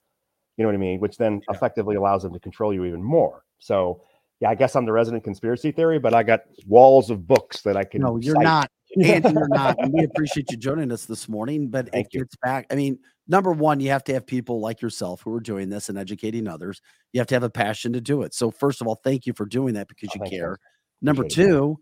[0.57, 0.99] You know what I mean?
[0.99, 1.55] Which then Yeah.
[1.55, 3.43] effectively allows them to control you even more.
[3.59, 4.03] So,
[4.41, 7.77] yeah, I guess I'm the resident conspiracy theory, but I got walls of books that
[7.77, 8.01] I can.
[8.01, 8.43] No, you're cite.
[8.43, 8.71] not.
[9.03, 9.77] Andy, you're not.
[9.79, 11.69] And we appreciate you joining us this morning.
[11.69, 12.19] But Thank it you.
[12.21, 12.65] gets back.
[12.71, 15.87] I mean, number one, you have to have people like yourself who are doing this
[15.89, 16.81] and educating others.
[17.13, 18.33] You have to have a passion to do it.
[18.33, 20.49] So, first of all, thank you for doing that because Oh, you care.
[20.51, 20.57] guys.
[21.01, 21.49] Number Appreciate it.
[21.49, 21.79] two,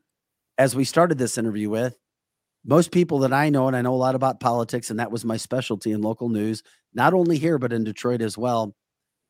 [0.58, 1.98] as we started this interview with,
[2.66, 5.24] most people that I know, and I know a lot about politics, and that was
[5.24, 6.64] my specialty in local news,
[6.94, 8.76] not only here, but in Detroit as well.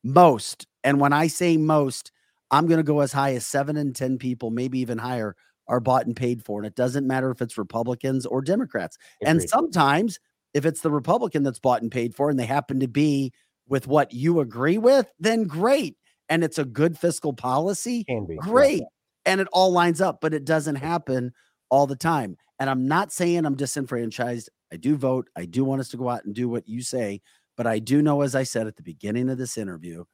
[0.03, 2.11] Most, and when I say most,
[2.49, 5.35] I'm going to go as high as seven and 10 people, maybe even higher,
[5.67, 6.59] are bought and paid for.
[6.59, 8.97] And it doesn't matter if it's Republicans or Democrats.
[9.21, 10.19] And sometimes,
[10.53, 13.33] if it's the Republican that's bought and paid for, and they happen to be
[13.67, 15.97] with what you agree with, then great.
[16.29, 18.39] And it's a good fiscal policy, can be yeah.
[18.41, 18.83] great.
[19.25, 21.33] And it all lines up, but it doesn't happen
[21.69, 22.37] all the time.
[22.59, 24.49] And I'm not saying I'm disenfranchised.
[24.71, 25.29] I do vote.
[25.35, 27.21] I do want us to go out and do what you say.
[27.55, 30.05] But I do know, as I said at the beginning of this interview,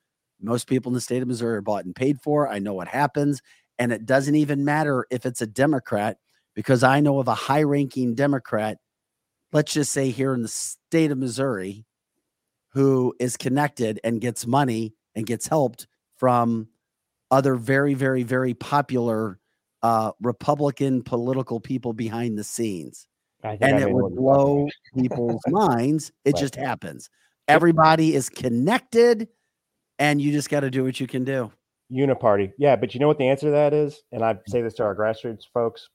[0.41, 2.47] most people in the state of Missouri are bought and paid for.
[2.47, 3.41] I know what happens.
[3.79, 6.17] And it doesn't even matter if it's a Democrat,
[6.53, 8.77] because I know of a high ranking Democrat,
[9.51, 11.85] let's just say here in the state of Missouri,
[12.69, 16.67] who is connected and gets money and gets helped from
[17.31, 19.39] other very, very, very popular
[19.83, 23.07] uh, Republican political people behind the scenes.
[23.43, 26.11] And it would what you're talking blow people's minds.
[26.23, 26.39] It Right.
[26.39, 27.09] just happens.
[27.49, 29.27] Everybody is connected,
[29.99, 31.51] and you just got to do what you can do.
[31.91, 32.53] Uniparty.
[32.57, 34.01] Yeah, but you know what the answer to that is?
[34.13, 35.89] And I say this to our grassroots folks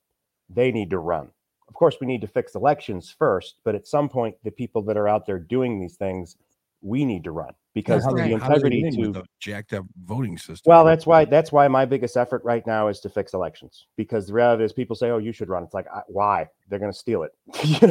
[0.50, 1.28] they need to run.
[1.68, 4.96] Of course, we need to fix elections first, but at some point, the people that
[4.96, 6.36] are out there doing these things,
[6.80, 8.42] we need to run because how the do- Right.
[8.42, 10.68] how do they integrity win with to a jacked up voting system.
[10.70, 14.26] well, that's why that's why my biggest effort right now is to fix elections because
[14.26, 16.48] the reality is people say, "Oh, you should run." It's like, I, why?
[16.68, 17.32] They're going to steal it.
[17.64, 17.88] You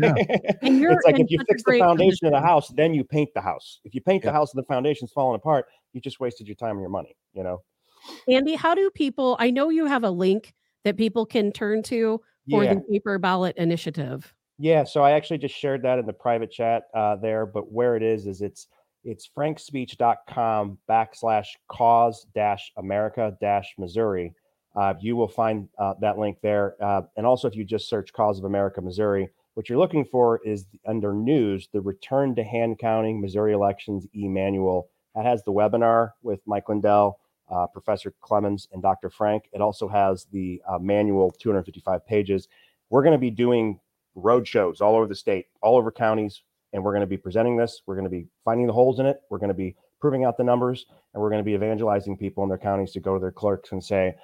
[0.00, 0.12] know I
[0.62, 0.84] mean?
[0.84, 3.30] And it's like if you fix the great foundation of the house, then you paint
[3.34, 3.80] the house.
[3.84, 4.30] If you paint Yeah.
[4.30, 7.16] the house and the foundation's falling apart, you just wasted your time and your money.
[7.32, 7.62] You know?
[8.28, 9.36] Andy, how do people?
[9.38, 10.54] I know you have a link
[10.84, 12.20] that people can turn to
[12.50, 12.74] for Yeah.
[12.74, 14.34] the paper ballot initiative.
[14.58, 17.96] Yeah, so I actually just shared that in the private chat uh, there, but where
[17.96, 18.68] it is is it's
[19.04, 24.34] it's frankspeech.com backslash cause dash America dash Missouri.
[24.74, 28.12] Uh, you will find uh, that link there, uh, and also if you just search
[28.12, 32.78] "Cause of America Missouri," what you're looking for is under news the return to hand
[32.78, 34.88] counting Missouri elections e-manual.
[35.14, 37.18] That has the webinar with Mike Lindell,
[37.50, 39.10] uh, Professor Clements, and Dr.
[39.10, 39.44] Frank.
[39.52, 42.48] It also has the uh, manual, 255 pages.
[42.88, 43.78] We're going to be doing
[44.14, 46.42] road shows all over the state, all over counties,
[46.72, 47.82] and we're going to be presenting this.
[47.86, 49.20] We're going to be finding the holes in it.
[49.30, 52.42] We're going to be proving out the numbers, and we're going to be evangelizing people
[52.42, 54.14] in their counties to go to their clerks and say,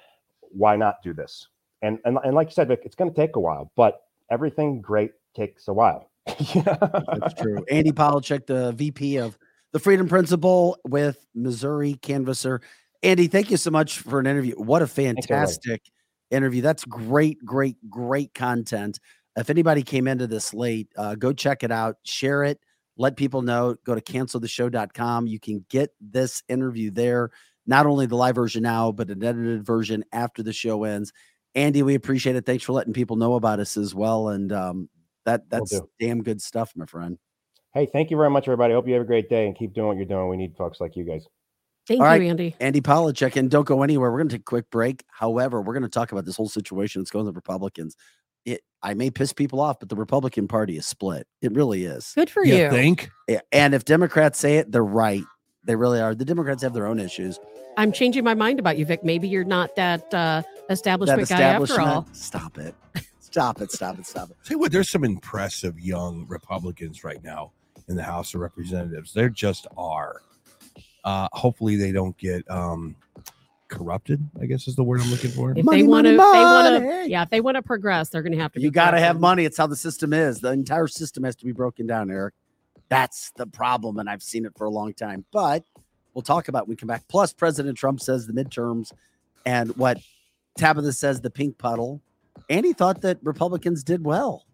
[0.41, 1.47] "Why not do this?"
[1.81, 4.01] And and, and like you said, Vic, it's going to take a while, but
[4.31, 6.09] everything great takes a while.
[6.25, 7.65] That's true.
[7.69, 9.37] Andy Polacek, the VP of
[9.71, 12.61] the Freedom Principle with Missouri Canvasser.
[13.01, 14.55] Andy, thank you so much for an interview.
[14.55, 15.81] What a fantastic
[16.31, 16.61] interview.
[16.61, 18.99] That's great, great, great content.
[19.37, 22.59] If anybody came into this late, uh, go check it out, share it,
[22.97, 23.75] let people know.
[23.85, 25.27] Go to cancelthisshow.com.
[25.27, 27.31] You can get this interview there,
[27.65, 31.13] not only the live version now, but an edited version after the show ends.
[31.55, 32.45] Andy, we appreciate it.
[32.45, 34.29] Thanks for letting people know about us as well.
[34.29, 34.89] And um,
[35.25, 35.89] that Will that's do.
[35.99, 37.17] damn good stuff, my friend.
[37.73, 38.73] Hey, thank you very much, everybody.
[38.73, 40.27] Hope you have a great day and keep doing what you're doing.
[40.27, 41.25] We need folks like you guys.
[41.87, 42.21] Thank All you, right.
[42.21, 42.55] Andy.
[42.59, 44.11] Andy Polacek, and don't go anywhere.
[44.11, 45.03] We're going to take a quick break.
[45.07, 47.95] However, we're going to talk about this whole situation that's going on with the Republicans.
[48.45, 51.27] It, I may piss people off, but the Republican Party is split.
[51.41, 52.13] It really is.
[52.15, 52.69] Good for You you.
[52.69, 53.09] think?
[53.51, 55.23] And if Democrats say it, they're right.
[55.65, 56.15] They really are.
[56.15, 57.39] The Democrats have their own issues.
[57.77, 59.03] I'm changing my mind about you, Vic.
[59.03, 62.07] Maybe you're not that uh, That establishment, guy after all.
[62.13, 62.75] Stop it.
[63.19, 63.71] Stop it.
[63.71, 64.05] Stop it.
[64.07, 64.37] Stop it.
[64.43, 67.51] Tell you what, there's some impressive young Republicans right now
[67.87, 69.13] in the House of Representatives.
[69.13, 70.21] There just are.
[71.03, 72.95] Uh, hopefully, they don't get um,
[73.69, 74.27] corrupted.
[74.41, 75.51] I guess is the word I'm looking for.
[75.57, 78.21] If Money, they want to, they want to, yeah, if they want to progress, they're
[78.21, 78.61] going to have to.
[78.61, 79.45] You got to have money.
[79.45, 80.41] It's how the system is.
[80.41, 82.33] The entire system has to be broken down, Eric.
[82.89, 83.99] That's the problem.
[83.99, 85.23] And I've seen it for a long time.
[85.31, 85.63] But
[86.13, 87.07] we'll talk about it when we come back.
[87.07, 88.91] Plus, President Trump says the midterms
[89.45, 89.99] and what
[90.57, 92.01] Tabitha says the pink puddle.
[92.49, 94.45] And he thought that Republicans did well.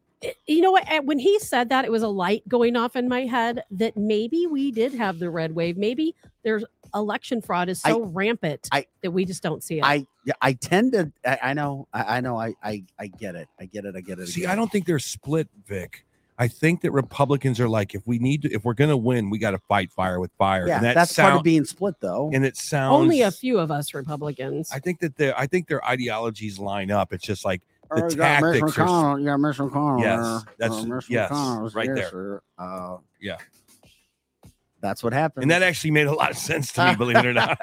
[0.48, 0.92] You know what?
[0.92, 3.96] uh, When he said that, it was a light going off in my head that
[3.96, 5.78] maybe we did have the red wave.
[5.78, 6.64] Maybe there's
[6.96, 9.84] election fraud is I- so rampant I- that we just don't see it.
[9.84, 10.06] I
[10.42, 13.48] I tend to I, I know I, I know I, I I get it.
[13.60, 13.96] I get it.
[13.96, 14.28] I get it.
[14.28, 16.06] See, get I don't think they're split, Vic.
[16.38, 19.30] I think that Republicans are like, if we need to, if we're going to win,
[19.30, 20.68] we got to fight fire with fire.
[20.68, 22.30] Yeah, and that that's part of being split though.
[22.34, 24.70] And it sounds Only a few of us Republicans.
[24.72, 27.14] I think that their I think their ideologies line up.
[27.14, 29.20] It's just like the Oh, you got Mitch tactics are- McConnell.
[29.20, 30.02] You got Mitch McConnell.
[30.02, 30.54] Yes, there.
[30.58, 32.42] that's- Uh, Mitch yes, McConnell's right here, there.
[32.58, 33.38] Uh, Yeah.
[34.86, 35.42] That's what happened.
[35.42, 37.58] and that actually made a lot of sense to me, believe it or not.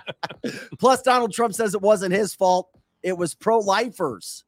[0.78, 2.70] Plus, Donald Trump says it wasn't his fault.
[3.02, 4.42] It was pro lifers.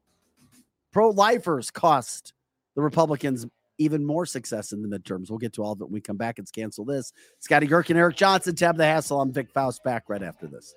[0.91, 2.33] Pro lifers cost
[2.75, 3.45] the Republicans
[3.77, 5.29] even more success in the midterms.
[5.29, 6.39] We'll get to all of it when we come back.
[6.39, 7.13] It's cancel this.
[7.41, 9.21] Scotty Gherkin, Eric Johnson, Tab the Hassle.
[9.21, 10.73] I'm Vic Faust back right after this.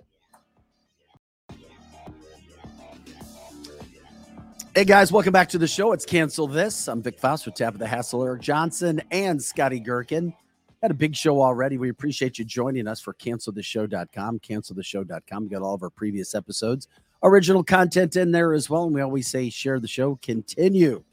[4.74, 5.92] Hey guys, welcome back to the show.
[5.92, 6.88] It's Cancel This.
[6.88, 10.34] I'm Vic Faust with Tab of the Hassle, Eric Johnson, and Scotty Gherkin.
[10.82, 11.78] Had a big show already.
[11.78, 14.40] We appreciate you joining us for cancelthisshow.com.
[14.40, 15.44] Cancelthisshow.com.
[15.44, 16.88] You got all of our previous episodes,
[17.22, 18.84] original content in there as well.
[18.84, 21.04] And we always say share the show, continue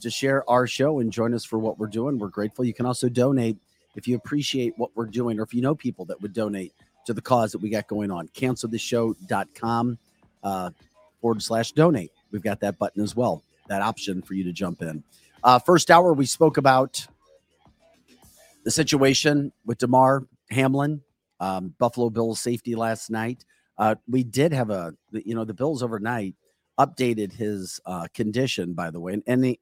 [0.00, 2.18] to share our show and join us for what we're doing.
[2.18, 2.64] We're grateful.
[2.64, 3.58] You can also donate
[3.94, 6.72] if you appreciate what we're doing or if you know people that would donate
[7.06, 8.26] to the cause that we got going on.
[8.28, 9.98] Cancelthisshow.com
[10.42, 10.70] uh,
[11.20, 12.10] forward slash donate.
[12.32, 15.04] We've got that button as well, that option for you to jump in.
[15.44, 17.06] Uh, first hour, we spoke about
[18.64, 21.00] the situation with Damar Hamlin,
[21.40, 23.44] um, Buffalo Bills safety last night.
[23.78, 26.34] Uh, we did have a, you know, the Bills overnight
[26.78, 29.58] updated his uh, condition, by the way, and, and they,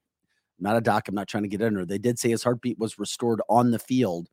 [0.59, 1.07] not a doc.
[1.07, 1.85] I'm not trying to get under.
[1.85, 4.29] They did say his heartbeat was restored on the field,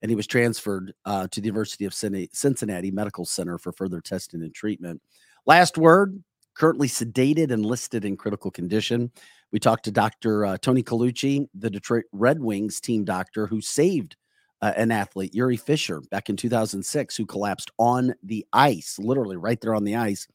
[0.00, 4.42] and he was transferred uh, to the University of Cincinnati Medical Center for further testing
[4.42, 5.02] and treatment.
[5.44, 6.22] Last word:
[6.54, 9.10] currently sedated and listed in critical condition.
[9.52, 10.44] We talked to Dr.
[10.44, 14.16] Uh, Tony Colucci, the Detroit Red Wings team doctor who saved
[14.62, 19.60] uh, an athlete, Jiri Fischer, back in 2006, who collapsed on the ice, literally right
[19.60, 20.26] there on the ice.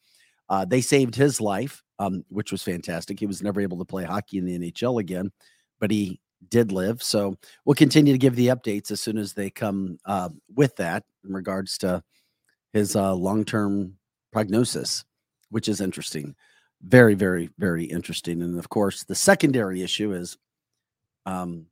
[0.50, 3.20] Uh, they saved his life, um, which was fantastic.
[3.20, 5.32] He was never able to play hockey in the NHL again,
[5.80, 6.20] but he
[6.50, 7.02] did live.
[7.02, 7.36] So
[7.66, 11.34] we'll continue to give the updates as soon as they come uh, with that in
[11.34, 12.04] regards to
[12.74, 13.98] his uh, long term
[14.32, 15.04] prognosis,
[15.50, 16.36] which is interesting.
[16.84, 18.42] Very, very, very interesting.
[18.42, 20.38] And of course, the secondary issue is
[21.26, 21.68] um,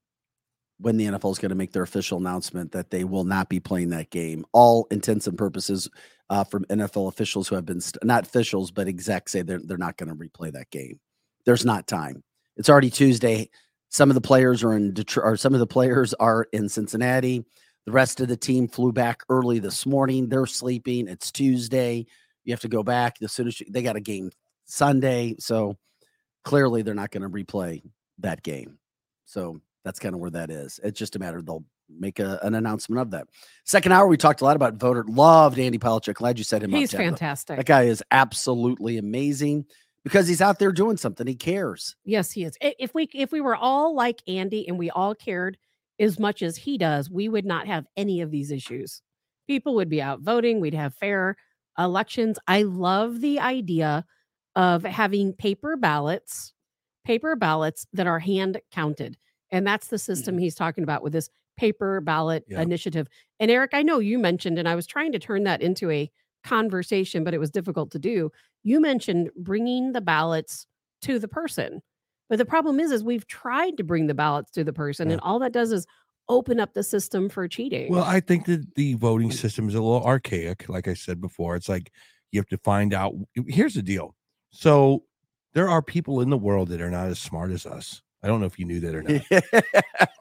[0.79, 3.59] when the NFL is going to make their official announcement that they will not be
[3.59, 4.45] playing that game.
[4.53, 5.89] All intents and purposes
[6.29, 9.77] uh, from NFL officials who have been st- not officials, but execs say they're, they're
[9.77, 10.99] not going to replay that game.
[11.45, 12.23] There's not time.
[12.55, 13.49] It's already Tuesday.
[13.89, 17.43] Some of the players are in Detroit, or some of the players are in Cincinnati.
[17.85, 20.29] The rest of the team flew back early this morning.
[20.29, 21.07] They're sleeping.
[21.07, 22.05] It's Tuesday.
[22.43, 24.29] You have to go back as soon as they got a game
[24.69, 25.35] Sunday.
[25.39, 25.77] So
[26.43, 27.81] clearly they're not going to replay
[28.19, 28.77] that game.
[29.25, 30.79] So that's kind of where that is.
[30.83, 33.27] It's just a matter they'll make a, an announcement of that.
[33.65, 35.03] Second hour, we talked a lot about voter.
[35.07, 36.15] Loved Andy Polacek.
[36.15, 36.73] Glad you said him.
[36.73, 37.57] up, He's fantastic.
[37.57, 39.65] That guy is absolutely amazing
[40.03, 41.25] because he's out there doing something.
[41.25, 41.95] He cares.
[42.05, 42.55] Yes, he is.
[42.61, 45.57] If we if we were all like Andy and we all cared
[45.99, 49.01] as much as he does, we would not have any of these issues.
[49.47, 50.59] People would be out voting.
[50.59, 51.35] We'd have fair
[51.77, 52.37] elections.
[52.47, 54.05] I love the idea
[54.59, 56.53] of having paper ballots,
[57.05, 59.15] paper ballots that are hand counted.
[59.51, 60.41] And that's the system mm.
[60.41, 62.61] he's talking about with this paper ballot Yeah.
[62.61, 63.07] initiative.
[63.39, 66.11] And Eric, I know you mentioned, and I was trying to turn that into a
[66.43, 68.33] conversation, but it was difficult to do.
[68.63, 70.67] You mentioned bringing the ballots
[71.03, 71.81] to the person.
[72.27, 75.13] But the problem is, is we've tried to bring the ballots to the person, Yeah.
[75.13, 75.87] and all that does is
[76.27, 77.93] open up the system for cheating.
[77.93, 80.67] Well, I think that the voting system is a little archaic.
[80.67, 81.93] Like I said before, it's like
[82.33, 83.15] you have to find out.
[83.47, 84.15] Here's the deal.
[84.51, 85.03] So
[85.53, 88.01] there are people in the world that are not as smart as us.
[88.21, 89.63] I don't know if you knew that or not.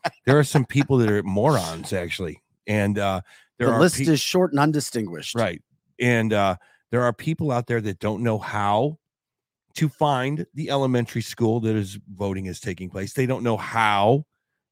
[0.26, 3.20] there are some people that are morons actually, and uh,
[3.58, 5.34] there the are list pe- is short and undistinguished.
[5.34, 5.60] right,
[5.98, 6.56] and uh,
[6.90, 8.98] there are people out there that don't know how
[9.74, 13.12] to find the elementary school that is voting is taking place.
[13.12, 14.24] They don't know how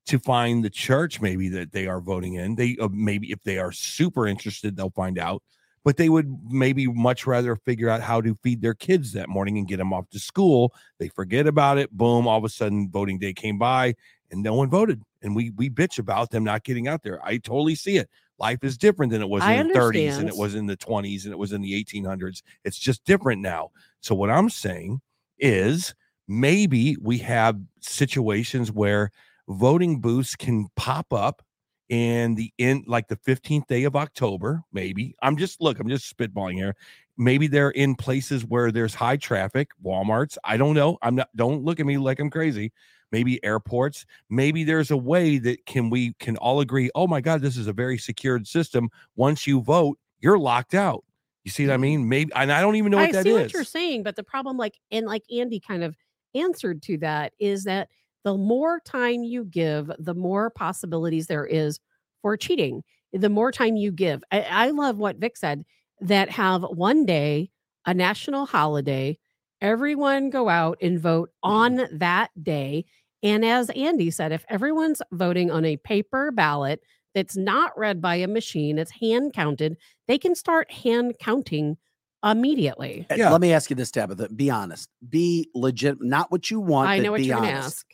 [0.07, 2.55] to find the church maybe that they are voting in.
[2.55, 5.43] They uh, maybe if they are super interested, they'll find out.
[5.87, 9.57] But they would maybe much rather figure out how to feed their kids that morning
[9.57, 10.75] and get them off to school.
[10.99, 11.93] They forget about it.
[11.93, 12.27] Boom!
[12.27, 13.95] All of a sudden, voting day came by
[14.33, 15.01] and no one voted.
[15.23, 17.25] And we we bitch about them not getting out there.
[17.25, 18.11] I totally see it.
[18.41, 20.77] Life is different than it was I in the 30s and it was in the
[20.77, 22.43] 20s and it was in the 1800s.
[22.65, 23.71] It's just different now.
[24.01, 25.01] So what I'm saying
[25.39, 25.95] is
[26.27, 29.13] maybe we have situations where
[29.49, 31.43] voting booths can pop up
[31.89, 35.15] in the in like the 15th day of October, maybe.
[35.23, 36.75] I'm just look, I'm just spitballing here.
[37.17, 40.37] Maybe they're in places where there's high traffic, Walmarts.
[40.45, 40.99] I don't know.
[41.03, 42.73] I'm not don't look at me like I'm crazy.
[43.13, 44.05] Maybe airports.
[44.29, 47.69] Maybe there's a way that can we can all agree, oh my God, this is
[47.69, 48.91] a very secured system.
[49.15, 51.05] Once you vote, you're locked out.
[51.45, 51.83] You see what I mm-hmm.
[51.83, 52.09] mean?
[52.09, 53.41] Maybe and I don't even know what I that see is.
[53.41, 55.97] what you're saying, but the problem, like, and like Andy kind of
[56.35, 57.89] answered to that, is that
[58.27, 61.78] the more time you give, the more possibilities there is
[62.23, 62.82] for cheating.
[63.12, 64.24] The more time you give.
[64.32, 65.65] I, I love what Vic said
[66.01, 67.51] that have one day,
[67.86, 69.16] a national holiday,
[69.61, 71.53] everyone go out and vote Mm-hmm.
[71.53, 72.85] on that day.
[73.23, 76.82] And as Andy said, if everyone's voting on a paper ballot
[77.15, 79.77] that's not read by a machine, it's hand counted,
[80.09, 81.77] they can start hand counting
[82.24, 83.07] immediately.
[83.15, 83.31] Yeah.
[83.31, 84.31] Let me ask you this, Tabitha.
[84.31, 84.90] Be honest.
[85.09, 85.98] Be legit.
[86.01, 86.89] Not what you want.
[86.89, 87.86] I know what be you're going to ask.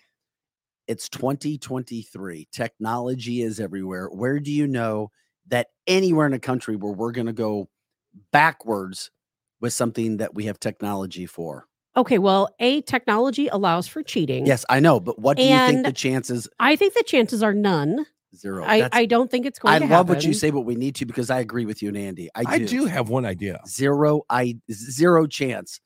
[0.88, 2.48] It's 2023.
[2.52, 4.06] Technology is everywhere.
[4.06, 5.10] Where do you know
[5.48, 7.68] that anywhere in a country where we're going to go
[8.32, 9.10] backwards
[9.60, 11.66] with something that we have technology for?
[11.96, 14.46] Okay, well, A, technology allows for cheating.
[14.46, 16.48] Yes, I know, but what do you think the chances?
[16.58, 18.06] I think the chances are none.
[18.34, 18.64] Zero.
[18.64, 20.74] I, That's- I don't think it's going I to love what you say, but we
[20.74, 22.30] need to because I agree with you and Andy.
[22.34, 22.50] I do.
[22.50, 23.60] I do have one idea.
[23.68, 24.22] zero.
[24.30, 25.80] I zero chance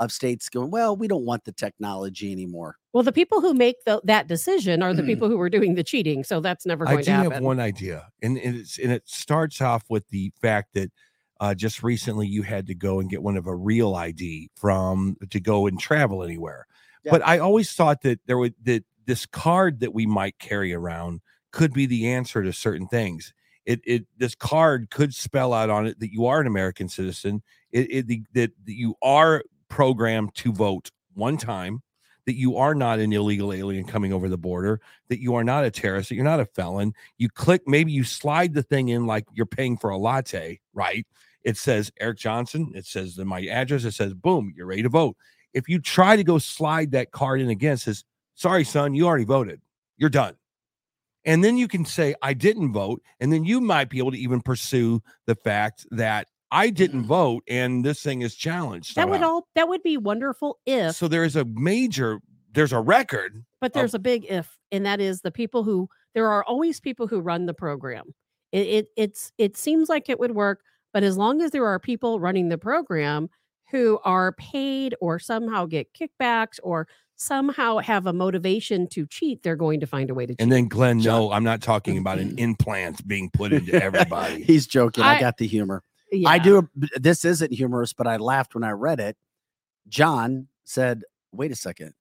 [0.00, 0.70] of states going.
[0.70, 2.76] Well, we don't want the technology anymore.
[2.92, 5.84] Well, the people who make the, that decision are the people who are doing the
[5.84, 6.24] cheating.
[6.24, 7.32] So that's never I going do to happen.
[7.32, 10.90] I have one idea, and, and it's and it starts off with the fact that
[11.40, 15.16] uh, just recently you had to go and get one of a real ID from
[15.30, 16.66] to go and travel anywhere.
[17.04, 17.12] Yeah.
[17.12, 21.20] But I always thought that there would that this card that we might carry around
[21.52, 23.32] could be the answer to certain things.
[23.66, 27.42] It it this card could spell out on it that you are an American citizen.
[27.70, 31.82] It, it the, that you are programmed to vote one time.
[32.26, 35.64] That you are not an illegal alien coming over the border, that you are not
[35.64, 36.92] a terrorist, that you're not a felon.
[37.16, 41.06] You click, maybe you slide the thing in like you're paying for a latte, right?
[41.42, 45.16] It says Eric Johnson, it says my address, it says boom, you're ready to vote.
[45.54, 48.04] If you try to go slide that card in again, it says,
[48.34, 49.62] sorry, son, you already voted.
[49.96, 50.36] You're done.
[51.24, 53.02] And then you can say, I didn't vote.
[53.20, 57.08] And then you might be able to even pursue the fact that I didn't mm-hmm.
[57.08, 58.96] vote and this thing is challenged.
[58.96, 62.20] that would all that would be wonderful if so there is a major,
[62.52, 63.44] there's a record.
[63.60, 67.06] But there's a big if, and that is the people who there are always people
[67.06, 68.14] who run the program.
[68.52, 70.60] It, it it's it seems like it would work,
[70.92, 73.28] but as long as there are people running the program
[73.70, 79.56] who are paid or somehow get kickbacks or somehow have a motivation to cheat, they're
[79.56, 80.40] going to find a way to cheat.
[80.40, 82.38] And then Glenn, no, I'm not talking about an mm-hmm.
[82.38, 84.42] implant being put into everybody.
[84.44, 85.04] He's joking.
[85.04, 85.82] I, I- got the humor.
[86.26, 86.68] I do.
[86.96, 89.16] This isn't humorous, but I laughed when I read it.
[89.88, 91.02] John said,
[91.32, 91.94] "Wait a second.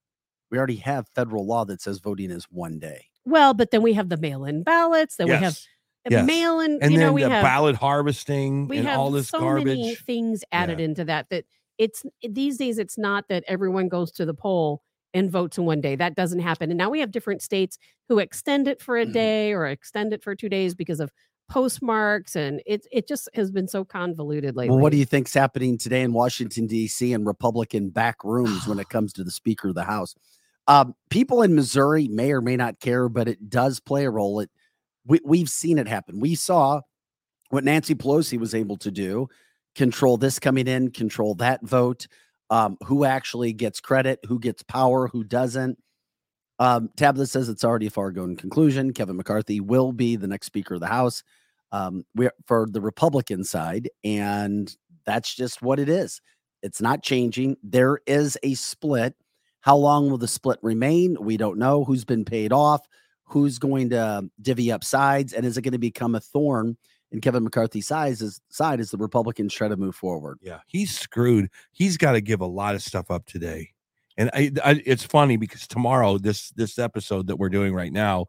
[0.51, 3.93] We already have federal law that says voting is one day." Well, but then we
[3.93, 5.17] have the mail-in ballots.
[5.17, 5.67] Then we have yes.
[6.09, 6.25] yes.
[6.25, 6.79] mail-in.
[6.81, 9.39] and you then know, we the have ballot harvesting we and have all this so
[9.39, 9.65] garbage.
[9.65, 11.43] many things added into that that
[11.77, 14.81] it's these days it's not that everyone goes to the poll
[15.13, 17.77] and votes in one day that doesn't happen and now we have different states
[18.07, 19.13] who extend it for a Mhm.
[19.13, 21.11] day or extend it for two days because of
[21.49, 25.33] postmarks and it it just has been so convoluted lately Well, what do you think's
[25.33, 27.13] happening today in Washington D.C.
[27.13, 30.15] and Republican back rooms when it comes to the Speaker of the House?
[30.67, 34.41] Um, people in Missouri may or may not care, but it does play a role.
[34.41, 34.49] It
[35.05, 36.19] we, we've seen it happen.
[36.19, 36.81] We saw
[37.49, 39.29] what Nancy Pelosi was able to do:
[39.75, 42.07] control this coming in, control that vote,
[42.49, 45.77] um, who actually gets credit, who gets power, who doesn't.
[46.59, 48.91] Um, Tabitha says it's already a foregone conclusion.
[48.91, 51.23] Kevin McCarthy will be the next Speaker of the House
[51.71, 54.75] um, we for the Republican side, and
[55.05, 56.21] that's just what it is.
[56.63, 57.57] It's not changing.
[57.63, 59.15] There is a split.
[59.61, 61.17] How long will the split remain?
[61.19, 61.83] We don't know.
[61.83, 62.87] Who's been paid off?
[63.25, 65.33] Who's going to divvy up sides?
[65.33, 66.77] And is it going to become a thorn
[67.11, 70.39] in Kevin McCarthy's size as, side as the Republicans try to move forward?
[70.41, 71.49] Yeah, he's screwed.
[71.71, 73.71] He's got to give a lot of stuff up today.
[74.17, 78.25] And I, I, it's funny because tomorrow, this this episode that we're doing right now,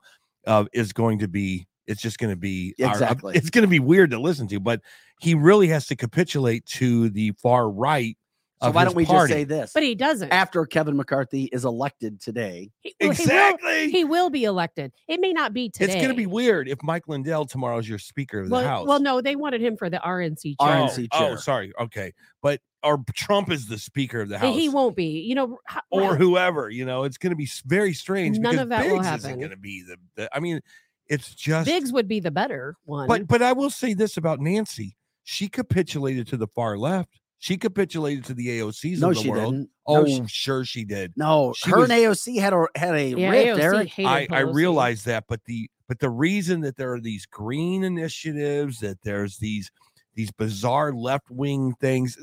[0.47, 1.67] uh, is going to be.
[1.89, 3.37] It's just going to be our- uh, Exactly.
[3.37, 4.81] it's going to be weird to listen to, but
[5.21, 8.17] he really has to capitulate to the far right.
[8.61, 9.29] So of why his don't we party.
[9.33, 9.71] just say this?
[9.73, 10.33] But he doesn't.
[10.33, 13.91] After Kevin McCarthy is elected today, He- well, he will- exactly?
[13.93, 14.93] He will be elected.
[15.07, 15.87] It may not be today.
[15.87, 18.65] it's going to be weird if Mike Lindell tomorrow is your Speaker of the Well,
[18.65, 18.87] House.
[18.89, 20.77] well, no, they wanted him for the RNC oh, chair.
[20.89, 21.37] RNC oh, chair.
[21.39, 21.73] sorry.
[21.81, 22.13] Okay,
[22.43, 24.55] but or Trump is the Speaker of the House.
[24.57, 25.21] He won't be.
[25.21, 26.69] You know, h- or well, whoever.
[26.69, 28.39] You know, it's going to be very strange.
[28.39, 29.39] None because of that will Biggs Isn't happen.
[29.39, 30.37] going to be the, the.
[30.37, 30.61] I mean,
[31.09, 31.67] it's just.
[31.67, 33.09] Biggs would be the better one.
[33.09, 37.21] But but I will say this about Nancy: she capitulated to the far left.
[37.41, 39.55] She capitulated to the AOCs no, of the she world.
[39.55, 39.71] didn't.
[39.87, 41.13] Oh, no, she, oh, sure she did.
[41.17, 43.93] no, she her was- and AOC had a had a yeah, rift, AOC Eric.
[44.01, 48.81] I, I realize that, but the but the reason that there are these green initiatives,
[48.81, 49.71] that there's these
[50.15, 52.19] these bizarre left wing things.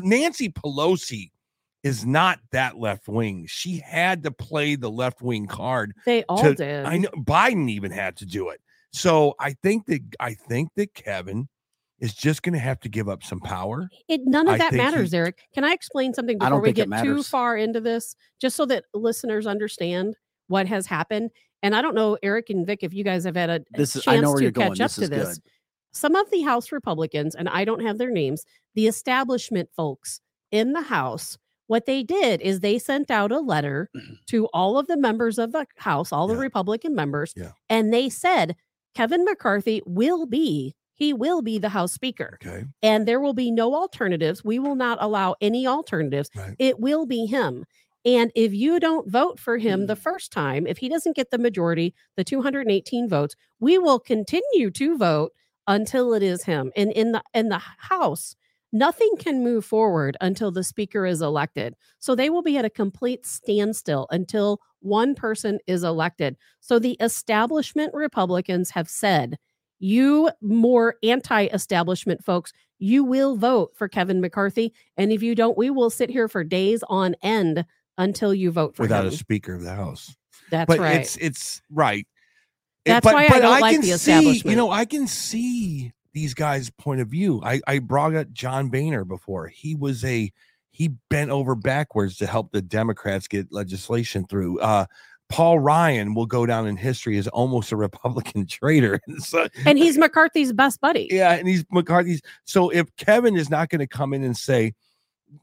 [0.00, 1.30] Nancy Pelosi
[1.82, 3.46] is not that left wing.
[3.48, 5.92] She had to play the left wing card.
[6.04, 6.84] they all to- did.
[6.84, 8.60] I know Biden even had to do it.
[8.92, 11.48] So I think that I think that Kevin
[12.00, 13.88] is just going to have to give up some power.
[14.08, 15.38] It none of I that think he- matters, Eric.
[15.54, 19.46] Can I explain something before we get too far into this, just so that listeners
[19.46, 20.14] understand
[20.48, 21.30] what has happened?
[21.62, 23.96] And I don't know, Eric and Vic, if you guys have had a, a This
[23.96, 24.70] is chance I know where to you're going.
[24.72, 25.28] catch up This to this.
[25.38, 25.42] good.
[25.92, 28.44] Some of the House Republicans, and I don't have their names,
[28.74, 30.20] the establishment folks
[30.52, 34.14] in the House, what they did is they sent out a letter mm-hmm.
[34.26, 36.40] to all of the members of the House, all the Yeah.
[36.40, 37.52] Republican members, Yeah.
[37.68, 38.56] and they said
[38.94, 42.64] Kevin McCarthy will be he will be the House Speaker Okay.
[42.82, 44.42] and there will be no alternatives.
[44.42, 46.30] We will not allow any alternatives.
[46.34, 46.56] Right.
[46.58, 47.66] It will be him.
[48.06, 49.98] And if you don't vote for him the mm.
[49.98, 54.96] first time, if he doesn't get the majority, the 218 votes, we will continue to
[54.96, 55.32] vote
[55.66, 56.72] until it is him.
[56.76, 58.36] And in the in the House,
[58.72, 61.74] nothing can move forward until the speaker is elected.
[61.98, 66.36] So they will be at a complete standstill until one person is elected.
[66.60, 69.38] So the establishment Republicans have said,
[69.78, 74.72] you more anti-establishment folks, you will vote for Kevin McCarthy.
[74.96, 77.64] And if you don't, we will sit here for days on end
[77.98, 79.12] until you vote for Without him.
[79.12, 80.14] a Speaker of the House.
[80.50, 81.00] That's but right.
[81.00, 82.06] it's it's right.
[82.84, 84.50] That's but, why I don't like can the see, establishment.
[84.50, 87.42] you know, I can see these guys' point of view.
[87.44, 89.48] I I brought up John Boehner before.
[89.48, 90.32] He was a
[90.70, 94.58] he bent over backwards to help the Democrats get legislation through.
[94.60, 94.86] Uh,
[95.28, 98.98] Paul Ryan will go down in history as almost a Republican traitor.
[99.18, 101.06] so, and he's McCarthy's best buddy.
[101.10, 102.22] yeah, and he's McCarthy's.
[102.44, 104.72] So if Kevin is not going to come in and say.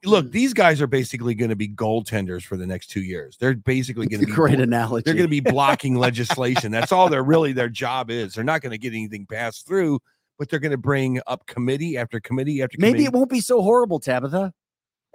[0.05, 3.53] "Look, these guys are basically going to be goaltenders for the next two years," they're
[3.53, 5.03] basically going to be Great blo- analogy.
[5.03, 6.71] they're going to be blocking legislation.
[6.71, 8.33] That's all they're really their job is.
[8.33, 9.99] They're not going to get anything passed through,
[10.39, 12.93] but they're going to bring up committee after committee after committee.
[12.93, 14.53] Maybe it won't be so horrible, Tabitha.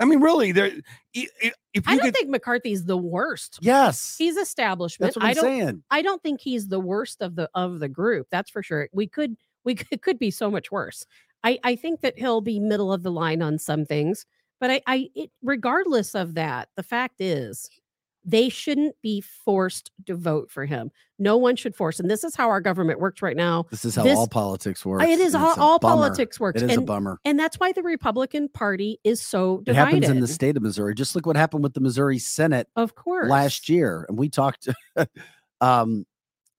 [0.01, 0.71] I mean, really, they're
[1.17, 3.59] i- i- if I don't could, think McCarthy's the worst.
[3.61, 5.09] Yes, He's establishment.
[5.09, 5.83] that's what I I'm don't saying.
[5.91, 8.29] I don't think he's the worst of the of the group.
[8.31, 8.89] That's for sure.
[8.93, 11.05] We could we could, it could be so much worse.
[11.43, 14.25] I I think that he'll be middle of the line on some things,
[14.61, 17.69] but I I it, regardless of that, the fact is
[18.25, 20.91] they shouldn't be forced to vote for him.
[21.19, 21.99] No one should force.
[21.99, 23.65] And this is how our government works right now.
[23.71, 25.05] This is how this- all politics works.
[25.05, 25.95] It is all, all bummer.
[26.03, 26.61] politics works.
[26.61, 27.21] It is a bummer.
[27.25, 29.71] and that's why the Republican Party is so divided.
[29.71, 29.95] It divided.
[30.05, 30.95] happens in the state of Missouri.
[30.95, 33.31] Just look what happened with the Missouri Senate of course.
[33.31, 34.69] last year, and we talked
[35.61, 36.05] um,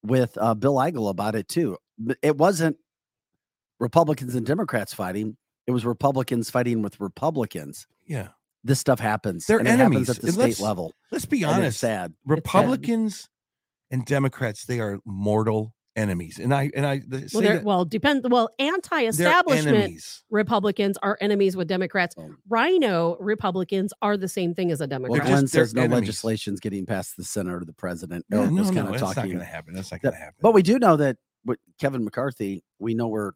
[0.03, 1.77] with uh, Bill Eigel about it too.
[2.21, 2.77] It wasn't
[3.79, 5.37] Republicans and Democrats fighting;
[5.67, 7.87] it was Republicans fighting with Republicans.
[8.07, 8.29] yeah,
[8.63, 9.45] This stuff happens.
[9.45, 10.93] They're and it happens enemies, at the and state let's- level.
[11.11, 11.79] let's be and it's honest.
[11.79, 12.13] sad.
[12.25, 13.29] Republicans
[13.91, 18.25] and Democrats, they are mortal enemies, and I and I the, Well, that well, depend.
[18.29, 20.01] Well, anti-establishment.
[20.29, 22.15] Republicans are enemies with Democrats.
[22.17, 22.29] Oh.
[22.49, 25.17] RINO Republicans are the same thing as a Well, Democrat.
[25.21, 25.99] just- Glenn they're says no enemies.
[26.01, 28.25] legislation's getting past the Senate or the president.
[28.29, 29.73] Yeah, Eric no, no, kind of that's not going to happen.
[29.73, 30.35] That's not going to happen.
[30.41, 33.33] But we do know that with Kevin McCarthy, we know where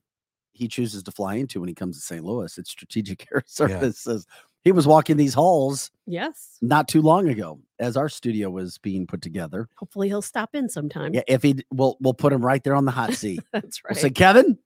[0.52, 2.24] he chooses to fly into when he comes to St.
[2.24, 2.56] Louis.
[2.58, 4.26] It's Strategic Air Services.
[4.64, 6.58] He was walking these halls yes.
[6.62, 9.68] not too long ago as our studio was being put together.
[9.76, 11.14] Hopefully, he'll stop in sometime.
[11.14, 13.42] Yeah, if he we'll we'll put him right there on the hot seat.
[13.52, 13.96] That's right.
[13.96, 14.58] We'll say, Kevin,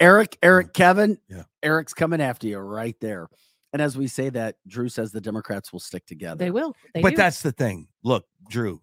[0.00, 1.42] Eric, Eric, Kevin, Yeah.
[1.62, 3.28] Eric's coming after you right there.
[3.72, 6.36] And as we say that, Drew says the Democrats will stick together.
[6.36, 6.74] they will.
[6.94, 7.16] They but do.
[7.16, 7.86] that's the thing.
[8.02, 8.80] Look, Drew,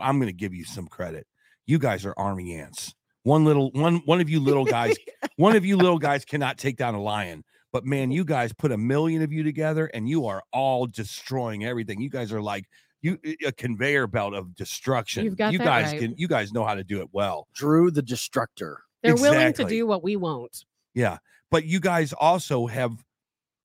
[0.00, 1.26] I'm going to give you some credit.
[1.66, 2.94] You guys are army ants.
[3.24, 4.96] One little one one of you little guys,
[5.36, 7.42] one of you little guys cannot take down a lion.
[7.74, 11.64] But man, you guys put a million of you together and you are all destroying
[11.64, 12.00] everything.
[12.00, 12.66] You guys are like
[13.02, 15.24] you a conveyor belt of destruction.
[15.24, 16.00] You've got you that guys right.
[16.00, 17.48] can you guys know how to do it well.
[17.52, 18.76] Drew the Destructor.
[19.02, 20.64] They're willing to do what we won't.
[20.94, 21.18] Yeah.
[21.50, 22.92] But you guys also have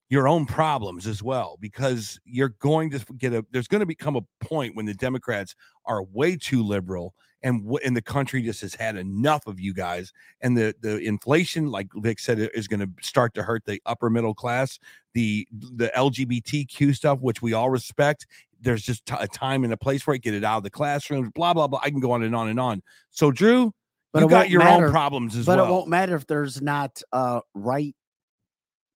[0.08, 4.16] your own problems as well because you're going to get a there's going to become
[4.16, 5.54] a point when the democrats
[5.86, 9.72] are way too liberal and w- and the country just has had enough of you
[9.74, 13.80] guys and the the inflation like vic said is going to start to hurt the
[13.86, 14.78] upper middle class
[15.14, 18.26] the the lgbtq stuff which we all respect
[18.60, 20.70] there's just t- a time and a place for it get it out of the
[20.70, 23.72] classrooms blah blah blah i can go on and on and on so drew
[24.12, 25.56] But you got your matter- own problems as well.
[25.56, 27.94] but it won't matter if there's not uh right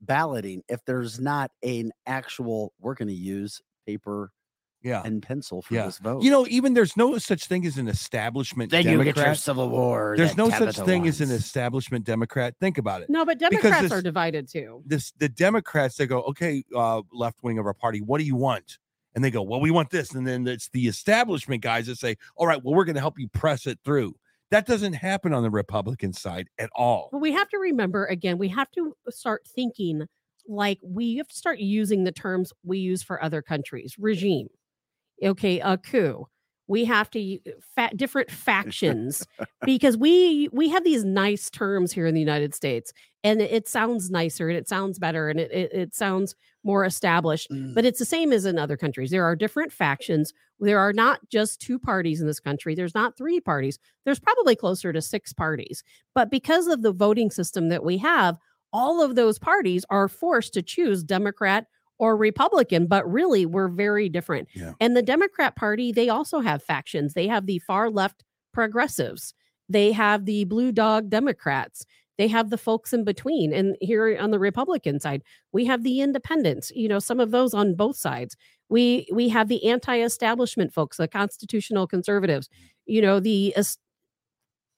[0.01, 4.31] balloting if there's not an actual we're going to use paper
[4.85, 5.87] yeah and pencil for Yeah.
[5.87, 10.15] this vote you know even there's no such thing as an establishment democrat civil war
[10.17, 12.55] There's no such thing as an establishment Democrat.
[12.61, 13.11] Think about it.
[13.11, 14.83] No, but Democrats this- are divided too.
[14.87, 18.37] This the Democrats they go, okay, uh, left wing of our party, what do you
[18.37, 18.79] want?
[19.15, 20.13] And they go, well, we want this.
[20.15, 23.19] And then it's the establishment guys that say, all right, well, we're going to help
[23.19, 24.15] you press it through.
[24.51, 27.09] That doesn't happen on the Republican side at all.
[27.13, 30.07] But we have to remember again, we have to start thinking
[30.47, 33.95] like we have to start using the terms we use for other countries.
[33.99, 34.49] Regime.
[35.23, 36.27] Okay, a coup.
[36.67, 37.39] We have to
[37.77, 39.27] fa- different factions
[39.67, 42.93] because we we have these nice terms here in the United States
[43.23, 46.87] and it, it sounds nicer and it sounds better and it, it, it sounds more
[46.87, 47.75] established Mm.
[47.75, 49.11] but it's the same as in other countries.
[49.11, 50.33] There are different factions.
[50.59, 52.75] There are not just two parties in this country.
[52.75, 53.79] There's not three parties.
[54.07, 55.85] There's probably closer to six parties.
[56.15, 58.39] But because of the voting system that we have,
[58.73, 61.67] all of those parties are forced to choose Democrat
[61.99, 64.49] or Republican, but really we're very different.
[64.55, 64.73] Yeah.
[64.81, 67.15] And the Democrat Party, they also have factions.
[67.15, 69.35] They have the far left progressives,
[69.69, 71.85] they have the blue dog Democrats,
[72.19, 73.53] they have the folks in between.
[73.53, 75.23] And here on the Republican side,
[75.53, 78.37] we have the independents, you know, some of those on both sides.
[78.69, 82.53] We we have the anti-establishment folks, the constitutional conservatives, mm.
[82.87, 83.79] you know, the es-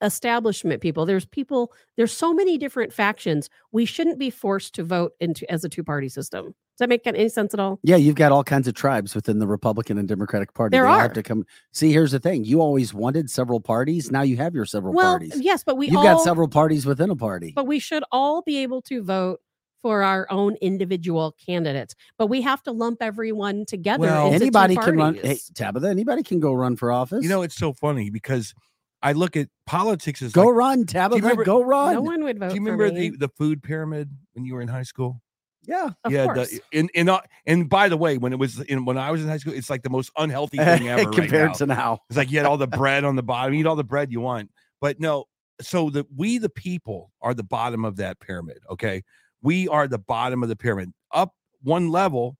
[0.01, 1.05] establishment people.
[1.05, 3.49] There's people, there's so many different factions.
[3.71, 6.53] We shouldn't be forced to vote into as a two-party system.
[6.77, 7.79] Does that make any sense at all?
[7.83, 10.89] yeah you've got all kinds of tribes within the republican and democratic party There They
[10.89, 11.13] all have are.
[11.15, 14.65] to come see here's the thing you always wanted several parties now you have your
[14.65, 17.65] several well, parties yes, but we you've all got several parties within a party but
[17.67, 19.39] we should all be able to vote
[19.81, 21.93] for our own individual candidates.
[22.17, 24.01] But we have to lump everyone together.
[24.07, 27.55] Well, anybody can run hey tabitha anybody can go run for office You know, it's
[27.55, 28.55] so funny because
[29.03, 32.39] I look at politics as go like, run tabitha remember- go run No one would
[32.39, 32.49] vote.
[32.49, 33.09] do you for remember me.
[33.11, 35.21] the, the food pyramid when you were in high school?
[35.67, 38.85] Yeah Of yeah, the, in in uh, and by the way, when it was in
[38.85, 41.03] when I was in high school, it's like the most unhealthy thing ever.
[41.09, 41.53] right compared now.
[41.53, 43.53] to now It's like you had all the bread on the bottom.
[43.53, 44.49] You Eat all the bread you want.
[44.81, 45.25] But no,
[45.61, 48.59] so that we the people are the bottom of that pyramid.
[48.69, 49.03] Okay.
[49.41, 50.91] We are the bottom of the pyramid.
[51.11, 52.37] Up one level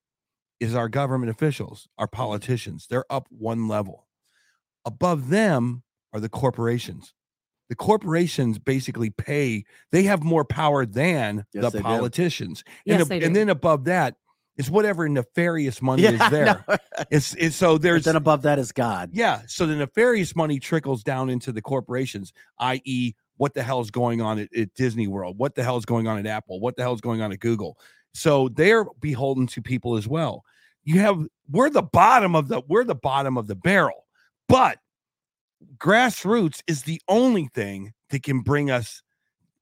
[0.59, 2.87] is our government officials, our politicians.
[2.89, 4.07] They're up one level.
[4.85, 5.83] Above them
[6.13, 7.13] are the corporations.
[7.69, 11.83] The corporations basically pay, they have more power than Yes, the they do.
[11.83, 12.63] politicians.
[12.85, 14.15] Yes, and, they ab- and then above that
[14.57, 16.65] is whatever nefarious money yeah is there.
[16.67, 16.77] know.
[17.11, 19.41] It's, it's so But there's then above that is god yeah.
[19.47, 24.19] So the nefarious money trickles down into the corporations, i.e., what the hell is going
[24.21, 25.37] on at, at Disney World?
[25.37, 26.59] What the hell is going on at Apple?
[26.59, 27.77] What the hell is going on at Google?
[28.15, 30.43] So they're beholden to people as well.
[30.85, 34.07] You have we're the bottom of the we're the bottom of the barrel,
[34.47, 34.79] but
[35.77, 39.01] grassroots is the only thing that can bring us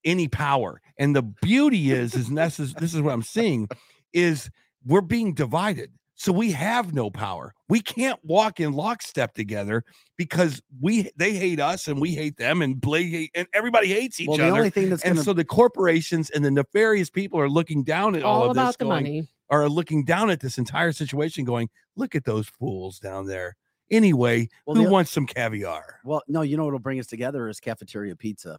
[0.03, 0.81] any power.
[0.97, 3.67] And the beauty is, is this is this is what I'm seeing,
[4.13, 4.49] is
[4.85, 5.91] we're being divided.
[6.17, 7.53] So we have no power.
[7.67, 9.83] We can't walk in lockstep together
[10.17, 14.29] because we they hate us and we hate them and hate, and everybody hates each
[14.29, 14.57] well the other.
[14.57, 18.15] only thing that's and gonna so the corporations and the nefarious people are looking down
[18.15, 19.27] at all, all of about this, the going, money.
[19.49, 23.57] are looking down at this entire situation, going, "Look at those fools down there."
[23.91, 25.99] Anyway, Well, who the- wants some caviar?
[26.03, 28.57] well no you know what'll bring us together is cafeteria pizza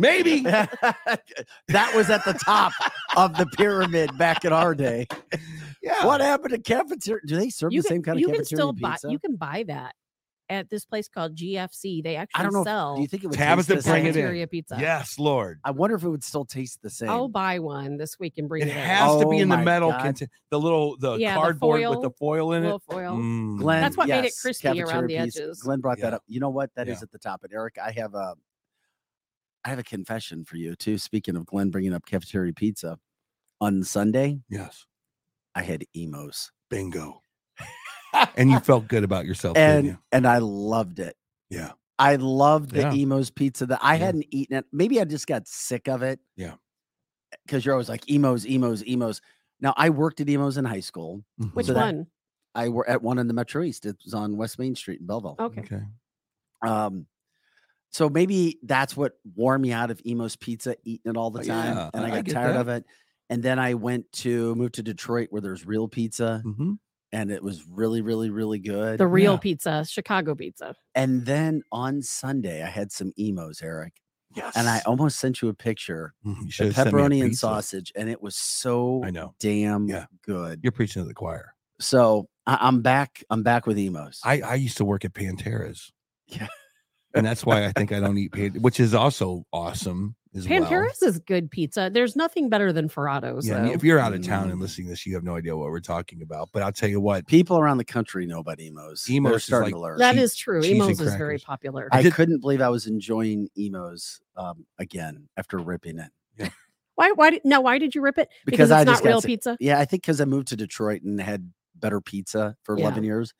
[0.00, 0.40] Maybe.
[0.42, 2.72] that was at the top
[3.16, 5.08] of the pyramid back in our day.
[5.82, 6.06] yeah.
[6.06, 7.20] What happened to cafeteria?
[7.26, 9.10] Do they serve You the can, same kind of you cafeteria can still buy pizza?
[9.10, 9.94] you can buy that
[10.50, 12.02] at this place called GFC.
[12.02, 12.64] They actually I don't know.
[12.64, 14.06] Sell do you think it would Tabitha, taste the bring same?
[14.06, 14.14] it in.
[14.22, 14.76] cafeteria pizza.
[14.80, 15.60] Yes, Lord.
[15.64, 17.08] I wonder if it would still taste the same.
[17.10, 18.76] I'll buy one this week and bring It it, in.
[18.78, 20.02] has to be Oh in the my metal God.
[20.02, 22.66] contain the little the Yeah, the cardboard with the foil, foil in it.
[22.66, 23.16] Little foil.
[23.16, 23.58] Mm.
[23.58, 25.42] Glenn, That's what made it yes, crispy around cafeteria the pizza.
[25.42, 25.60] edges.
[25.62, 26.16] Glenn brought that Yeah.
[26.16, 26.22] up.
[26.26, 26.70] You know what?
[26.76, 27.02] That is Yeah.
[27.04, 27.44] at the top.
[27.44, 28.34] And Eric, I have a,
[29.64, 30.96] I have a confession for you too.
[30.98, 32.98] Speaking of Glenn bringing up cafeteria pizza,
[33.60, 34.86] on Sunday Yes.
[35.54, 37.22] I had Imo's, Bingo.
[38.36, 39.98] And you felt good about yourself, didn't and you?
[40.12, 41.16] and I loved it.
[41.50, 41.72] Yeah.
[41.98, 42.92] I loved the Yeah.
[42.94, 43.66] Imo's pizza.
[43.66, 44.04] That I Yeah.
[44.06, 44.66] hadn't eaten it.
[44.72, 46.20] Maybe I just got sick of it.
[46.36, 46.54] Yeah.
[47.44, 49.20] Because you're always like Imo's, Imo's, Imo's.
[49.60, 51.24] Now I worked at Imo's in high school.
[51.54, 52.06] Which So one?
[52.54, 53.84] I were at one in the Metro East.
[53.86, 55.36] It was on West Main Street in Belleville.
[55.38, 55.60] Okay.
[55.62, 55.82] Okay.
[56.66, 57.06] Um,
[57.90, 61.44] so maybe that's what wore me out of Imo's Pizza, eating it all the Oh,
[61.44, 62.60] time, yeah, and I I got get tired that.
[62.60, 62.84] of it.
[63.30, 66.78] and then I went to moved to Detroit where there's real pizza, Mhm.
[67.12, 68.98] And it was really, really, really good.
[68.98, 69.38] The real Yeah.
[69.38, 70.74] pizza, Chicago pizza.
[70.94, 73.94] and then on Sunday, I had some Imo's, Eric,
[74.34, 74.54] Yes.
[74.56, 77.24] and I almost sent you a picture, Mhm, you the should've sent me a pepperoni
[77.24, 79.34] and sausage, and it was so I know.
[79.40, 80.06] damn Yeah.
[80.22, 80.60] good.
[80.62, 81.54] You're preaching to the choir.
[81.80, 83.24] So I, I'm back.
[83.30, 84.20] I'm back with Imo's.
[84.24, 85.90] I, I used to work at Pantera's.
[86.26, 86.48] Yeah.
[87.14, 90.60] And that's why I think I don't eat Pan, which is also awesome as well.
[90.62, 91.90] Pantera's is good pizza.
[91.92, 93.44] There's nothing better than Ferratos.
[93.46, 93.72] Yeah, though.
[93.72, 94.62] if you're out of town and Mm.
[94.62, 96.48] listening to this, you have no idea what we're talking about.
[96.52, 99.04] But I'll tell you what, People around the country know about Imo's.
[99.06, 99.98] They're Imo's starting like- to learn.
[99.98, 100.62] That cheese- is true.
[100.62, 101.88] cheese Imo's is very popular.
[101.92, 106.12] I I couldn't believe I was enjoying Imo's um, again after ripping it.
[106.94, 107.12] Why?
[107.12, 107.30] Why?
[107.30, 107.60] Did, no.
[107.60, 108.28] Why did you rip it?
[108.44, 109.56] Because it's I not real sick- pizza.
[109.60, 112.84] Yeah, I think because I moved to Detroit and had better pizza for Yeah.
[112.86, 113.34] 11 years.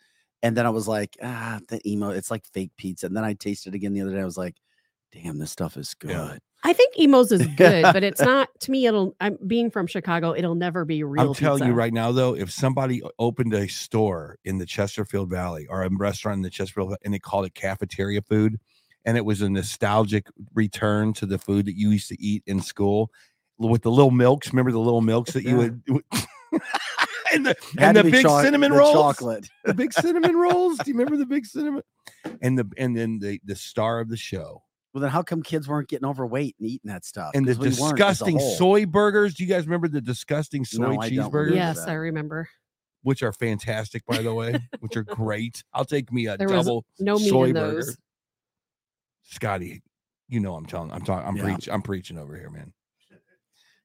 [0.45, 3.07] And then I was like, ah, the emo, it's like fake pizza.
[3.07, 4.21] And then I tasted it again the other day.
[4.21, 4.55] I was like,
[5.13, 6.11] damn, this stuff is good.
[6.11, 6.37] Yeah.
[6.65, 8.49] I think Imo's is good, but it's not.
[8.61, 9.15] To me, it'll.
[9.21, 10.35] I'm being from Chicago.
[10.35, 11.29] It'll never be real.
[11.29, 15.67] I'm telling you right now, though, if somebody opened a store in the Chesterfield Valley
[15.69, 18.59] or a restaurant in the Chesterfield and they called it cafeteria food,
[19.05, 22.61] and it was a nostalgic return to the food that you used to eat in
[22.61, 23.11] school
[23.59, 24.53] with the little milks.
[24.53, 25.83] Remember the little milks that you would.
[27.33, 29.49] and the, and the big choc- cinnamon the rolls, chocolate.
[29.65, 30.79] the big cinnamon rolls.
[30.79, 31.83] Do you remember the big cinnamon?
[32.43, 34.63] And the and then the the star of the show
[34.99, 37.31] Well, then how come kids weren't getting overweight and eating that stuff?
[37.35, 39.35] and the we weren't as a disgusting soy burgers.
[39.35, 41.31] Do you guys remember the disgusting soy No, cheeseburgers?
[41.31, 41.79] remember Yes.
[41.87, 42.49] I remember.
[43.03, 45.63] which are fantastic, by the way, which are great.
[45.73, 47.95] I'll take me a There double No meat soy burger.
[49.23, 49.83] Scotty,
[50.29, 51.45] you know I'm telling I'm talking I'm Yeah.
[51.45, 52.73] preaching I'm preaching over here, man.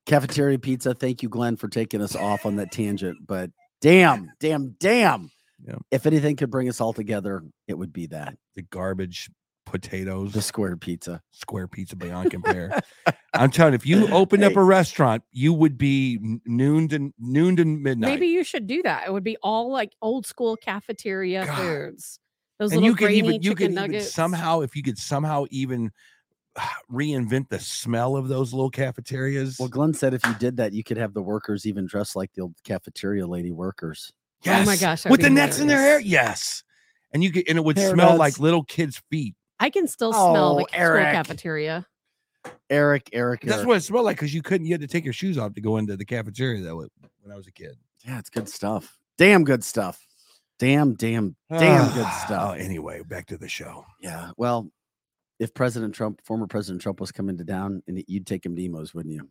[0.07, 0.95] Cafeteria pizza.
[0.95, 3.19] Thank you, Glenn, for taking us off on that tangent.
[3.27, 5.29] But damn, damn, damn.
[5.63, 5.75] Yeah.
[5.91, 9.29] If anything could bring us all together, it would be that The garbage
[9.73, 11.19] potatoes, the square pizza.
[11.31, 12.79] square pizza beyond compare.
[13.33, 17.55] I'm telling you, if you opened up a restaurant, you would be noon to noon
[17.55, 18.11] to midnight.
[18.11, 19.07] Maybe you should do that.
[19.07, 21.57] It would be all like old school cafeteria God.
[21.57, 22.19] foods.
[22.59, 24.13] Those and little you could grainy even you chicken could even nuggets.
[24.13, 25.91] somehow if you could somehow even
[26.91, 29.57] reinvent the smell of those little cafeterias.
[29.59, 32.31] Well, Glenn said if you did that, you could have the workers even dressed like
[32.33, 34.13] the old cafeteria lady workers.
[34.45, 35.99] Oh my gosh, with the be nets in their hair.
[35.99, 36.63] Yes,
[37.11, 39.35] and you could, and it would Hair smell like little kids' feet.
[39.63, 41.87] I can still smell the Oh, ca- school cafeteria.
[42.69, 43.67] Eric, Eric, That's Eric.
[43.67, 44.67] what it smelled like because you couldn't.
[44.67, 46.61] You had to take your shoes off to go into the cafeteria.
[46.63, 46.89] That was
[47.21, 47.77] when I was a kid.
[48.05, 48.97] Yeah, it's good stuff.
[49.17, 50.05] Damn good stuff.
[50.59, 52.57] Damn, damn, damn good Oh, stuff.
[52.57, 53.85] anyway, back to the show.
[54.01, 54.31] Yeah.
[54.35, 54.69] Well,
[55.39, 58.61] if President Trump, former President Trump, was coming to town, and you'd take him to
[58.65, 59.29] Imo's, wouldn't you?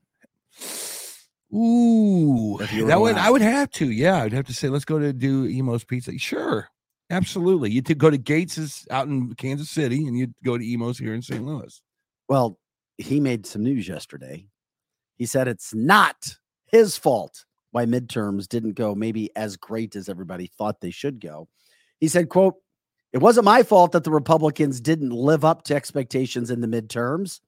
[1.55, 3.91] Ooh, If you were that would I would have to.
[3.91, 6.19] Yeah, I'd have to say, let's go to do Imo's Pizza.
[6.19, 6.69] Sure,
[7.13, 7.71] absolutely.
[7.71, 11.15] You would go to Gates's out in Kansas City, and you'd go to Imo's here
[11.15, 11.45] in St.
[11.45, 11.81] Louis.
[12.29, 12.59] Well,
[12.99, 14.47] he made some news yesterday.
[15.17, 16.35] He said it's not
[16.67, 21.49] his fault why midterms didn't go maybe as great as everybody thought they should go.
[22.01, 22.57] He said, quote,
[23.13, 27.41] it wasn't my fault that the Republicans didn't live up to expectations in the midterms.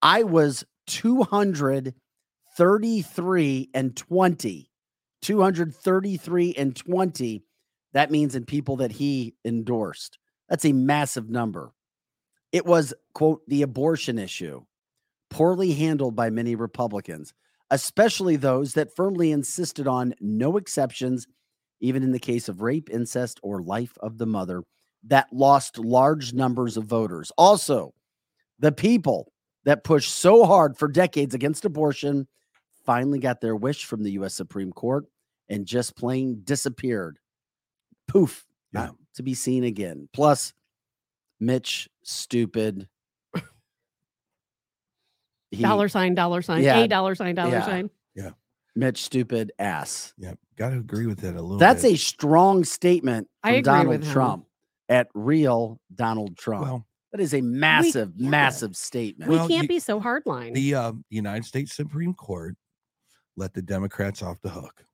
[0.00, 4.70] I was 233 and 20.
[5.22, 7.44] 233 and 20.
[7.92, 10.18] That means in people that he endorsed.
[10.48, 11.72] That's a massive number.
[12.52, 14.62] It was, quote, the abortion issue,
[15.30, 17.32] poorly handled by many Republicans,
[17.70, 21.26] especially those that firmly insisted on no exceptions,
[21.80, 24.62] even in the case of rape, incest, or life of the mother,
[25.04, 27.32] that lost large numbers of voters.
[27.38, 27.94] Also,
[28.58, 29.32] the people
[29.64, 32.28] that pushed so hard for decades against abortion
[32.84, 34.34] finally got their wish from the U.S.
[34.34, 35.06] Supreme Court
[35.48, 37.18] and just plain disappeared.
[38.08, 38.80] Poof, Yeah.
[38.86, 40.08] not to be seen again.
[40.12, 40.52] Plus,
[41.40, 42.88] Mitch, stupid.
[45.50, 47.64] He- dollar sign, dollar sign, Yeah, a dollar sign, dollar yeah.
[47.66, 47.90] sign.
[48.14, 48.30] Yeah.
[48.74, 50.14] Mitch, stupid ass.
[50.16, 51.58] Yeah, got to agree with that a little.
[51.58, 51.92] That's bit.
[51.92, 54.12] a strong statement I from agree Donald with him.
[54.12, 54.46] Trump
[54.88, 56.62] at real Donald Trump.
[56.64, 56.86] well.
[57.12, 58.28] that is a massive, yeah.
[58.30, 59.30] massive statement.
[59.30, 60.54] We Well, can't you- be so hardline.
[60.54, 62.56] The uh, United States Supreme Court
[63.36, 64.86] let the Democrats off the hook.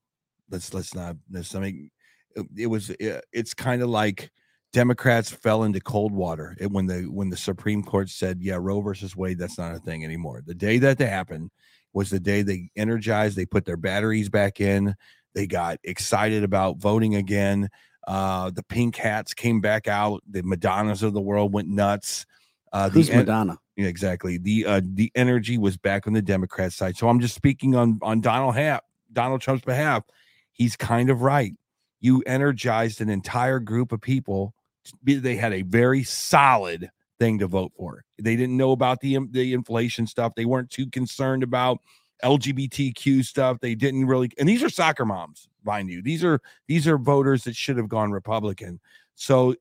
[0.50, 1.92] Let's let's not let's not make
[2.38, 4.30] it, it was uh, it's kind of like
[4.72, 8.80] Democrats fell into cold water it, when the when the Supreme Court said, "Yeah, Roe
[8.80, 11.50] versus Wade, that's not a thing anymore." The day that that happened
[11.92, 14.94] was the day they energized, they put their batteries back in,
[15.34, 17.68] they got excited about voting again.
[18.06, 20.22] Uh, the pink hats came back out.
[20.28, 22.26] The Madonnas of the world went nuts.
[22.72, 23.58] Uh, the Who's en- Madonna?
[23.76, 24.38] yeah, exactly.
[24.38, 26.96] The uh the energy was back on the Democrat side.
[26.96, 30.04] So I'm just speaking on on Donald Hap, Donald Trump's behalf.
[30.52, 31.54] He's kind of right.
[32.00, 34.54] You energized an entire group of people.
[35.02, 38.04] They had a very solid thing to vote for.
[38.18, 40.34] They didn't know about the the inflation stuff.
[40.34, 41.78] They weren't too concerned about
[42.24, 43.58] LGBTQ stuff.
[43.60, 46.02] They didn't really, and these are soccer moms, mind you.
[46.02, 48.80] These are these are voters that should have gone Republican.
[49.14, 49.54] So,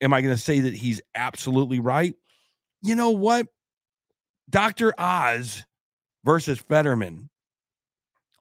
[0.00, 2.14] am I going to say that he's absolutely right?
[2.82, 3.46] You know what?
[4.48, 4.94] Dr.
[4.98, 5.64] Oz
[6.24, 7.28] versus Fetterman.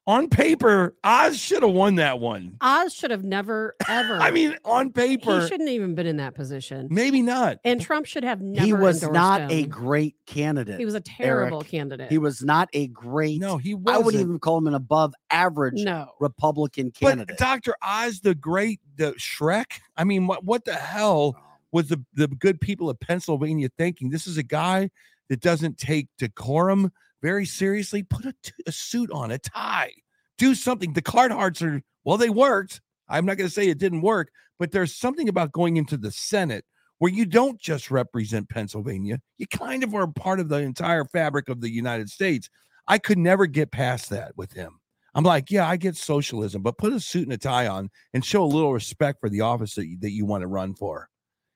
[0.08, 2.58] On paper, Oz should have won that one.
[2.62, 4.14] Oz should have never ever.
[4.22, 6.88] I mean, on paper, he shouldn't even been in that position.
[6.92, 7.58] maybe not.
[7.64, 8.66] And Trump should have never.
[8.66, 10.78] he was endorsed not a great candidate.
[10.80, 11.70] He was a terrible Eric.
[11.70, 12.12] candidate.
[12.12, 13.42] He was not a great.
[13.42, 14.06] No, he I wasn't.
[14.06, 16.12] wouldn't even call him an above average no.
[16.20, 17.28] Republican candidate.
[17.28, 17.64] But candidate.
[17.66, 17.76] Dr.
[17.82, 19.80] Oz, the great, the Shrek.
[19.98, 21.42] I mean, what what the hell oh.
[21.72, 24.12] was the the good people of Pennsylvania thinking?
[24.12, 24.92] This is a guy
[25.30, 26.92] that doesn't take decorum
[27.22, 28.04] very seriously.
[28.04, 29.92] Put a, t- a suit on, a tie,
[30.38, 30.94] do something.
[30.94, 32.82] The card hearts are well, they worked.
[33.10, 34.30] I'm not going to say it didn't work,
[34.60, 36.66] but there's something about going into the Senate
[37.00, 41.50] where you don't just represent Pennsylvania, you kind of are part of the entire fabric
[41.50, 42.50] of the United States.
[42.88, 44.80] I could never get past that with him.
[45.14, 48.24] I'm like, yeah, I get socialism, but put a suit and a tie on and
[48.24, 51.10] show a little respect for the office that you, that you want to run for,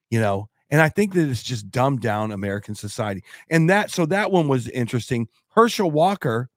[0.10, 0.50] you know.
[0.72, 3.24] And I think that it's just dumbed down American society.
[3.50, 5.28] And that, so that one was interesting.
[5.50, 6.50] Herschel Walker,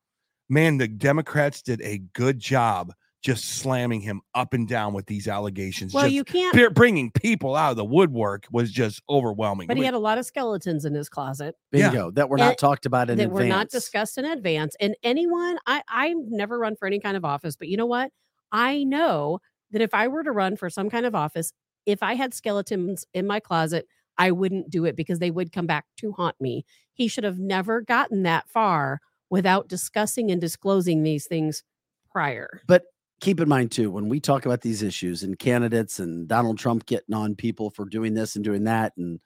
[0.49, 5.29] man, the Democrats did a good job just slamming him up and down with these
[5.29, 5.95] allegations.
[5.95, 6.53] Well, just you can't.
[6.53, 9.69] br- bringing people out of the woodwork was just overwhelming.
[9.69, 11.91] But I he had a lot of skeletons in his closet yeah.
[11.91, 12.11] Bingo.
[12.11, 13.41] That were not And talked about in that advance.
[13.41, 14.77] were not discussed in advance.
[14.81, 18.11] And anyone, I I've never run for any kind of office, but you know what?
[18.51, 19.39] I know
[19.71, 21.53] that if I were to run for some kind of office,
[21.87, 23.87] if I had skeletons in my closet,
[24.19, 26.65] I wouldn't do it because they would come back to haunt me.
[26.93, 31.65] He should have never gotten that far without discussing and disclosing these things
[32.11, 32.61] prior.
[32.67, 32.85] But
[33.21, 36.87] keep in mind too, when we talk about these issues and candidates and Donald Trump
[36.87, 39.21] getting on people for doing this and doing that, and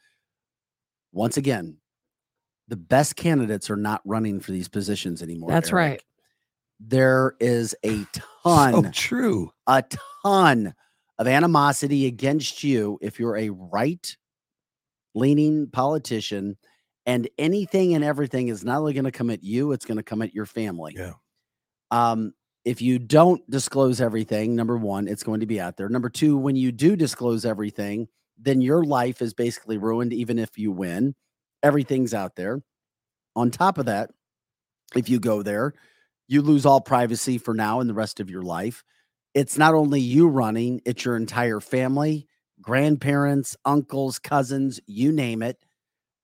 [1.12, 1.78] once again,
[2.68, 5.50] the best candidates are not running for these positions anymore.
[5.50, 6.02] That's right.
[6.78, 9.50] There is a so ton, true.
[9.66, 9.82] a
[10.22, 10.74] ton
[11.18, 14.16] of animosity against you if you're a right
[15.16, 16.56] leaning politician,
[17.06, 20.02] and anything and everything is not only going to come at you, it's going to
[20.02, 20.94] come at your family.
[20.96, 21.14] Yeah.
[21.90, 22.34] Um,
[22.64, 25.88] if you don't disclose everything, number one, it's going to be out there.
[25.88, 30.58] Number two, when you do disclose everything, then your life is basically ruined, even if
[30.58, 31.14] you win.
[31.62, 32.60] Everything's out there.
[33.34, 34.10] On top of that,
[34.94, 35.74] if you go there,
[36.28, 38.82] you lose all privacy for now and the rest of your life.
[39.32, 42.26] It's not only you running, it's your entire family,
[42.66, 45.56] grandparents, uncles, cousins, you name it.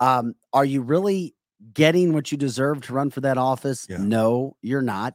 [0.00, 1.36] Um, are you really
[1.72, 3.86] getting what you deserve to run for that office?
[3.88, 3.98] Yeah.
[3.98, 5.14] No, you're not.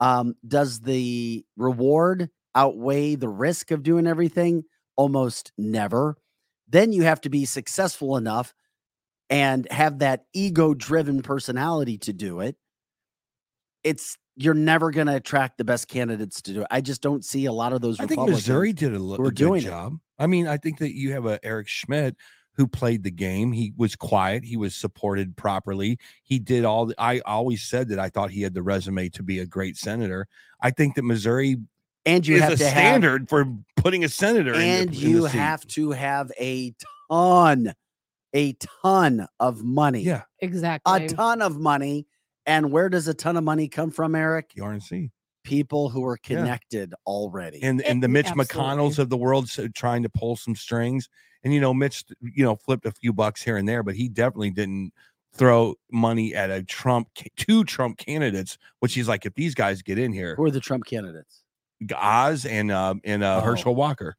[0.00, 4.64] Um, does the reward outweigh the risk of doing everything?
[4.96, 6.18] Almost never.
[6.68, 8.52] Then you have to be successful enough
[9.30, 12.56] and have that ego driven personality to do it.
[13.82, 16.66] It's you're never going to attract the best candidates to do it.
[16.70, 17.98] I just don't see a lot of those.
[18.00, 19.66] I think Missouri did a, lo- who are a good doing it.
[19.66, 19.98] job.
[20.18, 22.16] I mean, I think that you have a Eric Schmitt
[22.52, 23.52] who played the game.
[23.52, 24.44] He was quiet.
[24.44, 25.98] He was supported properly.
[26.22, 26.86] He did all.
[26.86, 29.76] The, I always said that I thought he had the resume to be a great
[29.76, 30.26] senator.
[30.60, 31.56] I think that Missouri
[32.06, 33.44] and you is have a to have standard for
[33.76, 34.54] putting a senator.
[34.54, 35.36] and in the you seat.
[35.38, 36.74] have to have a
[37.10, 37.74] ton,
[38.34, 38.52] a
[38.84, 40.02] ton of money.
[40.02, 41.04] yeah, Exactly.
[41.04, 42.06] a ton of money.
[42.48, 44.52] And where does a ton of money come from, Eric?
[44.56, 45.10] the RNC
[45.44, 46.36] People who are Yeah.
[46.40, 47.62] connected already.
[47.62, 48.54] and and the Mitch absolutely.
[48.56, 51.08] McConnells of the world so trying to pull some strings.
[51.44, 54.08] And you know, Mitch, you know, flipped a few bucks here and there, but he
[54.08, 54.92] definitely didn't
[55.34, 58.58] throw money at a Trump, two Trump candidates.
[58.80, 61.42] Which he's like, if these guys get in here, who are the Trump candidates?
[61.94, 63.44] Oz and uh, and uh, Oh.
[63.46, 64.16] Herschel Walker,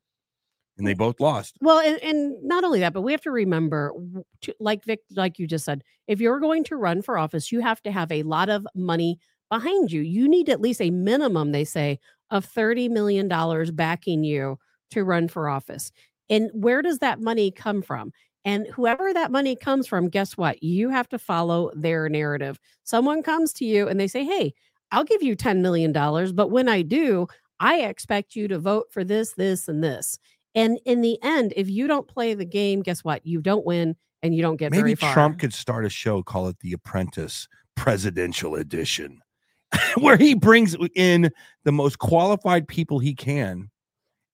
[0.80, 1.58] and they both lost.
[1.62, 3.94] Well, and, and not only that, but we have to remember,
[4.42, 7.60] to, like Vic, like you just said, if you're going to run for office, you
[7.60, 9.20] have to have a lot of money
[9.50, 10.02] behind you.
[10.02, 12.00] You need at least a minimum, they say,
[12.32, 14.58] of thirty million dollars backing you
[14.92, 15.92] to run for office.
[16.30, 18.12] And where does that money come from?
[18.46, 20.64] And whoever that money comes from, guess what?
[20.64, 22.60] You have to follow their narrative.
[22.84, 24.54] Someone comes to you and they say, "Hey,
[24.92, 27.28] I'll give you ten million dollars, but when I do,
[27.60, 30.20] I expect you to vote for this, this, and this."
[30.56, 33.26] And in the end, if you don't play the game, guess what?
[33.26, 35.14] You don't win and you don't get Maybe very far.
[35.14, 39.22] Trump could start a show, call it The Apprentice Presidential Edition,
[39.98, 41.32] where he brings in
[41.64, 43.70] the most qualified people he can.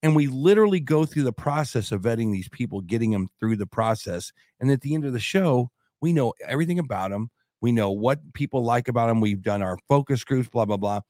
[0.03, 3.65] And we literally go through the process of vetting these people, getting them through the
[3.65, 4.31] process.
[4.59, 7.31] And at the end of the show, we know everything about them.
[7.61, 9.21] We know what people like about them.
[9.21, 11.01] We've done our focus groups, blah, blah, blah.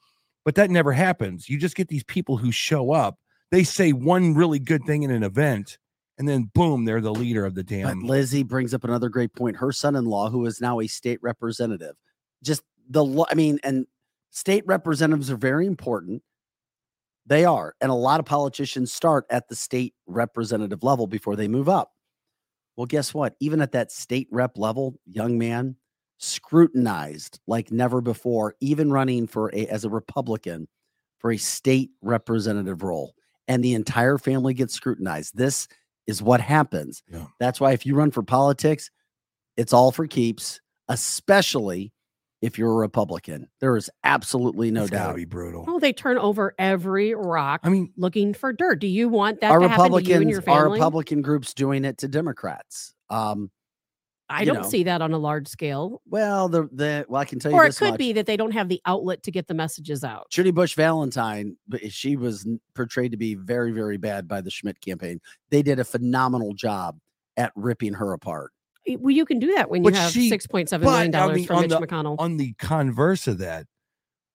[0.45, 1.49] But that never happens.
[1.49, 3.17] You just get these people who show up.
[3.55, 5.77] They say one really good thing in an event,
[6.17, 7.99] and then boom, they're the leader of the But damn.
[8.01, 9.55] Lizzie brings up another great point.
[9.55, 11.95] Her son-in-law, who is now a state representative,
[12.43, 13.87] just the I mean, and
[14.35, 16.21] State representatives are very important.
[17.25, 17.73] They are.
[17.79, 21.93] And a lot of politicians start at the state representative level before they move up.
[22.75, 23.35] Well, guess what?
[23.39, 25.77] Even at that state rep level, young man,
[26.17, 30.67] scrutinized like never before, even running for a as a Republican
[31.19, 33.15] for a state representative role.
[33.47, 35.37] And the entire family gets scrutinized.
[35.37, 35.67] This
[36.07, 37.03] is what happens.
[37.11, 37.25] Yeah.
[37.39, 38.89] That's why if you run for politics,
[39.57, 41.91] it's all for keeps, especially
[42.41, 43.47] if you're a Republican.
[43.59, 45.15] There is absolutely no It's doubt.
[45.15, 45.65] be brutal.
[45.67, 48.79] Oh, they turn over every rock I mean, looking for dirt.
[48.79, 50.73] Do you want that Our to happen to you and Republicans, your our?
[50.73, 52.93] Republican groups doing it to Democrats.
[53.09, 53.49] Um,
[54.29, 54.69] I you don't know.
[54.69, 56.01] see that on a large scale.
[56.07, 57.97] well, the the well, I can tell you Or it could much.
[57.99, 60.27] be that they don't have the outlet to get the messages out.
[60.31, 61.57] Trudy Bush Valentine,
[61.89, 65.19] she was portrayed to be very, very bad by the Schmitt campaign.
[65.51, 66.97] They did a phenomenal job
[67.37, 68.51] at ripping her apart.
[68.99, 71.45] Well, you can do that when But you have she- six point seven million dollars
[71.45, 72.15] from Mitch the- McConnell.
[72.19, 73.67] on the converse of that,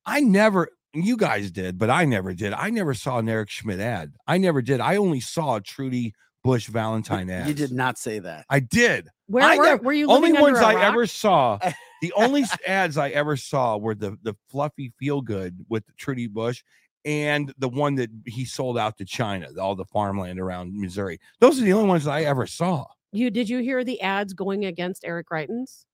[0.06, 2.52] I never, you guys did, but I never did.
[2.52, 4.12] I never saw an Eric Schmitt ad.
[4.26, 4.80] I never did.
[4.80, 7.46] I only saw a Trudy Bush Valentine ad.
[7.48, 8.46] You did not say that.
[8.48, 9.08] I did.
[9.30, 10.84] Where I were, never- were you Only living ones under a I rock?
[10.84, 11.58] ever saw.
[12.02, 16.62] The only ads I ever saw were the the fluffy feel good with Trudy Bush
[17.04, 21.18] and the one that he sold out to China, all the farmland around Missouri.
[21.40, 22.86] Those are the only ones I ever saw.
[23.12, 25.84] You did you hear the ads going against Eric Greitens?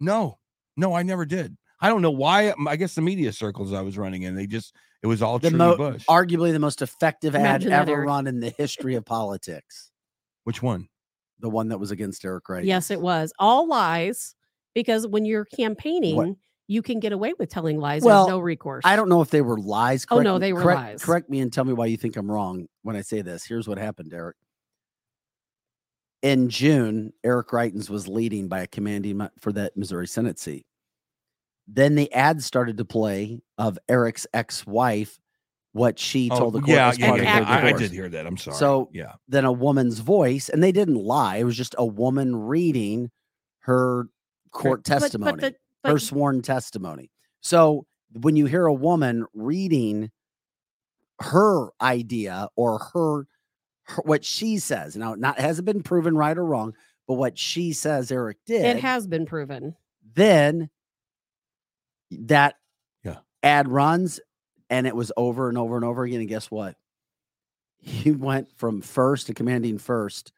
[0.00, 0.38] No,
[0.76, 1.56] no, I never did.
[1.80, 2.48] I don't know why.
[2.48, 5.38] Um, I guess the media circles I was running in, they just it was all
[5.38, 6.04] The Trudy mo- Bush.
[6.06, 8.08] arguably the most effective ad Imagine that, ever Eric.
[8.08, 9.92] run in the history of politics.
[10.42, 10.88] Which one?
[11.40, 12.64] The one that was against Eric Wright.
[12.64, 14.34] Yes, it was all lies.
[14.72, 16.36] Because when you're campaigning,
[16.68, 18.02] you can get away with telling lies.
[18.02, 18.82] Well, There's no recourse.
[18.84, 20.06] I don't know if they were lies.
[20.12, 21.02] Oh, no, they were correct, lies.
[21.02, 23.44] Correct me and tell me why you think I'm wrong when I say this.
[23.44, 24.36] Here's what happened, Eric.
[26.22, 30.64] In June, Eric Greitens was leading by a commanding for that Missouri Senate seat.
[31.66, 35.18] Then the ad started to play of Eric's ex-wife,
[35.72, 37.54] what she oh, told the court Oh, yeah, was yeah, part yeah, of yeah.
[37.54, 38.26] I, I did hear that.
[38.26, 38.56] I'm sorry.
[38.56, 41.36] So- yeah, Then a woman's voice, and they didn't lie.
[41.36, 43.10] It was just a woman reading
[43.60, 44.08] her
[44.50, 47.10] court But- but testimony the- her sworn testimony.
[47.40, 50.10] So when you hear a woman reading
[51.20, 53.26] her idea or her,
[53.84, 56.74] her what she says, now not hasn't been proven right or wrong,
[57.06, 59.76] but what she says Eric did, it has been proven.
[60.14, 60.68] then
[62.10, 62.56] that
[63.04, 63.18] Yeah.
[63.42, 64.18] ad runs
[64.70, 66.20] and it was over and over and over again.
[66.20, 66.76] And guess what?
[67.78, 70.32] He went from first to commanding first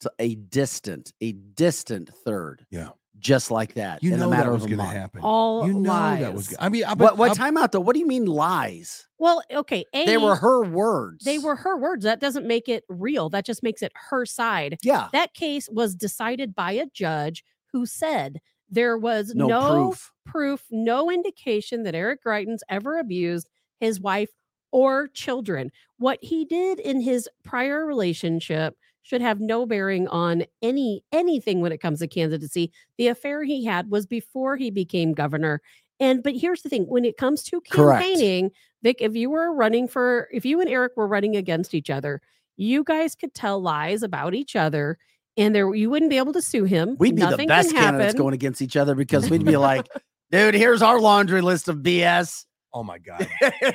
[0.00, 2.66] to a distant, a distant third.
[2.70, 2.90] Yeah.
[3.20, 4.00] Just like that.
[4.00, 5.22] you in know a matter that was going to happen.
[5.24, 6.20] All you know lies.
[6.20, 6.48] that was.
[6.48, 7.80] go- I mean, I, What what I- time out though?
[7.80, 9.08] What do you mean lies?
[9.18, 9.84] Well, okay.
[9.92, 11.24] A, They were her words.
[11.24, 12.04] They were her words.
[12.04, 13.28] That doesn't make it real.
[13.28, 14.78] That just makes it her side.
[14.84, 15.08] yeah.
[15.12, 17.42] That case was decided by a judge
[17.72, 18.38] who said
[18.70, 20.12] there was No, no, proof.
[20.24, 23.48] proof, no indication that Eric Greitens ever abused
[23.80, 24.30] his wife
[24.70, 25.70] or children.
[25.98, 31.72] What he did in his prior relationship should have no bearing on any anything when
[31.72, 32.70] it comes to candidacy.
[32.98, 35.62] The affair he had was before he became governor.
[35.98, 38.04] And but here's the thing: when it comes to Correct.
[38.04, 38.50] campaigning,
[38.82, 42.20] Vic, if you were running for, if you and Eric were running against each other,
[42.56, 44.98] you guys could tell lies about each other,
[45.36, 46.96] and there you wouldn't be able to sue him.
[46.98, 49.88] We'd be Nothing the best can candidates going against each other because we'd be like,
[50.30, 52.44] dude, here's our laundry list of BS.
[52.74, 53.26] Oh my god,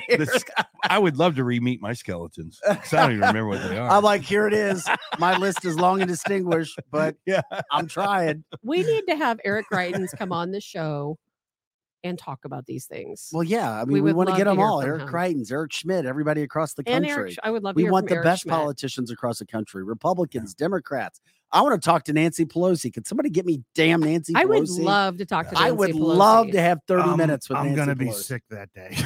[0.08, 0.44] This-
[0.88, 2.60] I would love to re-meet my skeletons.
[2.68, 3.88] I don't even remember what they are.
[3.90, 4.86] I'm like, here it is.
[5.18, 7.40] My list is long and distinguished, but yeah,
[7.70, 8.44] I'm trying.
[8.62, 11.18] we need to have Eric Greitens come on the show
[12.04, 13.30] and talk about these things.
[13.32, 13.72] Well, yeah.
[13.72, 14.80] I mean, we, would want to get them all.
[14.82, 15.08] Eric him.
[15.08, 17.22] Greitens, Eric Schmitt, everybody across the and country.
[17.22, 18.52] Eric, I would love to we hear want from the Eric best Schmitt.
[18.54, 21.20] politicians across the country republicans democrats
[21.52, 24.68] i want to talk to nancy pelosi can somebody get me damn nancy I would
[24.68, 25.58] love to talk to.
[25.58, 28.42] i Nancy would love to have 30 Um, minutes with I'm nancy gonna be sick
[28.50, 28.96] that day.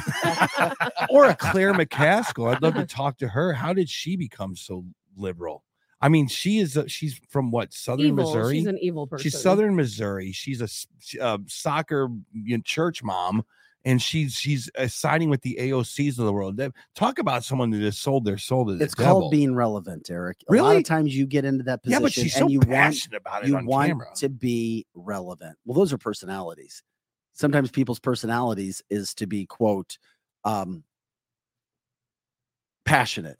[1.09, 2.53] or a Claire McCaskill.
[2.53, 3.53] I'd love to talk to her.
[3.53, 4.83] How did she become so
[5.15, 5.63] liberal?
[6.01, 6.77] I mean, she is.
[6.77, 8.25] A, she's from what Southern evil.
[8.25, 8.57] Missouri.
[8.59, 9.23] She's an evil person.
[9.23, 10.31] She's Southern Missouri.
[10.31, 13.43] She's a, uh, soccer you know, church mom,
[13.83, 16.55] and she's she's uh, siding with the AOCs of the world.
[16.57, 19.19] That- Talk about someone that has sold their soul to the it's devil.
[19.21, 22.11] called being relevant eric a lot of times you get into that position yeah, but
[22.13, 24.07] she's so and you want about it you on want camera.
[24.15, 26.83] to be relevant well those are personalities
[27.33, 29.97] sometimes people's personalities is to be quote
[30.43, 30.83] um
[32.85, 33.37] passionate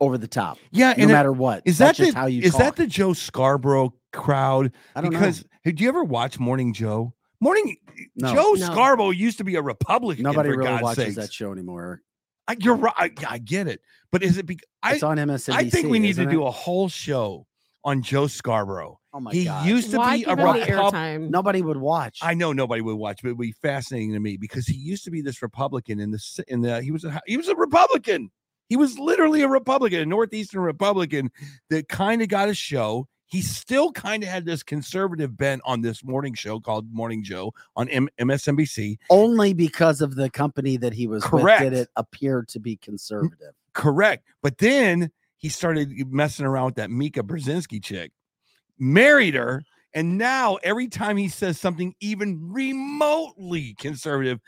[0.00, 2.26] over the top yeah, no and it- matter what is That's that just the, how
[2.26, 2.60] you is talk.
[2.60, 4.72] that the Joe Scarborough crowd?
[4.94, 5.48] I don't because know.
[5.64, 7.14] hey, do you ever watch Morning Joe?
[7.40, 7.76] Morning
[8.14, 8.34] No.
[8.34, 8.66] Joe No.
[8.72, 10.22] Scarborough used to be a Republican.
[10.24, 11.16] nobody for really God's watches sakes.
[11.16, 12.02] that show anymore
[12.48, 12.94] I, you're right.
[12.96, 13.80] I, I get it,
[14.12, 14.46] but is it?
[14.46, 17.46] Because I it's on msnbc I think we need to isn't do a whole show
[17.84, 19.00] on Joe Scarborough.
[19.14, 19.66] Oh my he god.
[19.66, 21.30] used to Why be a give him the Repub- airtime?
[21.30, 22.18] Nobody would watch.
[22.22, 25.04] I know nobody would watch, but it would be fascinating to me because he used
[25.04, 28.30] to be this Republican in the in the he was a he was a Republican.
[28.68, 31.30] He was literally a Republican, a northeastern Republican
[31.70, 33.08] that kind of got a show.
[33.26, 37.52] He still kind of had this conservative bent on this morning show called Morning Joe
[37.74, 38.98] on M- MSNBC.
[39.10, 41.64] Only because of the company that he was Correct.
[41.64, 43.52] with did it appear to be conservative.
[43.72, 44.24] Correct.
[44.42, 48.12] But then he started messing around with that Mika Brzezinski chick,
[48.78, 54.40] married her, and now every time he says something even remotely conservative,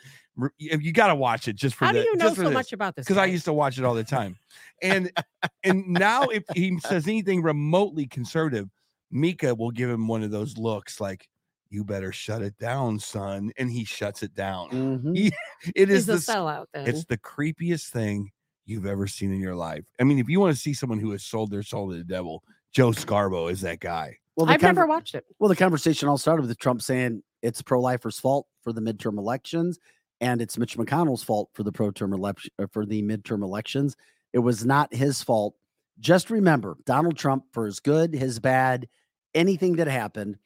[0.58, 2.52] you, you got to watch it just for How do you know so this.
[2.52, 3.04] much about this?
[3.04, 4.36] because I used to watch it all the time.
[4.82, 5.10] And
[5.64, 8.68] and now if he says anything remotely conservative,
[9.10, 11.26] Mika will give him one of those looks like,
[11.70, 14.70] "You better shut it down, son," and he shuts it down.
[14.72, 15.16] Mhm.
[15.16, 15.32] He-
[15.74, 16.66] It is He's a the sellout.
[16.74, 18.30] Then it's the creepiest thing
[18.66, 19.84] you've ever seen in your life.
[19.98, 22.04] I mean, if you want to see someone who has sold their soul to the
[22.04, 24.18] devil, Joe Scarborough is that guy.
[24.36, 25.24] Well, the I've never watched it.
[25.38, 29.78] Well, the conversation all started with Trump saying it's pro-lifers' fault for the midterm elections,
[30.20, 33.96] and it's Mitch McConnell's fault for the pro-term election uh, for the midterm elections.
[34.32, 35.54] It was not his fault.
[36.00, 38.88] Just remember, Donald Trump, for his good, his bad,
[39.34, 40.38] anything that happened,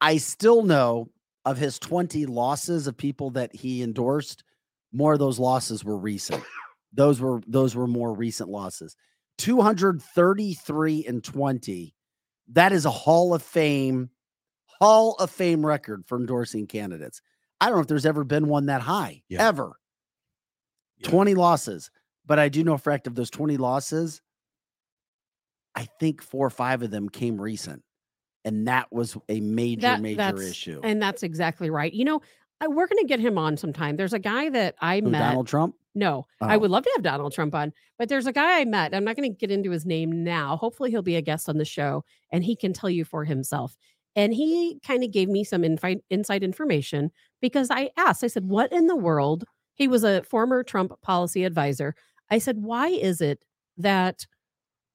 [0.00, 1.10] I still know
[1.44, 4.44] of his 20 losses of people that he endorsed,
[4.92, 6.42] more of those losses were recent.
[6.92, 8.96] Those were those were more recent losses.
[9.38, 11.94] 233 and 20.
[12.52, 14.10] That is a Hall of Fame,
[14.64, 17.20] Hall of Fame record for endorsing candidates.
[17.60, 19.46] I don't know if there's ever been one that high, Yeah.
[19.48, 19.78] ever.
[20.98, 21.10] Yeah.
[21.10, 21.90] 20 losses.
[22.26, 24.20] But I do know for a fact of those 20 losses,
[25.74, 27.82] I think four or five of them came recent.
[28.44, 30.80] And that was a major, That- major issue.
[30.84, 31.92] And that's exactly right.
[31.92, 32.20] You know,
[32.60, 33.96] I, we're going to get him on sometime.
[33.96, 35.18] There's a guy that I Who, met.
[35.18, 35.74] Donald Trump?
[35.94, 36.58] No, I Oh.
[36.58, 38.94] would love to have Donald Trump on, but there's a guy I met.
[38.94, 40.56] I'm not going to get into his name now.
[40.56, 43.76] Hopefully, he'll be a guest on the show and he can tell you for himself.
[44.14, 48.46] And he kind of gave me some infi- inside information because I asked, I said,
[48.46, 49.44] What in the world?
[49.74, 51.94] He was a former Trump policy advisor.
[52.30, 53.44] I said, Why is it
[53.78, 54.26] that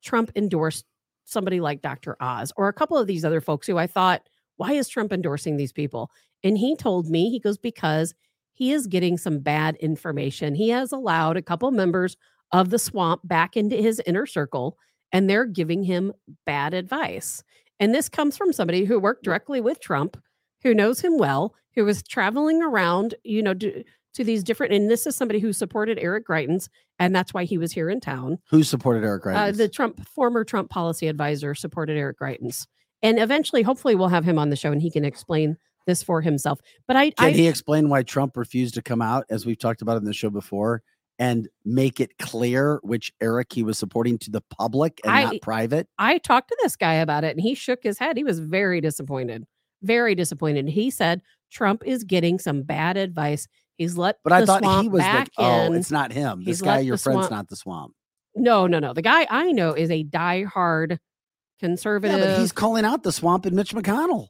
[0.03, 0.85] Trump endorsed
[1.25, 2.17] somebody like Dr.
[2.19, 4.27] Oz or a couple of these other folks who I thought,
[4.57, 6.09] Why is Trump endorsing these people?
[6.43, 8.13] And he told me, he goes, Because
[8.53, 10.55] he is getting some bad information.
[10.55, 12.17] He has allowed a couple members
[12.51, 14.77] of the swamp back into his inner circle,
[15.11, 16.13] and they're giving him
[16.45, 17.43] bad advice.
[17.79, 20.17] And this comes from somebody who worked directly with Trump,
[20.63, 23.83] who knows him well, who was traveling around, you know, to,
[24.13, 24.73] to these different.
[24.73, 26.67] And this is somebody who supported Eric Greitens,
[26.99, 28.39] and that's why he was here in town.
[28.49, 29.57] Who supported Eric Uh, Greitens?
[29.57, 32.67] the Trump former Trump policy advisor supported Eric Greitens,
[33.01, 35.57] and eventually, hopefully, we'll have him on the show and he can explain
[35.87, 36.59] this for himself.
[36.87, 39.81] But I, Can I he explain why Trump refused to come out, as we've talked
[39.81, 40.83] about in the show before,
[41.17, 45.41] and make it clear which Eric he was supporting to the public and I- not
[45.41, 45.87] private?
[45.97, 48.15] I talked to this guy about it and he shook his head.
[48.17, 49.45] He was very disappointed.
[49.83, 50.67] Very disappointed.
[50.67, 53.47] He said Trump is getting some bad advice.
[53.77, 55.27] He's let But I thought swamp he was the.
[55.37, 55.75] Oh, in.
[55.75, 56.39] it's not him.
[56.39, 57.93] This He's guy, your friend's swamp- not the swamp.
[58.35, 58.93] no, no, no.
[58.93, 60.99] The guy I know is a diehard
[61.59, 62.19] conservative.
[62.19, 64.27] Yeah, but he's calling out the swamp and Mitch McConnell.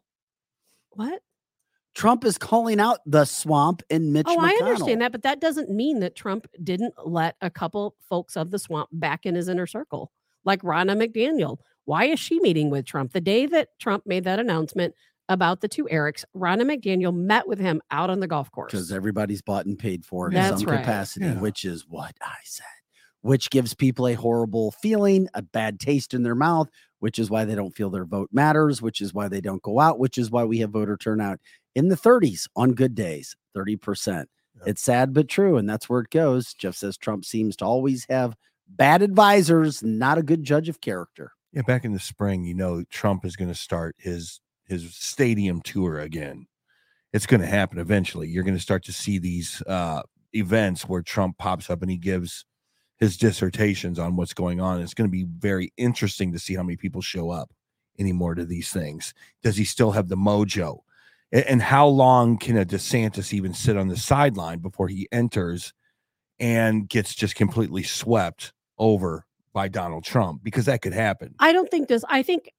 [0.91, 1.21] what?
[1.93, 4.61] Trump is calling out the swamp and Mitch oh, McConnell.
[4.61, 8.49] I understand that, but that doesn't mean that Trump didn't let a couple folks of
[8.51, 10.11] the swamp back in his inner circle,
[10.45, 11.57] like Ronna McDaniel.
[11.85, 13.11] Why is she meeting with Trump?
[13.11, 14.95] The day that Trump made that announcement
[15.31, 18.71] about the two Erics, Ronna McDaniel met with him out on the golf course.
[18.71, 20.79] Because everybody's bought and paid for in That's some right.
[20.79, 21.39] capacity, Yeah.
[21.39, 22.65] which is what I said,
[23.21, 26.69] which gives people a horrible feeling, a bad taste in their mouth,
[26.99, 29.79] which is why they don't feel their vote matters, which is why they don't go
[29.79, 31.39] out, which is why we have voter turnout
[31.73, 34.25] in the 30s on good days, 30%.
[34.57, 34.63] Yeah.
[34.67, 36.53] It's sad but true, and that's where it goes.
[36.53, 38.35] Jeff says Trump seems to always have
[38.67, 41.31] bad advisors, not a good judge of character.
[41.53, 44.39] Yeah, back in the spring, you know, Trump is going to start his
[44.71, 46.47] his stadium tour again.
[47.13, 48.29] It's going to happen eventually.
[48.29, 50.01] You're going to start to see these uh,
[50.33, 52.45] events where Trump pops up and he gives
[52.97, 54.79] his dissertations on what's going on.
[54.79, 57.51] It's going to be very interesting to see how many people show up
[57.99, 59.13] anymore to these things.
[59.43, 60.79] Does he still have the mojo?
[61.33, 65.73] And how long can a DeSantis even sit on the sideline before he enters
[66.39, 70.43] and gets just completely swept over by Donald Trump?
[70.43, 71.35] Because that could happen.
[71.39, 72.51] I don't think this, I think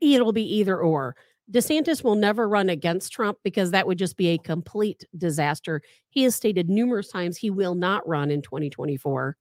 [0.00, 1.16] it'll be either or.
[1.50, 5.82] DeSantis will never run against Trump because that would just be a complete disaster.
[6.08, 9.36] He has stated numerous times he will not run in 2024.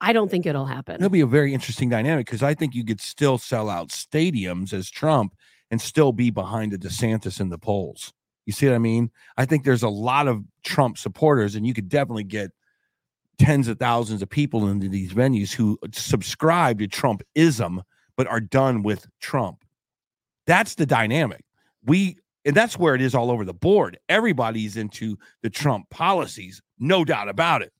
[0.00, 0.96] I don't think it'll happen.
[0.96, 4.72] It'll be a very interesting dynamic because I think you could still sell out stadiums
[4.72, 5.34] as Trump
[5.70, 8.12] and still be behind a DeSantis in the polls.
[8.44, 9.10] You see what I mean?
[9.36, 12.50] I think there's a lot of Trump supporters, and you could definitely get
[13.38, 17.82] tens of thousands of people into these venues who subscribe to Trumpism,
[18.16, 19.64] but are done with Trump.
[20.46, 21.44] That's the dynamic.
[21.84, 23.98] We and that's where it is all over the board.
[24.08, 27.72] Everybody's into the Trump policies, no doubt about it.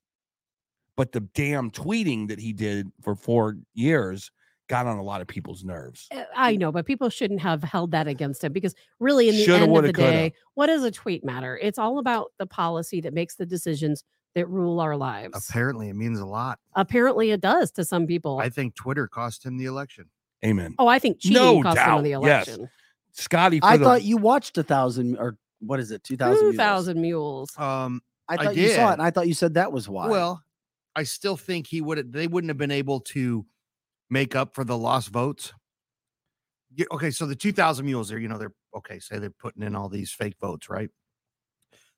[0.96, 4.30] But the damn tweeting that he did for four years
[4.68, 6.06] got on a lot of people's nerves.
[6.14, 9.44] Uh, I know, but people shouldn't have held that against him because really, in the
[9.44, 10.10] Shoulda, end of the coulda.
[10.10, 11.58] day, what does a tweet matter?
[11.60, 15.48] It's all about the policy that makes the decisions that rule our lives.
[15.48, 16.58] Apparently, it means a lot.
[16.74, 18.38] Apparently, it does to some people.
[18.38, 20.08] I think Twitter cost him the election.
[20.44, 20.74] Amen.
[20.78, 22.48] oh, I think cheating No cost him doubt, the yes.
[22.48, 22.70] election.
[23.12, 26.52] Scotty, I the, thought you watched a thousand or what is it, two thousand?
[26.52, 27.56] Two thousand mules.
[27.58, 30.08] Um, I I thought you saw it, and I thought you said that was why.
[30.08, 30.42] well,
[30.96, 31.98] I still think he would.
[31.98, 33.46] Have they wouldn't have been able to
[34.12, 35.52] make up for the lost votes.
[36.74, 39.74] Yeah, okay, so the 2,000 mules are, you know, they're okay, say they're putting in
[39.74, 40.90] all these fake votes, right?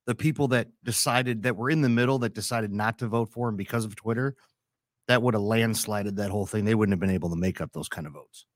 [0.07, 3.49] The people that decided that were in the middle that decided not to vote for
[3.49, 4.37] him because of Twitter,
[5.09, 6.65] that would have landslided that whole thing.
[6.65, 8.47] They wouldn't have been able to make up those kind of votes,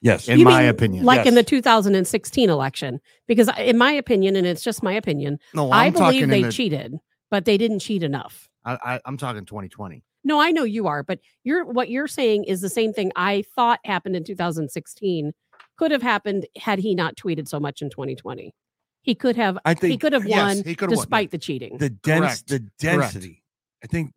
[0.00, 0.28] yes.
[0.28, 1.04] in You my mean opinion.
[1.04, 5.70] Like in the 2016 election, because in my opinion, and it's just my opinion, no,
[5.70, 6.94] i I'm believe they the, cheated,
[7.30, 8.48] but they didn't cheat enough.
[8.64, 10.02] I, I, I'm talking 2020.
[10.26, 13.44] No, I know you are, but you're what you're saying is the same thing I
[13.54, 15.32] thought happened in 2016
[15.76, 18.54] could have happened had he not tweeted so much in 2020.
[19.02, 21.30] He could have I he think could have yes, won he could have won, despite
[21.30, 21.76] the cheating.
[21.76, 22.48] the dense Correct.
[22.48, 23.12] the Correct.
[23.12, 23.42] density
[23.82, 24.12] i think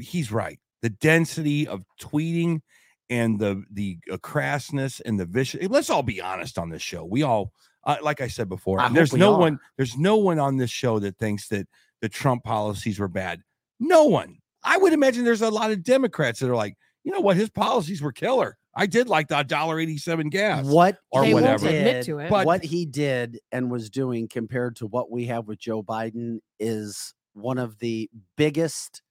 [0.00, 2.60] he's right the density of tweeting
[3.08, 7.04] and the the uh, crassness and the vicious let's all be honest on this show
[7.04, 7.52] we all
[7.84, 9.38] uh, like i said before I there's no are.
[9.40, 11.66] one there's no one on this show that thinks that
[12.00, 13.42] the trump policies were bad
[13.78, 17.20] no one i would imagine there's a lot of democrats that are like you know
[17.20, 21.34] what his policies were killer i did like the dollar 87 gas what or they
[21.34, 21.64] whatever.
[21.64, 22.30] won't admit to it.
[22.30, 26.38] But- what he did and was doing compared to what we have with Joe Biden
[26.60, 29.02] is one of the biggest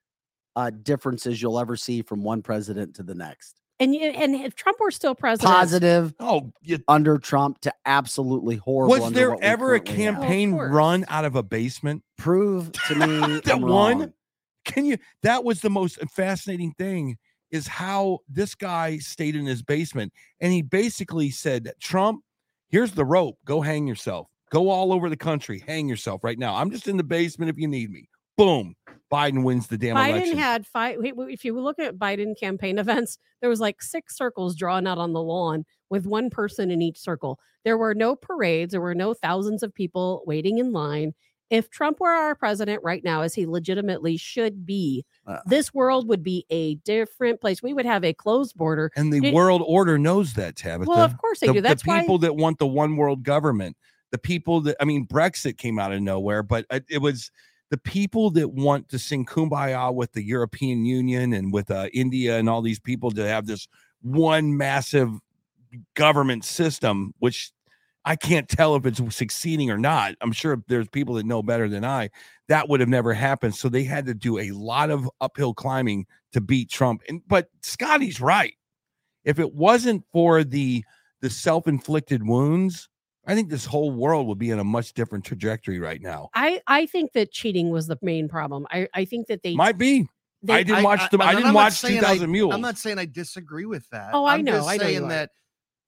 [0.59, 3.61] uh, differences you'll ever see from one president to the next.
[3.79, 8.57] and you, and if Trump were still president, Positive oh you, under Trump to absolutely
[8.57, 8.99] horrible.
[9.05, 10.15] was there ever a currently have.
[10.15, 10.71] campaign course.
[10.73, 14.13] run out of a basement Prove to me That one?
[14.65, 17.17] can you that was the most fascinating thing
[17.51, 22.21] is how this guy stayed in his basement and he basically said trump
[22.69, 26.53] here's the rope go hang yourself go all over the country hang yourself right now
[26.55, 28.07] i'm just in the basement if you need me
[28.37, 28.75] boom
[29.11, 30.97] biden wins the damn Biden election had five.
[31.03, 35.13] If you look at Biden campaign events, there was like six circles drawn out on
[35.13, 37.39] the lawn with one person in each circle.
[37.65, 38.71] There were no parades.
[38.71, 41.13] There were no thousands of people waiting in line.
[41.49, 45.39] If Trump were our president right now, as he legitimately should be, Uh.
[45.47, 47.63] this world would be a different place.
[47.63, 48.91] We would have a closed border.
[48.95, 51.61] and the Did- world order knows that tabitha Well, of course they the, do.
[51.61, 52.01] That's the why.
[52.01, 53.75] people that want the one world government
[54.11, 57.29] the people that i mean brexit came out of nowhere but it, it was
[57.69, 62.37] the people that want to sing kumbaya with the european union and with uh, india
[62.37, 63.67] and all these people to have this
[64.01, 65.11] one massive
[65.93, 67.51] government system which
[68.05, 70.15] i can't tell if it's succeeding or not.
[70.21, 72.09] I'm sure there's people that know better than i
[72.49, 73.55] that would have never happened.
[73.55, 77.03] So they had to do a lot of uphill climbing to beat trump.
[77.07, 78.55] And but scotty's right.
[79.23, 80.83] If it wasn't for the
[81.21, 82.89] the self-inflicted wounds
[83.29, 86.61] i think this whole world would be in a much different trajectory right now I
[86.67, 88.65] I think that cheating was the main problem.
[88.71, 90.07] I I think that they might be
[90.41, 92.53] they I didn't watch the- I and didn't I'm not watch saying I- 2000 Mules.
[92.53, 94.11] I'm not saying I disagree with that.
[94.13, 95.31] Oh, I I'm know, just I know saying that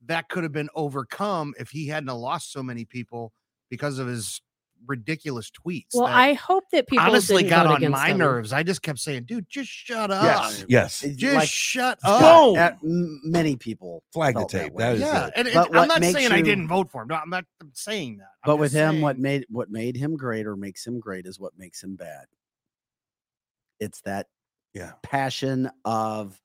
[0.06, 3.32] that could have been overcome if he hadn't have lost so many people
[3.70, 4.42] because of his
[4.88, 5.88] ridiculous tweets.
[5.94, 6.06] well.
[6.08, 8.18] I hope that people honestly got on my him.
[8.18, 8.52] nerves.
[8.54, 10.24] I just kept saying, "Dude, just shut up.
[10.24, 13.20] yes yes Just like shut up." Boom.
[13.24, 15.34] many people flag the felt that tape that is Yeah, it.
[15.36, 17.10] and, and But I'm not makes saying I didn't vote for him.
[17.10, 18.28] No, I'm not saying that.
[18.44, 21.26] I'm but with just him what made what made him great or makes him great
[21.26, 22.26] is what makes him bad
[23.80, 24.28] it's that
[24.74, 24.94] Yeah.
[25.04, 26.40] passion of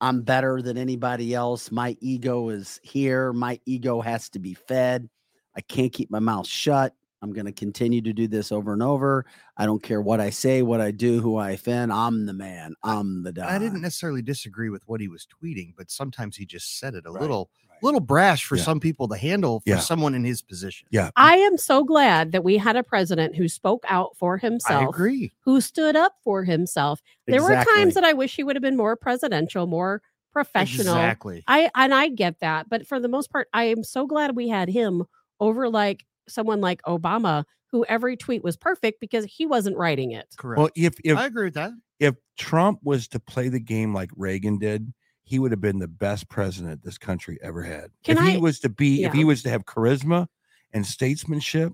[0.00, 5.08] i'm better than anybody else my ego is here my ego has to be fed
[5.56, 6.94] i can't keep my mouth shut
[7.24, 9.24] i'm going to continue to do this over and over
[9.56, 12.74] i don't care what i say what i do who i offend i'm the man
[12.82, 13.46] i'm the dog.
[13.46, 17.04] I didn't necessarily disagree with what he was tweeting, but sometimes he just said it
[17.06, 17.78] a Right, little right.
[17.82, 18.62] little brash for Yeah.
[18.64, 19.78] some people to handle for Yeah.
[19.78, 20.86] someone in his position.
[20.90, 21.10] Yeah.
[21.16, 24.90] I am so glad that we had a president who spoke out for I himself,
[24.94, 25.32] agree.
[25.40, 27.00] who stood up for himself.
[27.26, 30.94] There were times that I wish he would have been more presidential, more professional.
[30.94, 31.42] Exactly.
[31.48, 34.48] I and I get that, but for the most part, I am so glad we
[34.48, 35.04] had him
[35.40, 40.26] over like someone like Obama, who every tweet was perfect because he wasn't writing it.
[40.36, 40.58] Correct.
[40.58, 41.72] well if if I agree with that.
[42.00, 44.92] if trump was to play the game like reagan did
[45.24, 48.60] he would have been the best president this country ever had Can if he was
[48.60, 50.26] to be if he was to have charisma
[50.72, 51.72] and statesmanship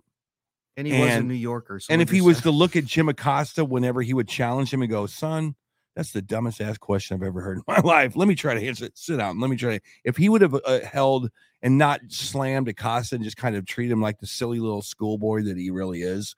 [0.76, 1.80] And he was a New Yorker.
[1.90, 4.90] and if he was to look at Jim Acosta whenever he would challenge him and
[4.90, 5.54] go, son,
[5.96, 8.16] That's the dumbest ass question I've ever heard in my life.
[8.16, 8.96] Let me try to answer it.
[8.96, 9.40] Sit down.
[9.40, 9.84] Let me try to.
[10.04, 11.30] If he would have uh, held
[11.62, 15.42] and not slammed Acosta and just kind of treat him like the silly little schoolboy
[15.44, 16.34] that he really is,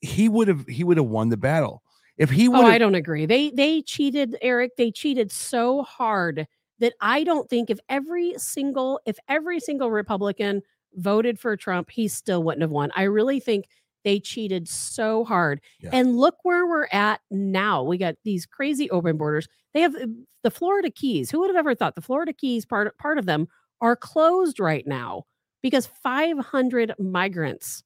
[0.00, 1.82] he would have he would have won the battle.
[2.18, 3.26] If he would Oh, I don't agree.
[3.26, 4.76] They they cheated, Eric.
[4.76, 6.46] They cheated so hard
[6.78, 10.62] that I don't think if every single if every single Republican
[10.94, 12.90] voted for Trump, he still wouldn't have won.
[12.94, 13.66] I really think
[14.04, 15.60] they cheated so hard.
[15.80, 15.90] Yeah.
[15.92, 17.82] And look where we're at now.
[17.82, 19.48] We got these crazy open borders.
[19.74, 20.06] They have uh,
[20.42, 21.30] the Florida Keys.
[21.30, 23.48] Who would have ever thought the Florida Keys part part of them
[23.80, 25.24] are closed right now
[25.62, 27.82] because 500 migrants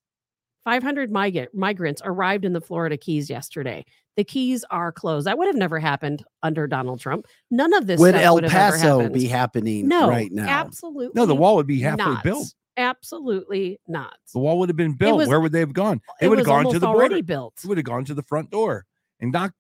[0.67, 3.85] 500 migrant, migrants arrived in the Florida Keys yesterday.
[4.17, 5.29] The Keys are closed.
[5.29, 7.27] That would have never happened under Donald Trump.
[7.53, 10.49] None of this Would El would Paso be happening no, right now?
[10.49, 11.13] Absolutely.
[11.15, 12.25] no, the wall would be halfway not.
[12.25, 12.53] built.
[12.77, 14.17] Absolutely not.
[14.33, 15.19] The wall would have been built.
[15.19, 16.01] was- Where would they have gone?
[16.21, 17.23] They It would have gone to the border.
[17.23, 17.55] built.
[17.63, 18.85] They would have gone to the front door
[19.21, 19.53] and knock.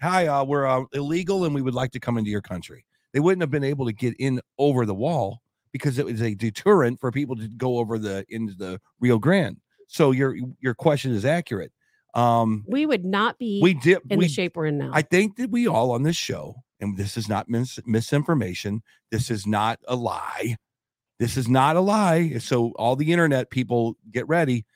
[0.00, 2.84] Hi, uh, we're uh, illegal and we would like to come into your country.
[3.12, 6.34] They wouldn't have been able to get in over the wall because it was a
[6.34, 9.58] deterrent for people to go over the into the Rio Grande.
[9.88, 11.72] So your your question is accurate.
[12.14, 13.98] Um, We would not be we did.
[14.10, 14.90] in we the shape we're in now.
[14.92, 18.82] I think that we all on this show, and this is not mis- misinformation.
[19.10, 20.56] This is not a lie.
[21.22, 22.38] This is not a lie.
[22.38, 24.66] So all the internet people get ready.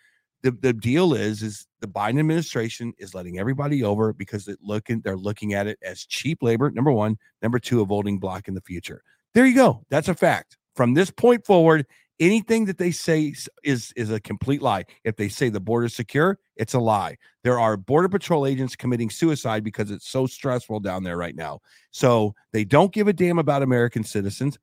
[0.45, 5.01] The, the deal is is the Biden administration is letting everybody over because it looking
[5.01, 6.71] they're looking at it as cheap labor.
[6.71, 9.03] Number one, number two, a voting block in the future.
[9.35, 9.85] There you go.
[9.91, 10.57] That's a fact.
[10.77, 11.85] From this point forward,
[12.21, 13.35] anything that they say
[13.65, 14.85] is is a complete lie.
[15.03, 17.17] If they say the border's secure, it's a lie.
[17.43, 21.59] There are border patrol agents committing suicide because it's so stressful down there right now.
[21.91, 24.61] So they don't give a damn about American citizens.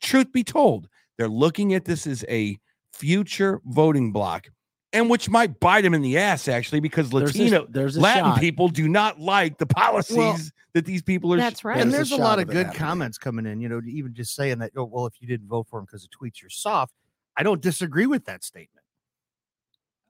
[0.00, 0.88] Truth be told,
[1.18, 2.56] they're looking at this as a
[2.92, 4.48] future voting block,
[4.92, 8.00] and which might bite them in the ass actually, because There's a- Latino there's a
[8.00, 8.40] Latin shot.
[8.40, 11.36] people do not like the policies that these people are.
[11.36, 11.80] That's right.
[11.80, 12.78] and There's there's a a, lot of of good happening.
[12.78, 13.60] comments coming in.
[13.60, 14.72] You know, even just saying that.
[14.76, 16.94] Oh, well, if you didn't vote for him because the tweets, you're soft.
[17.36, 18.84] I don't disagree with that statement.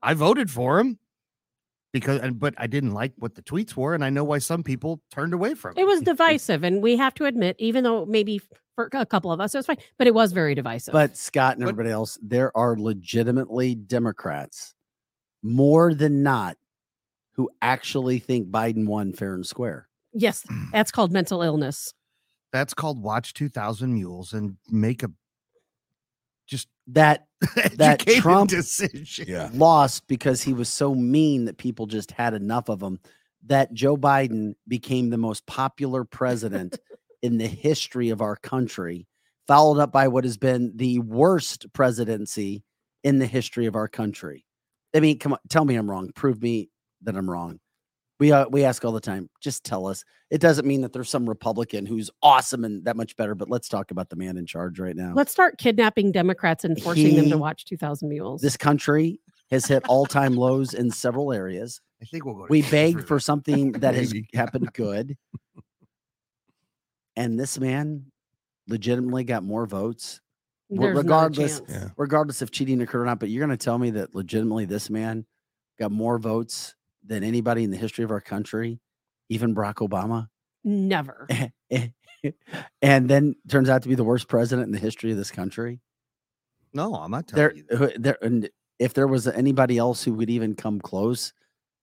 [0.01, 0.97] I voted for him
[1.91, 4.63] because, and but I didn't like what the tweets were, and I know why some
[4.63, 5.81] people turned away from it.
[5.81, 8.41] it was divisive, and we have to admit, even though maybe
[8.79, 10.93] for a couple of us it was fine, but it was very divisive.
[10.93, 14.73] But Scott and everybody else, there are legitimately Democrats
[15.43, 16.55] more than not
[17.33, 19.89] who actually think Biden won fair and square.
[20.13, 21.93] yes, that's called mental illness.
[22.53, 25.11] That's called watch 2000 Mules and make a
[26.47, 27.25] just That
[27.75, 29.25] That educated Trump- decision.
[29.27, 29.49] Yeah.
[29.53, 32.99] lost because he was so mean that people just had enough of him.
[33.45, 36.77] That Joe Biden became the most popular president
[37.21, 39.07] in the history of our country,
[39.47, 42.63] followed up by what has been the worst presidency
[43.03, 44.45] in the history of our country.
[44.95, 46.11] I mean, come on, tell me I'm wrong.
[46.15, 46.69] Prove me
[47.03, 47.59] that I'm wrong.
[48.19, 49.29] We uh, we ask all the time.
[49.39, 50.03] Just tell us.
[50.29, 53.33] It doesn't mean that there's some Republican who's awesome and that much better.
[53.33, 55.13] But let's talk about the man in charge right now.
[55.15, 58.41] Let's start kidnapping Democrats and forcing them to watch 2000 Mules.
[58.41, 61.79] This country has hit all time lows in several areas.
[62.01, 62.47] I think we'll go.
[62.49, 65.17] we to begged through for something that has happened good.
[67.19, 68.05] And this man
[68.67, 70.21] legitimately got more votes,
[70.69, 71.69] There's regardless- chance.
[71.71, 71.89] Yeah.
[71.97, 73.19] regardless if cheating occurred or not.
[73.19, 75.25] But you're going to tell me that legitimately this man
[75.77, 76.75] got more votes
[77.05, 78.79] than anybody in the history of our country,
[79.27, 80.27] even Barack Obama.
[80.63, 81.27] Never.
[82.81, 85.81] and then turns out to be the worst president in the history of this country.
[86.73, 87.97] No, I'm not There, telling you.
[87.99, 91.33] there, and if there was anybody else who would even come close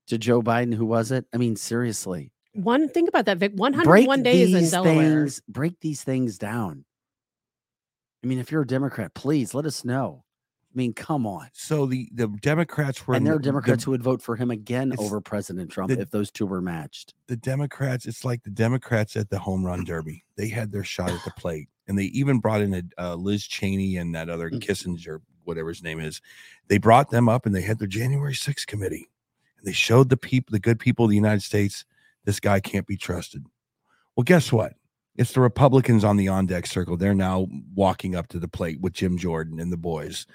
[0.06, 1.26] to Joe Biden, who was it?
[1.34, 2.32] I mean, seriously.
[2.56, 3.52] One think about that, Vic.
[3.54, 5.20] 101 days in these Delaware.
[5.20, 6.84] Things, break these things down.
[8.24, 10.24] I mean, if you're a Democrat, please let us know.
[10.74, 11.48] I mean, come on.
[11.54, 14.50] So the the Democrats were and there are the- Democrats who would vote for him
[14.50, 17.14] again over President Trump the- if those two were matched.
[17.28, 20.22] the Democrats, it's like the Democrats at the home run derby.
[20.36, 23.46] They had their shot at the plate, and they even brought in a uh, Liz
[23.46, 24.60] Cheney and that other Mm.
[24.60, 26.20] Kissinger, whatever his name is.
[26.68, 29.08] They brought them up, and they had their January 6th committee,
[29.56, 31.86] and they showed the people, the good people of the United States,
[32.26, 33.46] this guy can't be trusted.
[34.14, 34.74] Well, guess what?
[35.16, 36.98] It's the Republicans on the on deck circle.
[36.98, 40.26] They're now walking up to the plate with Jim Jordan and the boys.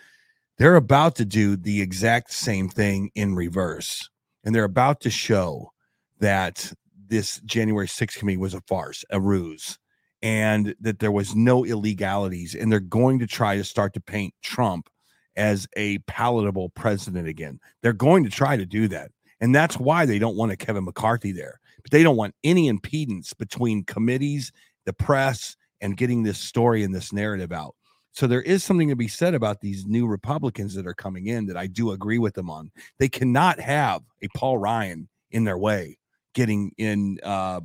[0.57, 4.09] They're about to do the exact same thing in reverse,
[4.43, 5.71] and they're about to show
[6.19, 6.73] that
[7.07, 9.77] this January 6th committee was a farce, a ruse,
[10.21, 12.55] and that there was no illegalities.
[12.55, 14.89] And they're going to try to start to paint Trump
[15.35, 17.59] as a palatable president again.
[17.81, 19.11] They're going to try to do that.
[19.39, 21.59] And that's why they don't want a Kevin McCarthy there.
[21.81, 24.51] But they don't want any impedance between committees,
[24.85, 27.75] the press, and getting this story and this narrative out.
[28.13, 31.45] So there is something to be said about these new Republicans that are coming in
[31.47, 32.71] that I do agree with them on.
[32.99, 35.97] They cannot have a Paul Ryan in their way
[36.33, 37.61] getting in uh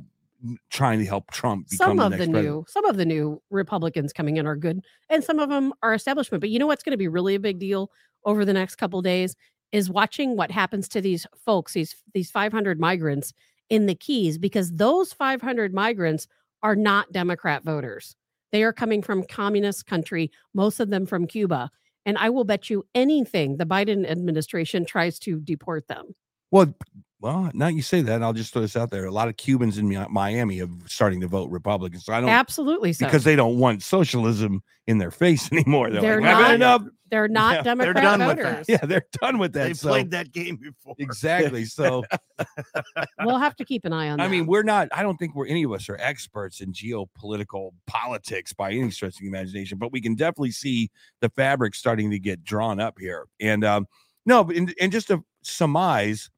[0.69, 2.43] trying to help Trump become some the of the president.
[2.45, 5.93] new some of the new republicans coming in are good and some of them are
[5.93, 7.89] establishment but you know what's going to be really a big deal
[8.23, 9.35] over the next couple days
[9.71, 13.33] is watching what happens to these folks these these 500 migrants
[13.69, 16.27] in the keys because those 500 migrants
[16.63, 18.15] are not democrat voters.
[18.51, 21.69] They are coming from communist country most of them from cuba
[22.05, 26.15] and i will bet you anything the biden administration tries to deport them.
[26.49, 26.73] Well,
[27.19, 29.05] well, now you say that, I'll just throw this out there.
[29.05, 31.99] A lot of Cubans in Miami are starting to vote Republican.
[31.99, 35.89] So I don't absolutely so because they don't want socialism in their face anymore.
[35.89, 36.81] They're, They're like, not- enough.
[37.09, 38.45] they're not Yeah, democrat done with that.
[38.45, 39.63] voters Yeah, they're done with that.
[39.63, 40.93] They've so- played that game before.
[40.99, 41.65] exactly.
[41.65, 42.03] So
[43.23, 44.87] we'll have to keep an eye on I mean, we're not.
[44.91, 49.15] I don't think we're any of us are experts in geopolitical politics by any stretch
[49.15, 50.89] of the imagination, but we can definitely see
[51.21, 53.25] the fabric starting to get drawn up here.
[53.39, 53.87] And um,
[54.25, 56.29] no, and, and just to surmise,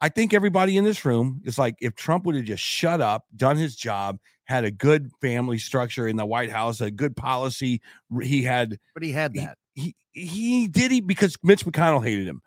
[0.00, 3.24] I think everybody in this room is like, if Trump would have just shut up,
[3.36, 7.80] done his job, had a good family structure in the White House, a good policy,
[8.22, 9.58] he had But he had that.
[9.74, 12.40] he he did he because Mitch McConnell hated him.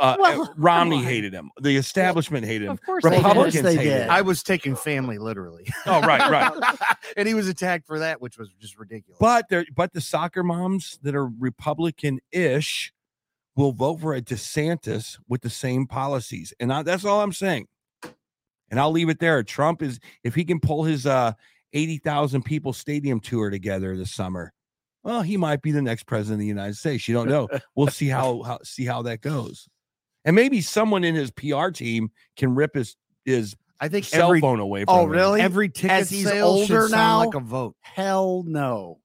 [0.00, 1.50] Uh, Well, uh, Romney hated him.
[1.60, 2.72] The establishment hated him.
[2.72, 3.16] Of course they did.
[3.18, 4.10] Republicans Of course they hated him.
[4.10, 5.66] I was taking family literally.
[5.86, 6.78] Oh, right, right.
[7.16, 9.18] and he was attacked for that, which was just ridiculous.
[9.20, 12.92] But there, but the soccer moms that are Republican-ish
[13.56, 17.68] will vote for a DeSantis with the same policies, and I, that's all I'm saying.
[18.70, 19.42] And I'll leave it there.
[19.42, 21.32] Trump is if he can pull his uh
[21.74, 24.52] eighty thousand people stadium tour together this summer,
[25.04, 27.06] well, he might be the next president of the United States.
[27.06, 27.48] You don't know.
[27.74, 29.68] We'll see how, how see how that goes,
[30.24, 34.40] and maybe someone in his PR team can rip his his I think cell every
[34.40, 35.10] phone away from Oh, him.
[35.10, 35.40] really?
[35.42, 37.76] every ticket As he's sale should older sound like a vote.
[37.80, 39.00] Hell no.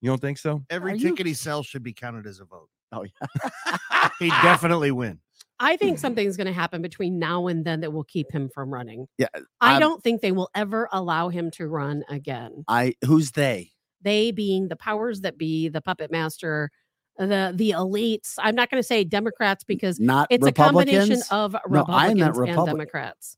[0.00, 0.64] You don't think so?
[0.70, 2.68] Every Are you- ticket he sells should be counted as a vote.
[2.92, 5.20] Oh yeah, He'd definitely win.
[5.60, 8.72] I think something's going to happen between now and then that will keep him from
[8.72, 9.08] running.
[9.18, 9.26] Yeah,
[9.60, 12.64] I I'm- don't think they will ever allow him to run again.
[12.68, 13.72] I who's they?
[14.00, 16.70] They being the powers that be, the puppet master,
[17.18, 18.34] the the elites.
[18.38, 22.38] I'm not going to say Democrats because Not it's a combination of No, I Republicans
[22.38, 23.36] and Democrats.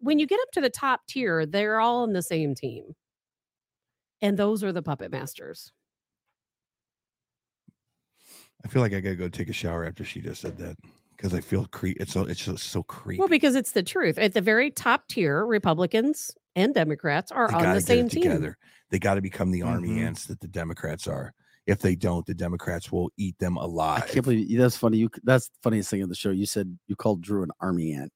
[0.00, 2.94] When you get up to the top tier, they're all on the same team.
[4.20, 5.72] And those are the puppet masters.
[8.68, 10.76] I feel like I gotta go take a shower after she just said that
[11.16, 13.18] because I feel cre- it's so it's just so creepy.
[13.18, 14.18] Well, because it's the truth.
[14.18, 18.06] At the very top tier, Republicans and Democrats are They on gotta the get same
[18.06, 18.22] it team.
[18.24, 18.58] together.
[18.90, 20.06] They got to become the army Mhm.
[20.06, 21.32] ants that the Democrats are.
[21.66, 24.02] If they don't, the Democrats will eat them alive.
[24.02, 24.98] I can't believe that's funny.
[24.98, 26.30] You that's the funniest thing of the show.
[26.30, 28.12] You said you called Drew an army ant.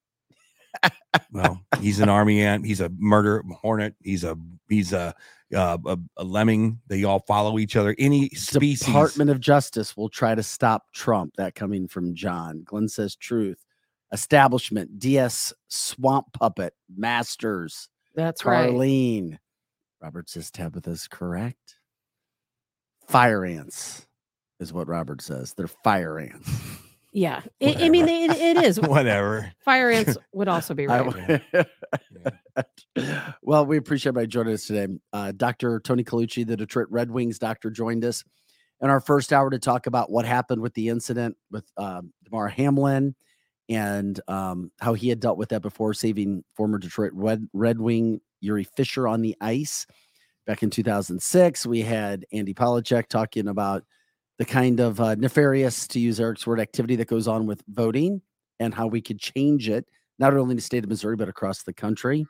[1.31, 2.65] Well, he's an army ant.
[2.65, 3.95] He's a murder hornet.
[4.01, 4.37] He's a
[4.69, 5.15] he's a
[5.53, 6.79] uh, a, a lemming.
[6.87, 7.95] They all follow each other.
[7.97, 8.87] Any species.
[8.87, 11.33] Department of Justice will try to stop Trump.
[11.37, 12.63] That coming from John.
[12.65, 13.63] Glenn says truth.
[14.11, 14.99] Establishment.
[14.99, 16.73] DS Swamp Puppet.
[16.95, 17.89] Masters.
[18.15, 18.69] That's right.
[18.69, 19.37] Carlene.
[20.01, 21.77] Robert says Tabitha's correct.
[23.07, 24.05] Fire ants
[24.59, 25.53] is what Robert says.
[25.53, 26.49] They're fire ants.
[27.13, 27.41] Yeah.
[27.61, 28.79] I I mean, it, it is.
[28.81, 29.51] Whatever.
[29.63, 31.41] Fire ants would also be right.
[33.41, 34.87] Well, we appreciate everybody joining us today.
[35.11, 35.79] Uh, Dr.
[35.79, 38.23] Tony Colucci, the Detroit Red Wings doctor, joined us
[38.81, 42.49] in our first hour to talk about what happened with the incident with um, Damar
[42.49, 43.15] Hamlin
[43.69, 48.21] and um, how he had dealt with that before saving former Detroit Red, Red Wing
[48.43, 49.87] Jiri Fischer on the ice
[50.45, 51.65] back in 2006.
[51.65, 53.83] We had Andy Polacek talking about
[54.37, 58.21] the kind of uh, nefarious, to use Eric's word, activity that goes on with voting
[58.59, 59.85] and how we could change it,
[60.19, 62.25] not only in the state of Missouri, but across the country.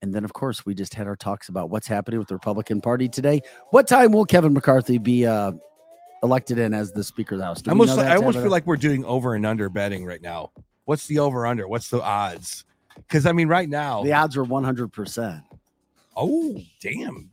[0.00, 2.80] And then, of course, we just had our talks about what's happening with the Republican
[2.80, 3.40] Party today.
[3.70, 5.52] What time will Kevin McCarthy be uh,
[6.22, 7.62] elected in as the Speaker of the House?
[7.62, 10.22] Do I almost, that, I almost feel like we're doing over and under betting right
[10.22, 10.52] now.
[10.84, 11.66] What's the over under?
[11.66, 12.64] What's the odds?
[12.96, 15.42] Because I mean, right now, the odds are 100%.
[16.16, 17.30] oh damn,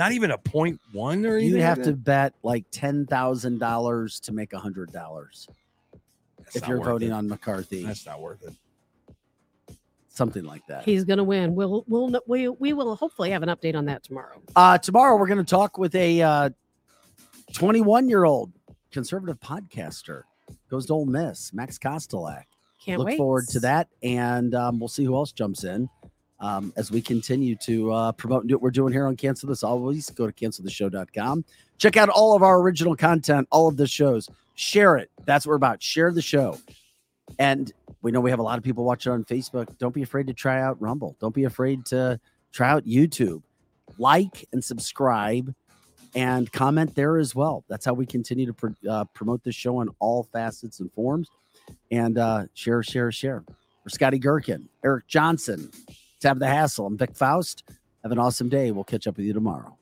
[0.00, 1.56] not even a point one or anything.
[1.56, 5.48] You'd have to bet like $10,000 to make a $100
[6.54, 7.12] if you're voting it.
[7.12, 9.76] on McCarthy, That's not worth it.
[10.08, 10.84] something like that.
[10.84, 11.54] He's going to win.
[11.54, 14.40] We'll, we'll, we, we will hopefully have an update on that tomorrow.
[14.56, 16.50] Uh, tomorrow, we're going to talk with a
[17.52, 18.52] 21 year old
[18.90, 20.22] conservative podcaster,
[20.70, 22.44] goes to Ole Miss, Max Kostelak.
[22.82, 23.18] Can't Look wait.
[23.18, 23.88] forward to that.
[24.02, 25.90] And um, we'll see who else jumps in
[26.40, 29.48] um, as we continue to uh, promote and do what we're doing here on Cancel
[29.48, 29.62] This.
[29.62, 31.44] Always go to cancelthisshow.com.
[31.78, 34.28] Check out all of our original content, all of the shows.
[34.54, 35.10] Share it.
[35.24, 35.82] That's what we're about.
[35.82, 36.58] Share the show.
[37.38, 39.76] And we know we have a lot of people watching on Facebook.
[39.78, 41.16] Don't be afraid to try out Rumble.
[41.20, 42.20] Don't be afraid to
[42.52, 43.42] try out YouTube.
[43.98, 45.54] Like and subscribe
[46.14, 47.64] and comment there as well.
[47.68, 51.28] That's how we continue to pr- uh, promote this show on all facets and forms.
[51.90, 53.44] And uh, share, share, share.
[53.82, 55.70] For Scotty Gherkin, Eric Johnson,
[56.20, 56.86] Tab the Hassle.
[56.86, 57.64] I'm Vic Faust.
[58.02, 58.70] Have an awesome day.
[58.70, 59.79] We'll catch up with you tomorrow.